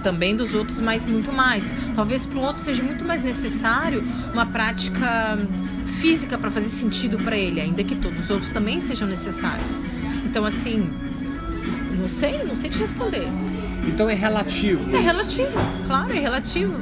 Também 0.04 0.36
dos 0.36 0.54
outros, 0.54 0.82
mas 0.82 1.08
muito 1.08 1.32
mais. 1.32 1.72
Talvez 1.96 2.26
para 2.26 2.38
o 2.38 2.42
outro 2.42 2.62
seja 2.62 2.84
muito 2.84 3.06
mais 3.06 3.22
necessário 3.24 4.04
uma 4.34 4.46
prática 4.46 5.40
física 6.02 6.38
para 6.38 6.52
fazer 6.52 6.68
sentido 6.68 7.18
para 7.18 7.38
ele, 7.38 7.62
ainda 7.62 7.84
que 7.84 7.96
todos 7.96 8.26
os 8.26 8.30
outros 8.30 8.52
também 8.52 8.82
sejam 8.82 9.08
necessários. 9.08 9.80
Então, 10.26 10.44
assim, 10.44 10.90
não 11.98 12.10
sei, 12.10 12.44
não 12.44 12.56
sei 12.56 12.70
te 12.70 12.80
responder. 12.80 13.28
Então 13.88 14.10
é 14.10 14.14
relativo. 14.14 14.96
É 14.96 15.00
relativo, 15.00 15.52
claro, 15.88 16.12
é 16.12 16.20
relativo. 16.20 16.74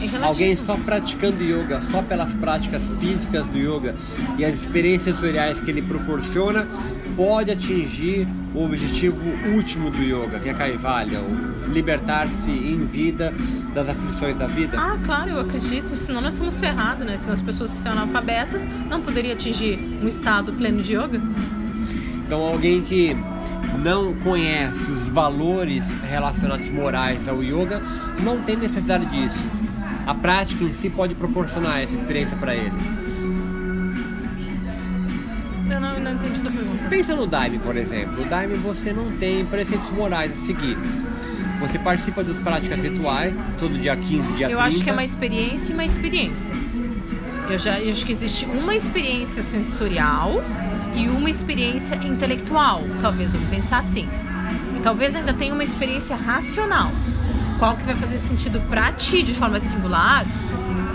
É 0.00 0.24
Alguém 0.24 0.56
só 0.56 0.76
praticando 0.76 1.42
yoga, 1.42 1.80
só 1.80 2.00
pelas 2.02 2.32
práticas 2.34 2.82
físicas 3.00 3.44
do 3.48 3.58
yoga 3.58 3.96
e 4.38 4.44
as 4.44 4.54
experiências 4.54 5.16
sensoriais 5.16 5.60
que 5.60 5.70
ele 5.70 5.82
proporciona, 5.82 6.68
pode 7.16 7.50
atingir 7.50 8.28
o 8.54 8.64
objetivo 8.64 9.26
último 9.52 9.90
do 9.90 10.00
yoga, 10.00 10.38
que 10.38 10.48
é 10.48 10.54
Kaivalya, 10.54 11.20
libertar-se 11.66 12.50
em 12.50 12.86
vida 12.86 13.34
das 13.74 13.88
aflições 13.88 14.36
da 14.38 14.46
vida? 14.46 14.78
Ah, 14.78 14.96
claro, 15.04 15.30
eu 15.30 15.40
acredito. 15.40 15.96
Senão 15.96 16.20
nós 16.20 16.34
estamos 16.34 16.60
ferrados, 16.60 17.04
né? 17.04 17.16
Senão 17.16 17.32
as 17.32 17.42
pessoas 17.42 17.72
que 17.72 17.78
são 17.78 17.90
analfabetas 17.90 18.66
não 18.88 19.00
poderiam 19.02 19.32
atingir 19.32 19.78
um 20.00 20.06
estado 20.06 20.52
pleno 20.52 20.80
de 20.80 20.94
yoga. 20.94 21.20
Então 22.24 22.40
alguém 22.40 22.82
que 22.82 23.16
não 23.82 24.14
conhece 24.14 24.80
os 24.82 25.08
valores 25.08 25.92
relacionados 26.08 26.70
morais 26.70 27.28
ao 27.28 27.42
yoga 27.42 27.82
não 28.22 28.42
tem 28.42 28.56
necessidade 28.56 29.06
disso 29.06 29.57
a 30.08 30.14
prática 30.14 30.64
em 30.64 30.72
si 30.72 30.88
pode 30.88 31.14
proporcionar 31.14 31.82
essa 31.82 31.94
experiência 31.94 32.34
para 32.38 32.56
ele. 32.56 32.72
Eu 35.70 35.78
não, 35.78 36.00
não 36.00 36.12
entendi 36.14 36.40
a 36.40 36.50
pergunta. 36.50 36.88
Pensa 36.88 37.14
no 37.14 37.26
Daime, 37.26 37.58
por 37.58 37.76
exemplo. 37.76 38.22
O 38.22 38.24
Daime 38.24 38.56
você 38.56 38.90
não 38.90 39.12
tem 39.18 39.44
preceitos 39.44 39.90
morais 39.90 40.32
a 40.32 40.46
seguir. 40.46 40.78
Você 41.60 41.78
participa 41.78 42.24
das 42.24 42.38
práticas 42.38 42.80
rituais, 42.80 43.38
todo 43.60 43.78
dia 43.78 43.94
15, 43.94 44.08
dia 44.08 44.22
eu 44.22 44.32
30. 44.32 44.52
Eu 44.52 44.60
acho 44.60 44.82
que 44.82 44.88
é 44.88 44.92
uma 44.94 45.04
experiência 45.04 45.72
e 45.72 45.74
uma 45.74 45.84
experiência. 45.84 46.54
Eu 47.50 47.58
já 47.58 47.78
eu 47.78 47.92
acho 47.92 48.06
que 48.06 48.12
existe 48.12 48.46
uma 48.46 48.74
experiência 48.74 49.42
sensorial 49.42 50.42
e 50.96 51.06
uma 51.10 51.28
experiência 51.28 51.96
intelectual. 51.96 52.82
Talvez 52.98 53.34
eu 53.34 53.40
pensar 53.50 53.76
assim. 53.76 54.08
E 54.74 54.80
talvez 54.80 55.14
ainda 55.14 55.34
tenha 55.34 55.52
uma 55.52 55.64
experiência 55.64 56.16
racional 56.16 56.90
qual 57.58 57.76
que 57.76 57.84
vai 57.84 57.96
fazer 57.96 58.18
sentido 58.18 58.60
para 58.68 58.92
ti 58.92 59.22
de 59.22 59.34
forma 59.34 59.58
singular 59.58 60.24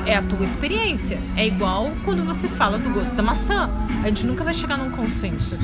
é 0.05 0.15
a 0.15 0.21
tua 0.21 0.43
experiência. 0.43 1.19
É 1.35 1.45
igual 1.45 1.91
quando 2.03 2.23
você 2.23 2.47
fala 2.47 2.77
do 2.77 2.89
gosto 2.89 3.15
da 3.15 3.23
maçã. 3.23 3.69
A 4.03 4.07
gente 4.07 4.25
nunca 4.25 4.43
vai 4.43 4.53
chegar 4.53 4.77
num 4.77 4.89
consenso. 4.89 5.57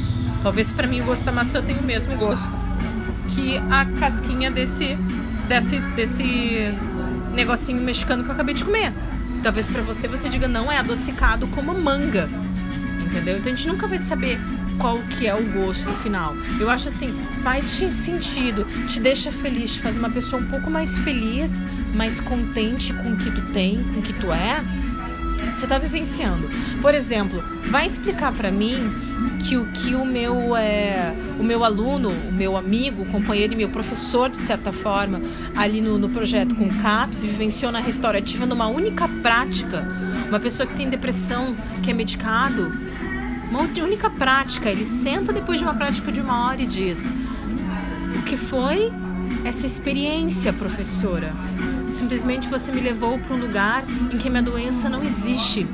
Talvez 0.43 0.71
para 0.71 0.87
mim 0.87 1.01
o 1.01 1.05
gosto 1.05 1.23
da 1.23 1.31
maçã 1.31 1.61
tenha 1.61 1.79
o 1.79 1.83
mesmo 1.83 2.15
gosto 2.17 2.49
que 3.29 3.57
a 3.69 3.85
casquinha 3.99 4.49
desse 4.49 4.97
desse 5.47 5.79
desse 5.95 6.73
negocinho 7.33 7.81
mexicano 7.81 8.23
que 8.23 8.29
eu 8.29 8.33
acabei 8.33 8.53
de 8.53 8.63
comer. 8.63 8.93
Talvez 9.41 9.69
para 9.69 9.81
você 9.81 10.07
você 10.07 10.29
diga 10.29 10.47
não 10.47 10.71
é 10.71 10.77
adocicado 10.77 11.47
como 11.47 11.73
manga. 11.73 12.29
Entendeu? 13.05 13.37
Então 13.37 13.51
a 13.51 13.55
gente 13.55 13.67
nunca 13.67 13.87
vai 13.87 13.99
saber 13.99 14.39
qual 14.79 14.99
que 15.03 15.27
é 15.27 15.35
o 15.35 15.45
gosto 15.51 15.89
final. 15.89 16.35
Eu 16.59 16.69
acho 16.69 16.87
assim, 16.87 17.13
faz 17.43 17.65
sentido, 17.65 18.65
te 18.87 18.99
deixa 18.99 19.31
feliz, 19.31 19.73
te 19.73 19.81
faz 19.81 19.97
uma 19.97 20.09
pessoa 20.09 20.41
um 20.41 20.45
pouco 20.47 20.69
mais 20.69 20.97
feliz, 20.97 21.61
mais 21.93 22.19
contente 22.19 22.93
com 22.93 23.13
o 23.13 23.17
que 23.17 23.29
tu 23.29 23.41
tem, 23.51 23.83
com 23.83 23.99
o 23.99 24.01
que 24.01 24.13
tu 24.13 24.31
é. 24.31 24.63
Você 25.53 25.65
está 25.65 25.77
vivenciando. 25.79 26.49
Por 26.81 26.93
exemplo, 26.93 27.43
vai 27.69 27.87
explicar 27.87 28.31
para 28.33 28.51
mim 28.51 28.91
que 29.39 29.57
o 29.57 29.65
que 29.67 29.95
o 29.95 30.05
meu 30.05 30.55
é, 30.55 31.13
o 31.39 31.43
meu 31.43 31.63
aluno, 31.63 32.09
o 32.09 32.31
meu 32.31 32.55
amigo, 32.55 33.05
companheiro 33.05 33.53
e 33.53 33.55
meu 33.55 33.69
professor 33.69 34.29
de 34.29 34.37
certa 34.37 34.71
forma 34.71 35.21
ali 35.55 35.81
no, 35.81 35.97
no 35.97 36.09
projeto 36.09 36.55
com 36.55 36.69
CAPS 36.69 37.23
vivenciou 37.23 37.71
na 37.71 37.79
restaurativa 37.79 38.45
numa 38.45 38.67
única 38.67 39.07
prática. 39.07 39.87
Uma 40.27 40.39
pessoa 40.39 40.67
que 40.67 40.75
tem 40.75 40.89
depressão, 40.89 41.55
que 41.81 41.89
é 41.89 41.93
medicado, 41.93 42.88
uma 43.49 43.61
única 43.83 44.09
prática. 44.09 44.69
Ele 44.69 44.85
senta 44.85 45.33
depois 45.33 45.57
de 45.59 45.65
uma 45.65 45.73
prática 45.73 46.11
de 46.11 46.21
uma 46.21 46.47
hora 46.47 46.61
e 46.61 46.65
diz: 46.65 47.11
O 48.17 48.23
que 48.23 48.37
foi 48.37 48.91
essa 49.43 49.65
experiência, 49.65 50.53
professora? 50.53 51.33
Simplesmente 51.87 52.47
você 52.47 52.71
me 52.71 52.81
levou 52.81 53.17
para 53.17 53.35
um 53.35 53.39
lugar 53.39 53.83
em 54.13 54.17
que 54.17 54.29
minha 54.29 54.43
doença 54.43 54.89
não 54.89 55.03
existe. 55.03 55.65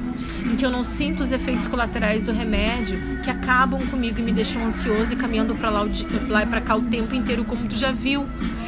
em 0.45 0.55
que 0.55 0.65
eu 0.65 0.71
não 0.71 0.83
sinto 0.83 1.21
os 1.21 1.31
efeitos 1.31 1.67
colaterais 1.67 2.25
do 2.25 2.31
remédio 2.31 2.97
que 3.23 3.29
acabam 3.29 3.85
comigo 3.87 4.19
e 4.19 4.21
me 4.21 4.31
deixam 4.31 4.63
ansioso 4.63 5.13
e 5.13 5.15
caminhando 5.15 5.55
para 5.55 5.69
lá, 5.69 5.85
lá 6.27 6.43
e 6.43 6.45
para 6.45 6.61
cá 6.61 6.75
o 6.75 6.83
tempo 6.83 7.15
inteiro, 7.15 7.43
como 7.43 7.67
tu 7.67 7.75
já 7.75 7.91
viu. 7.91 8.25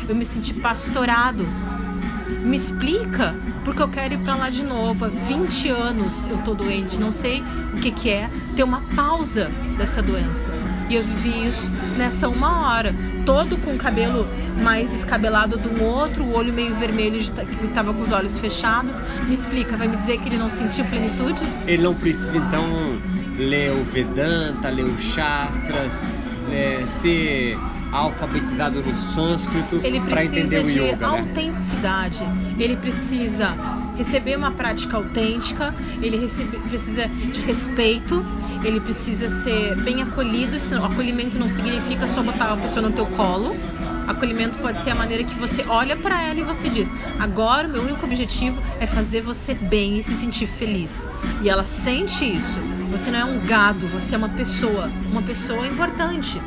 Eu 0.10 0.16
me 0.16 0.26
senti 0.26 0.54
pastorado. 0.54 1.48
Me 2.44 2.56
explica, 2.56 3.36
porque 3.64 3.82
eu 3.82 3.88
quero 3.88 4.14
ir 4.14 4.18
para 4.20 4.36
lá 4.36 4.50
de 4.50 4.64
novo. 4.64 5.06
Há 5.06 5.08
20 5.08 5.70
anos 5.70 6.28
eu 6.28 6.38
tô 6.40 6.54
doente, 6.54 7.00
não 7.00 7.12
sei 7.12 7.44
o 7.74 7.78
que, 7.78 7.92
que 7.92 8.10
é 8.10 8.30
ter 8.56 8.64
uma 8.64 8.82
pausa 8.96 9.50
dessa 9.78 10.02
doença. 10.02 10.52
E 10.90 10.96
eu 10.96 11.04
vivi 11.04 11.48
isso 11.48 11.70
nessa 11.98 12.30
uma 12.30 12.68
hora, 12.68 12.96
todo 13.26 13.58
com 13.58 13.74
o 13.74 13.78
cabelo 13.78 14.28
mais 14.62 14.94
escabelado 14.94 15.58
do 15.58 15.84
outro, 15.84 16.24
o 16.24 16.34
olho 16.34 16.54
meio 16.54 16.74
vermelho, 16.76 17.20
que 17.20 17.66
estava 17.66 17.94
com 17.94 18.02
os 18.02 18.12
olhos 18.12 18.40
fechados. 18.40 19.02
Me 19.28 19.34
explica, 19.34 19.76
vai 19.76 19.88
me 19.88 19.98
dizer 19.98 20.20
que 20.20 20.30
ele 20.30 20.38
não 20.38 20.50
sentiu 20.50 20.86
plenitude? 20.86 21.44
Ele 21.66 21.84
não 21.84 21.94
precisa 21.94 22.38
então 22.38 22.98
ler 23.38 23.72
o 23.72 23.84
Vedanta, 23.84 24.70
ler 24.70 24.86
o 24.86 24.98
Shastras, 24.98 26.06
é, 26.52 26.84
ser 27.02 27.58
alfabetizado 27.92 28.82
no 28.82 28.96
sânscrito 28.96 29.80
para 30.10 30.26
entender 30.26 30.66
o 30.66 30.70
yoga. 30.70 30.78
Ele 30.78 30.90
precisa 30.90 30.98
de 30.98 31.04
autenticidade. 31.04 32.24
Né? 32.24 32.56
Ele 32.60 32.78
precisa 32.78 33.56
receber 33.96 34.38
uma 34.38 34.52
prática 34.52 34.98
autêntica, 34.98 35.74
ele 36.02 36.18
recebe, 36.18 36.58
precisa 36.60 37.08
de 37.08 37.42
respeito, 37.42 38.24
ele 38.64 38.80
precisa 38.80 39.30
ser 39.30 39.76
bem 39.82 40.02
acolhido. 40.02 40.58
O 40.58 40.86
acolhimento 40.86 41.40
não 41.40 41.50
significa 41.50 42.08
só 42.08 42.22
botar 42.22 42.54
a 42.54 42.58
pessoa 42.58 42.88
no 42.88 42.94
teu 42.94 43.06
colo. 43.08 43.56
Acolhimento 44.08 44.58
pode 44.60 44.80
ser 44.80 44.92
a 44.92 44.96
maneira 44.96 45.24
que 45.24 45.36
você 45.36 45.66
olha 45.68 45.98
para 45.98 46.22
ela 46.22 46.40
e 46.40 46.44
você 46.44 46.70
diz: 46.70 46.94
agora 47.20 47.68
o 47.68 47.72
meu 47.72 47.82
único 47.82 48.06
objetivo 48.06 48.62
é 48.80 48.88
fazer 48.88 49.22
você 49.22 49.54
bem 49.54 49.98
e 49.98 50.04
se 50.04 50.16
sentir 50.16 50.48
feliz. 50.48 51.10
E 51.42 51.50
ela 51.50 51.66
sente 51.66 52.24
isso. 52.24 52.60
Você 52.90 53.12
não 53.12 53.20
é 53.20 53.26
um 53.26 53.46
gado, 53.46 53.86
você 53.86 54.16
é 54.16 54.18
uma 54.18 54.30
pessoa, 54.30 54.90
uma 55.12 55.22
pessoa 55.22 55.68
importante. 55.68 56.42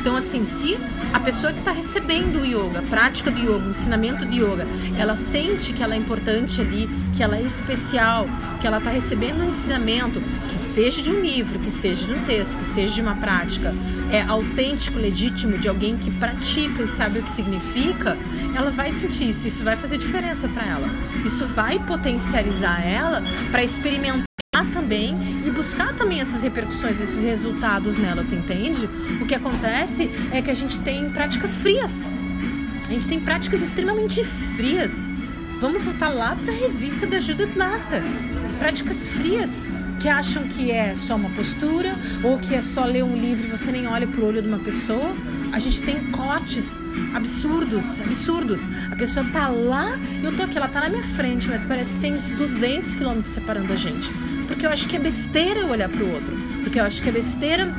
Então, 0.00 0.16
assim, 0.16 0.44
se 0.44 0.78
a 1.12 1.20
pessoa 1.20 1.52
que 1.52 1.60
está 1.60 1.72
recebendo 1.72 2.40
o 2.40 2.44
yoga, 2.44 2.82
prática 2.82 3.30
do 3.30 3.40
yoga, 3.40 3.68
ensinamento 3.68 4.26
de 4.26 4.40
yoga, 4.40 4.66
ela 4.98 5.16
sente 5.16 5.72
que 5.72 5.82
ela 5.82 5.94
é 5.94 5.96
importante 5.98 6.60
ali, 6.60 6.88
que 7.14 7.22
ela 7.22 7.36
é 7.36 7.42
especial, 7.42 8.26
que 8.60 8.66
ela 8.66 8.78
está 8.78 8.90
recebendo 8.90 9.42
um 9.42 9.48
ensinamento, 9.48 10.20
que 10.48 10.56
seja 10.56 11.02
de 11.02 11.10
um 11.10 11.20
livro, 11.20 11.58
que 11.58 11.70
seja 11.70 12.06
de 12.06 12.12
um 12.12 12.24
texto, 12.24 12.56
que 12.58 12.64
seja 12.64 12.94
de 12.94 13.00
uma 13.00 13.16
prática, 13.16 13.74
é 14.10 14.22
autêntico, 14.22 14.98
legítimo, 14.98 15.58
de 15.58 15.68
alguém 15.68 15.96
que 15.96 16.10
pratica 16.10 16.82
e 16.82 16.88
sabe 16.88 17.20
o 17.20 17.22
que 17.22 17.30
significa, 17.30 18.16
ela 18.54 18.70
vai 18.70 18.92
sentir 18.92 19.30
isso. 19.30 19.46
Isso 19.48 19.64
vai 19.64 19.76
fazer 19.76 19.98
diferença 19.98 20.48
para 20.48 20.66
ela. 20.66 20.88
Isso 21.24 21.46
vai 21.46 21.78
potencializar 21.78 22.84
ela 22.84 23.22
para 23.50 23.62
experimentar 23.62 24.24
também 24.72 25.16
buscar 25.64 25.94
também 25.94 26.20
essas 26.20 26.42
repercussões, 26.42 27.00
esses 27.00 27.22
resultados 27.22 27.96
nela, 27.96 28.22
tu 28.22 28.34
entende? 28.34 28.86
O 29.18 29.24
que 29.24 29.34
acontece 29.34 30.10
é 30.30 30.42
que 30.42 30.50
a 30.50 30.54
gente 30.54 30.78
tem 30.80 31.08
práticas 31.08 31.54
frias. 31.54 32.06
A 32.86 32.92
gente 32.92 33.08
tem 33.08 33.18
práticas 33.18 33.62
extremamente 33.62 34.22
frias. 34.22 35.08
Vamos 35.58 35.82
voltar 35.82 36.10
lá 36.10 36.36
para 36.36 36.52
a 36.52 36.54
revista 36.54 37.06
da 37.06 37.18
Judith 37.18 37.56
Master. 37.56 38.02
Práticas 38.58 39.08
frias 39.08 39.64
que 40.00 40.06
acham 40.06 40.46
que 40.48 40.70
é 40.70 40.94
só 40.96 41.16
uma 41.16 41.30
postura 41.30 41.96
ou 42.22 42.38
que 42.38 42.54
é 42.54 42.60
só 42.60 42.84
ler 42.84 43.02
um 43.02 43.16
livro 43.16 43.46
e 43.46 43.50
você 43.50 43.72
nem 43.72 43.86
olha 43.86 44.06
pro 44.06 44.26
olho 44.26 44.42
de 44.42 44.48
uma 44.48 44.58
pessoa. 44.58 45.16
A 45.50 45.58
gente 45.58 45.80
tem 45.80 46.10
cortes 46.10 46.78
absurdos, 47.14 48.00
absurdos. 48.00 48.68
A 48.90 48.96
pessoa 48.96 49.24
tá 49.32 49.48
lá 49.48 49.98
eu 50.22 50.36
tô 50.36 50.42
aqui, 50.42 50.58
ela 50.58 50.68
tá 50.68 50.80
na 50.80 50.90
minha 50.90 51.04
frente, 51.04 51.48
mas 51.48 51.64
parece 51.64 51.94
que 51.94 52.00
tem 52.02 52.18
200 52.36 52.96
quilômetros 52.96 53.32
separando 53.32 53.72
a 53.72 53.76
gente. 53.76 54.10
Porque 54.46 54.66
eu 54.66 54.70
acho 54.70 54.88
que 54.88 54.96
é 54.96 54.98
besteira 54.98 55.60
eu 55.60 55.68
olhar 55.68 55.88
pro 55.88 56.10
outro. 56.10 56.36
Porque 56.62 56.78
eu 56.78 56.84
acho 56.84 57.02
que 57.02 57.08
é 57.08 57.12
besteira 57.12 57.74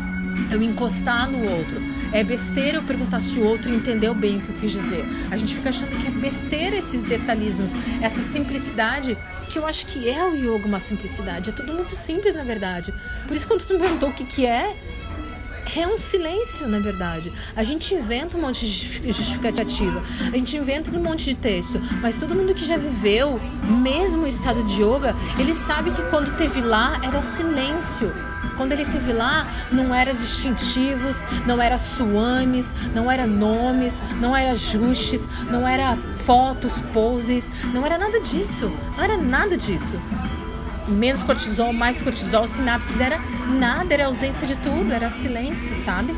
eu 0.51 0.61
encostar 0.61 1.29
no 1.29 1.49
outro. 1.49 1.81
É 2.11 2.23
besteira 2.23 2.77
eu 2.77 2.83
perguntar 2.83 3.21
se 3.21 3.37
o 3.39 3.43
outro 3.43 3.73
entendeu 3.73 4.13
bem 4.13 4.37
o 4.37 4.41
que 4.41 4.49
eu 4.49 4.55
quis 4.55 4.71
dizer. 4.71 5.05
A 5.31 5.37
gente 5.37 5.55
fica 5.55 5.69
achando 5.69 5.97
que 5.97 6.07
é 6.07 6.11
besteira 6.11 6.75
esses 6.75 7.03
detalhismos, 7.03 7.73
essa 8.01 8.21
simplicidade, 8.21 9.17
que 9.49 9.57
eu 9.57 9.65
acho 9.65 9.85
que 9.87 10.09
é 10.09 10.23
o 10.25 10.35
yoga 10.35 10.65
uma 10.65 10.79
simplicidade. 10.79 11.49
É 11.49 11.53
tudo 11.53 11.73
muito 11.73 11.95
simples, 11.95 12.35
na 12.35 12.43
verdade. 12.43 12.93
Por 13.27 13.35
isso, 13.35 13.47
quando 13.47 13.65
tu 13.65 13.73
me 13.73 13.79
perguntou 13.79 14.09
o 14.09 14.13
que, 14.13 14.23
que 14.23 14.45
é, 14.45 14.75
é 15.75 15.87
um 15.87 15.99
silêncio, 15.99 16.67
na 16.67 16.79
verdade. 16.79 17.31
A 17.55 17.63
gente 17.63 17.93
inventa 17.93 18.37
um 18.37 18.41
monte 18.41 18.65
de 18.65 19.11
justificativa, 19.11 20.01
a 20.21 20.37
gente 20.37 20.55
inventa 20.55 20.95
um 20.95 21.01
monte 21.01 21.25
de 21.25 21.35
texto, 21.35 21.79
mas 22.01 22.15
todo 22.15 22.35
mundo 22.35 22.53
que 22.53 22.65
já 22.65 22.77
viveu, 22.77 23.39
mesmo 23.63 24.23
o 24.23 24.27
estado 24.27 24.63
de 24.63 24.81
yoga, 24.81 25.15
ele 25.39 25.53
sabe 25.53 25.91
que 25.91 26.01
quando 26.03 26.35
teve 26.35 26.61
lá 26.61 26.99
era 27.03 27.21
silêncio. 27.21 28.13
Quando 28.57 28.71
ele 28.71 28.83
esteve 28.83 29.11
lá, 29.11 29.51
não 29.71 29.93
era 29.93 30.13
distintivos, 30.13 31.23
não 31.45 31.61
era 31.61 31.77
suames, 31.77 32.73
não 32.93 33.11
era 33.11 33.27
nomes, 33.27 34.01
não 34.21 34.35
era 34.35 34.51
ajustes, 34.51 35.27
não 35.49 35.67
era 35.67 35.97
fotos, 36.17 36.79
poses, 36.93 37.51
não 37.73 37.85
era 37.85 37.97
nada 37.97 38.19
disso. 38.21 38.71
Não 38.95 39.03
era 39.03 39.17
nada 39.17 39.57
disso 39.57 39.99
menos 40.87 41.23
cortisol, 41.23 41.73
mais 41.73 42.01
cortisol, 42.01 42.47
sinapses, 42.47 42.99
era 42.99 43.19
nada, 43.59 43.93
era 43.93 44.05
ausência 44.05 44.47
de 44.47 44.57
tudo, 44.57 44.93
era 44.93 45.09
silêncio, 45.09 45.75
sabe? 45.75 46.15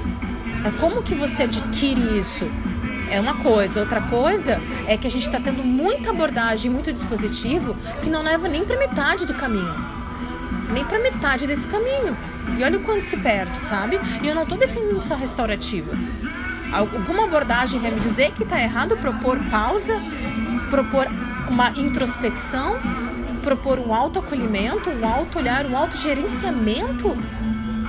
É 0.66 0.72
como 0.80 1.04
que 1.04 1.16
você 1.16 1.44
adquire 1.44 2.20
isso? 2.20 2.50
É 3.10 3.20
uma 3.20 3.36
coisa. 3.36 3.80
Outra 3.80 4.02
coisa 4.02 4.62
é 4.86 4.98
que 4.98 5.08
a 5.08 5.10
gente 5.10 5.26
está 5.26 5.40
tendo 5.40 5.64
muita 5.64 6.10
abordagem, 6.10 6.70
muito 6.70 6.92
dispositivo 6.92 7.76
que 8.04 8.10
não 8.10 8.22
leva 8.22 8.48
nem 8.48 8.66
para 8.66 8.78
metade 8.78 9.26
do 9.26 9.34
caminho. 9.34 9.74
Nem 10.74 10.84
para 10.84 11.00
metade 11.00 11.48
desse 11.48 11.68
caminho. 11.68 12.18
E 12.58 12.64
olha 12.64 12.78
o 12.78 12.84
quanto 12.84 13.06
se 13.06 13.18
perde, 13.18 13.58
sabe? 13.58 14.00
E 14.22 14.28
eu 14.28 14.36
não 14.36 14.44
estou 14.44 14.58
defendendo 14.58 15.00
só 15.00 15.16
restaurativa. 15.16 15.92
Alguma 16.72 17.26
abordagem 17.26 17.80
vai 17.80 17.92
me 17.92 18.00
dizer 18.00 18.32
que 18.32 18.44
está 18.44 18.60
errado 18.62 18.98
propor 18.98 19.40
pausa, 19.50 19.98
propor 20.70 21.08
uma 21.50 21.70
introspecção, 21.72 22.78
propor 23.48 23.80
um 23.80 23.94
autoacolhimento, 23.94 24.90
um 24.90 25.08
auto-olhar, 25.08 25.66
um 25.66 25.78
autogerenciamento, 25.78 27.16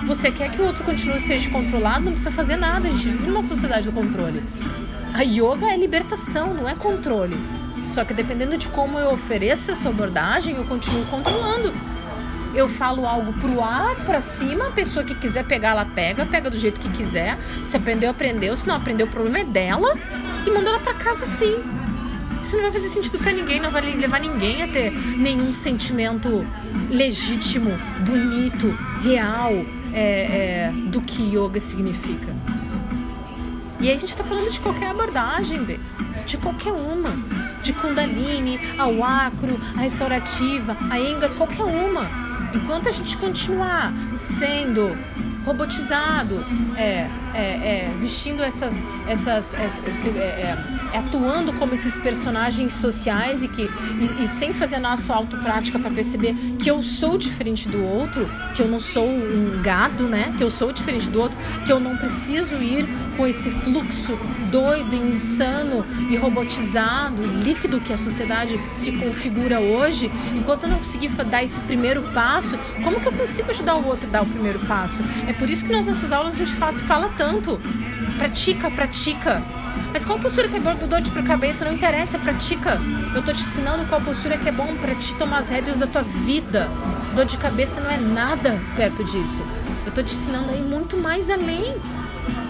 você 0.04 0.30
quer 0.30 0.52
que 0.52 0.62
o 0.62 0.64
outro 0.64 0.84
continue 0.84 1.18
seja 1.18 1.50
controlado, 1.50 2.04
não 2.04 2.12
precisa 2.12 2.30
fazer 2.30 2.54
nada. 2.54 2.86
A 2.86 2.90
gente 2.92 3.08
vive 3.08 3.26
numa 3.26 3.42
sociedade 3.42 3.90
do 3.90 3.92
controle. 3.92 4.40
A 5.12 5.22
yoga 5.22 5.66
é 5.66 5.76
libertação, 5.76 6.54
não 6.54 6.68
é 6.68 6.76
controle. 6.76 7.36
Só 7.86 8.04
que 8.04 8.14
dependendo 8.14 8.56
de 8.56 8.68
como 8.68 9.00
eu 9.00 9.10
ofereço 9.10 9.72
essa 9.72 9.88
abordagem, 9.88 10.54
eu 10.54 10.64
continuo 10.64 11.04
controlando. 11.06 11.74
Eu 12.54 12.68
falo 12.68 13.04
algo 13.04 13.32
pro 13.34 13.60
ar, 13.60 13.96
para 14.06 14.20
cima, 14.20 14.68
a 14.68 14.70
pessoa 14.70 15.04
que 15.04 15.14
quiser 15.16 15.44
pegar, 15.44 15.70
ela 15.70 15.84
pega, 15.84 16.24
pega 16.24 16.48
do 16.48 16.56
jeito 16.56 16.78
que 16.78 16.88
quiser. 16.88 17.36
Se 17.64 17.76
aprendeu, 17.76 18.10
aprendeu. 18.10 18.56
Se 18.56 18.68
não 18.68 18.76
aprendeu, 18.76 19.08
o 19.08 19.10
problema 19.10 19.40
é 19.40 19.44
dela. 19.44 19.92
E 20.46 20.50
manda 20.50 20.70
ela 20.70 20.78
para 20.78 20.94
casa 20.94 21.26
sim. 21.26 21.56
Isso 22.48 22.56
não 22.56 22.62
vai 22.62 22.72
fazer 22.72 22.88
sentido 22.88 23.18
para 23.18 23.30
ninguém, 23.30 23.60
não 23.60 23.70
vai 23.70 23.82
levar 23.82 24.20
ninguém 24.20 24.62
a 24.62 24.68
ter 24.68 24.90
nenhum 24.90 25.52
sentimento 25.52 26.46
legítimo, 26.88 27.72
bonito, 28.06 28.70
real 29.02 29.52
é, 29.92 30.70
é, 30.70 30.72
do 30.86 31.02
que 31.02 31.22
yoga 31.24 31.60
significa. 31.60 32.34
E 33.78 33.90
aí 33.90 33.94
a 33.94 34.00
gente 34.00 34.08
está 34.08 34.24
falando 34.24 34.50
de 34.50 34.58
qualquer 34.60 34.86
abordagem, 34.86 35.78
de 36.24 36.38
qualquer 36.38 36.72
uma. 36.72 37.10
De 37.62 37.74
Kundalini, 37.74 38.58
ao 38.78 39.04
acro, 39.04 39.60
a 39.76 39.80
restaurativa, 39.80 40.74
a 40.88 40.98
Enga, 40.98 41.28
qualquer 41.28 41.64
uma. 41.64 42.08
Enquanto 42.54 42.88
a 42.88 42.92
gente 42.92 43.14
continuar 43.18 43.92
sendo 44.16 44.96
robotizado, 45.44 46.44
é, 46.76 47.08
é, 47.34 47.40
é, 47.40 47.96
vestindo 47.98 48.42
essas, 48.42 48.82
essas, 49.06 49.54
essas 49.54 49.84
é, 49.84 50.18
é, 50.18 50.92
é, 50.92 50.98
atuando 50.98 51.52
como 51.54 51.74
esses 51.74 51.96
personagens 51.98 52.72
sociais 52.72 53.42
e 53.42 53.48
que 53.48 53.62
e, 53.62 54.24
e 54.24 54.28
sem 54.28 54.52
fazer 54.52 54.76
a 54.76 54.80
nossa 54.80 55.14
autoprática 55.14 55.78
para 55.78 55.90
perceber 55.90 56.34
que 56.58 56.70
eu 56.70 56.82
sou 56.82 57.18
diferente 57.18 57.68
do 57.68 57.82
outro, 57.82 58.28
que 58.54 58.62
eu 58.62 58.68
não 58.68 58.80
sou 58.80 59.08
um 59.08 59.62
gado, 59.62 60.08
né? 60.08 60.34
Que 60.36 60.42
eu 60.42 60.50
sou 60.50 60.72
diferente 60.72 61.08
do 61.08 61.20
outro, 61.20 61.36
que 61.64 61.72
eu 61.72 61.80
não 61.80 61.96
preciso 61.96 62.56
ir 62.56 62.86
com 63.16 63.26
esse 63.26 63.50
fluxo 63.50 64.18
doido, 64.50 64.94
insano 64.94 65.84
e 66.08 66.16
robotizado 66.16 67.24
e 67.24 67.28
líquido 67.28 67.80
que 67.80 67.92
a 67.92 67.98
sociedade 67.98 68.58
se 68.74 68.92
configura 68.92 69.60
hoje, 69.60 70.10
enquanto 70.34 70.62
eu 70.64 70.68
não 70.70 70.78
conseguir 70.78 71.08
dar 71.08 71.42
esse 71.42 71.60
primeiro 71.62 72.02
passo, 72.14 72.56
como 72.82 73.00
que 73.00 73.08
eu 73.08 73.12
consigo 73.12 73.50
ajudar 73.50 73.74
o 73.76 73.86
outro 73.86 74.08
a 74.08 74.12
dar 74.12 74.22
o 74.22 74.26
primeiro 74.26 74.60
passo? 74.60 75.02
É 75.28 75.32
por 75.34 75.50
isso 75.50 75.66
que 75.66 75.70
nas 75.70 75.86
nossas 75.86 76.10
aulas 76.10 76.34
a 76.34 76.38
gente 76.38 76.54
faz, 76.54 76.80
fala 76.80 77.10
tanto. 77.14 77.60
Pratica, 78.16 78.70
pratica. 78.70 79.42
Mas 79.92 80.02
qual 80.02 80.18
postura 80.18 80.48
que 80.48 80.56
é 80.56 80.60
boa 80.60 80.74
do 80.74 80.86
dor 80.86 81.02
de 81.02 81.10
cabeça? 81.22 81.66
Não 81.66 81.72
interessa, 81.72 82.18
pratica. 82.18 82.80
Eu 83.14 83.22
tô 83.22 83.30
te 83.34 83.42
ensinando 83.42 83.84
qual 83.84 84.00
postura 84.00 84.38
que 84.38 84.48
é 84.48 84.52
bom 84.52 84.74
para 84.76 84.94
ti 84.94 85.14
tomar 85.16 85.40
as 85.40 85.50
rédeas 85.50 85.76
da 85.76 85.86
tua 85.86 86.00
vida. 86.00 86.70
Dor 87.14 87.26
de 87.26 87.36
cabeça 87.36 87.78
não 87.78 87.90
é 87.90 87.98
nada 87.98 88.58
perto 88.74 89.04
disso. 89.04 89.42
Eu 89.84 89.92
tô 89.92 90.02
te 90.02 90.14
ensinando 90.14 90.50
aí 90.50 90.62
muito 90.62 90.96
mais 90.96 91.28
além. 91.28 91.76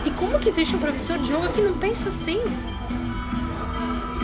E 0.05 0.11
como 0.13 0.39
que 0.39 0.49
existe 0.49 0.77
um 0.77 0.79
professor 0.79 1.19
de 1.19 1.33
yoga 1.33 1.49
que 1.49 1.61
não 1.61 1.75
pensa 1.75 2.11
assim? 2.11 2.41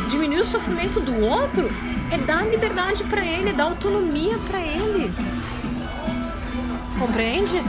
Diminuir 0.09 0.43
o 0.43 0.47
sofrimento 0.47 1.01
do 1.01 1.19
outro 1.27 1.69
é 2.09 2.19
dar 2.19 2.47
liberdade 2.47 3.03
para 3.03 3.25
ele, 3.25 3.51
é 3.51 3.53
dar 3.53 3.65
autonomia 3.65 4.39
para 4.47 4.61
ele. 4.61 5.13
Compreende? 7.01 7.61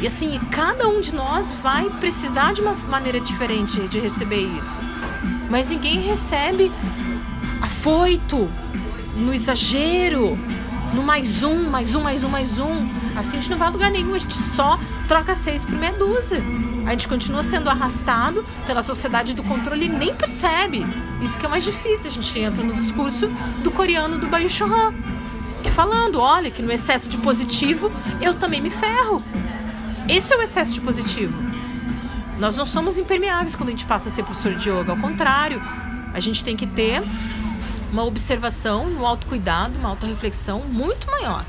E 0.00 0.06
assim, 0.06 0.38
cada 0.50 0.88
um 0.88 1.00
de 1.00 1.14
nós 1.14 1.52
vai 1.62 1.90
precisar 1.90 2.54
de 2.54 2.62
uma 2.62 2.74
maneira 2.74 3.20
diferente 3.20 3.80
de 3.88 3.98
receber 3.98 4.40
isso. 4.56 4.80
Mas 5.50 5.68
ninguém 5.68 6.00
recebe 6.00 6.72
afoito, 7.60 8.50
no 9.14 9.34
exagero, 9.34 10.38
no 10.94 11.02
mais 11.02 11.42
um, 11.42 11.68
mais 11.68 11.94
um, 11.94 12.00
mais 12.00 12.24
um, 12.24 12.28
mais 12.30 12.58
um. 12.58 12.88
Assim 13.14 13.36
a 13.36 13.40
gente 13.40 13.50
não 13.50 13.58
vai 13.58 13.68
a 13.68 13.70
lugar 13.70 13.90
nenhum, 13.90 14.14
a 14.14 14.18
gente 14.18 14.34
só 14.34 14.78
troca 15.06 15.34
seis 15.34 15.66
por 15.66 15.74
meia 15.74 15.92
dúzia. 15.92 16.42
A 16.86 16.92
gente 16.92 17.06
continua 17.06 17.42
sendo 17.42 17.68
arrastado 17.68 18.44
pela 18.66 18.82
sociedade 18.82 19.34
do 19.34 19.42
controle 19.42 19.84
e 19.84 19.88
nem 19.88 20.14
percebe. 20.14 20.86
Isso 21.20 21.38
que 21.38 21.44
é 21.44 21.48
mais 21.48 21.62
difícil. 21.62 22.10
A 22.10 22.14
gente 22.14 22.38
entra 22.38 22.64
no 22.64 22.74
discurso 22.74 23.28
do 23.62 23.70
coreano 23.70 24.18
do 24.18 24.28
Bayu 24.28 24.48
Chohan, 24.48 24.94
que 25.62 25.70
falando, 25.70 26.18
olha, 26.18 26.50
que 26.50 26.62
no 26.62 26.72
excesso 26.72 27.08
de 27.08 27.18
positivo 27.18 27.92
eu 28.20 28.34
também 28.34 28.62
me 28.62 28.70
ferro. 28.70 29.22
Esse 30.10 30.34
é 30.34 30.36
o 30.36 30.42
excesso 30.42 30.74
de 30.74 30.80
positivo. 30.80 31.32
Nós 32.36 32.56
não 32.56 32.66
somos 32.66 32.98
impermeáveis 32.98 33.54
quando 33.54 33.68
a 33.68 33.70
gente 33.70 33.86
passa 33.86 34.08
a 34.08 34.10
ser 34.10 34.24
professor 34.24 34.52
de 34.56 34.68
yoga, 34.68 34.90
ao 34.90 34.98
contrário, 34.98 35.62
a 36.12 36.18
gente 36.18 36.42
tem 36.42 36.56
que 36.56 36.66
ter 36.66 37.00
uma 37.92 38.04
observação, 38.04 38.86
um 38.86 39.06
autocuidado, 39.06 39.78
uma 39.78 39.90
autorreflexão 39.90 40.62
muito 40.62 41.08
maior. 41.08 41.46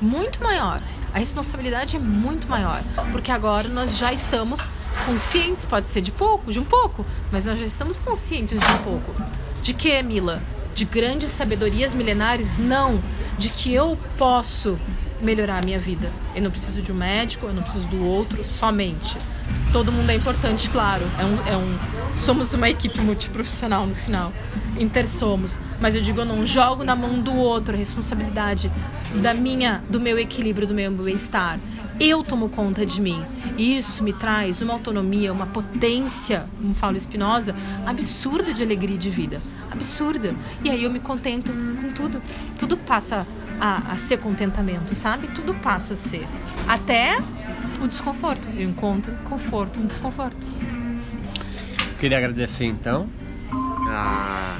Muito 0.00 0.40
maior. 0.40 0.80
A 1.12 1.18
responsabilidade 1.18 1.96
é 1.96 1.98
muito 1.98 2.46
maior, 2.46 2.84
porque 3.10 3.32
agora 3.32 3.68
nós 3.68 3.96
já 3.96 4.12
estamos 4.12 4.70
conscientes, 5.04 5.64
pode 5.64 5.88
ser 5.88 6.00
de 6.00 6.12
pouco, 6.12 6.52
de 6.52 6.60
um 6.60 6.64
pouco, 6.64 7.04
mas 7.32 7.46
nós 7.46 7.58
já 7.58 7.64
estamos 7.64 7.98
conscientes 7.98 8.60
de 8.60 8.72
um 8.74 8.78
pouco. 8.78 9.12
De 9.60 9.74
que, 9.74 10.00
Mila? 10.04 10.40
De 10.72 10.84
grandes 10.84 11.32
sabedorias 11.32 11.92
milenares? 11.92 12.58
Não. 12.58 13.02
De 13.36 13.48
que 13.48 13.74
eu 13.74 13.98
posso 14.16 14.78
melhorar 15.20 15.58
a 15.58 15.62
minha 15.64 15.78
vida. 15.78 16.10
Eu 16.34 16.42
não 16.42 16.50
preciso 16.50 16.82
de 16.82 16.92
um 16.92 16.94
médico, 16.94 17.46
eu 17.46 17.54
não 17.54 17.62
preciso 17.62 17.88
do 17.88 18.04
outro, 18.04 18.44
somente. 18.44 19.18
Todo 19.72 19.92
mundo 19.92 20.10
é 20.10 20.14
importante, 20.14 20.70
claro. 20.70 21.04
É 21.18 21.24
um, 21.24 21.54
é 21.54 21.56
um, 21.56 21.78
somos 22.16 22.54
uma 22.54 22.68
equipe 22.68 23.00
multiprofissional 23.00 23.86
no 23.86 23.94
final. 23.94 24.32
Intersomos. 24.78 25.58
Mas 25.80 25.94
eu 25.94 26.00
digo, 26.00 26.20
eu 26.20 26.24
não 26.24 26.44
jogo 26.46 26.84
na 26.84 26.96
mão 26.96 27.20
do 27.20 27.34
outro 27.34 27.74
a 27.74 27.78
responsabilidade 27.78 28.70
da 29.22 29.34
minha, 29.34 29.82
do 29.88 30.00
meu 30.00 30.18
equilíbrio, 30.18 30.66
do 30.66 30.74
meu 30.74 30.90
bem-estar. 30.90 31.58
Eu 32.00 32.22
tomo 32.22 32.48
conta 32.48 32.86
de 32.86 33.00
mim. 33.00 33.22
E 33.56 33.76
isso 33.76 34.04
me 34.04 34.12
traz 34.12 34.62
uma 34.62 34.72
autonomia, 34.72 35.32
uma 35.32 35.46
potência, 35.46 36.46
como 36.56 36.72
fala 36.72 36.96
Espinosa, 36.96 37.56
absurda 37.84 38.54
de 38.54 38.62
alegria 38.62 38.96
de 38.96 39.10
vida. 39.10 39.42
Absurda. 39.70 40.34
E 40.64 40.70
aí 40.70 40.84
eu 40.84 40.90
me 40.90 41.00
contento 41.00 41.52
com 41.52 41.92
tudo. 41.92 42.22
Tudo 42.56 42.76
passa 42.76 43.26
a, 43.60 43.92
a 43.92 43.96
ser 43.96 44.18
contentamento, 44.18 44.94
sabe? 44.94 45.28
Tudo 45.28 45.54
passa 45.54 45.94
a 45.94 45.96
ser. 45.96 46.26
Até 46.66 47.18
o 47.80 47.86
desconforto. 47.86 48.48
Eu 48.56 48.68
encontro 48.68 49.12
conforto 49.24 49.80
no 49.80 49.86
desconforto. 49.86 50.46
Queria 51.98 52.18
agradecer 52.18 52.64
então 52.64 53.08
a 53.88 54.54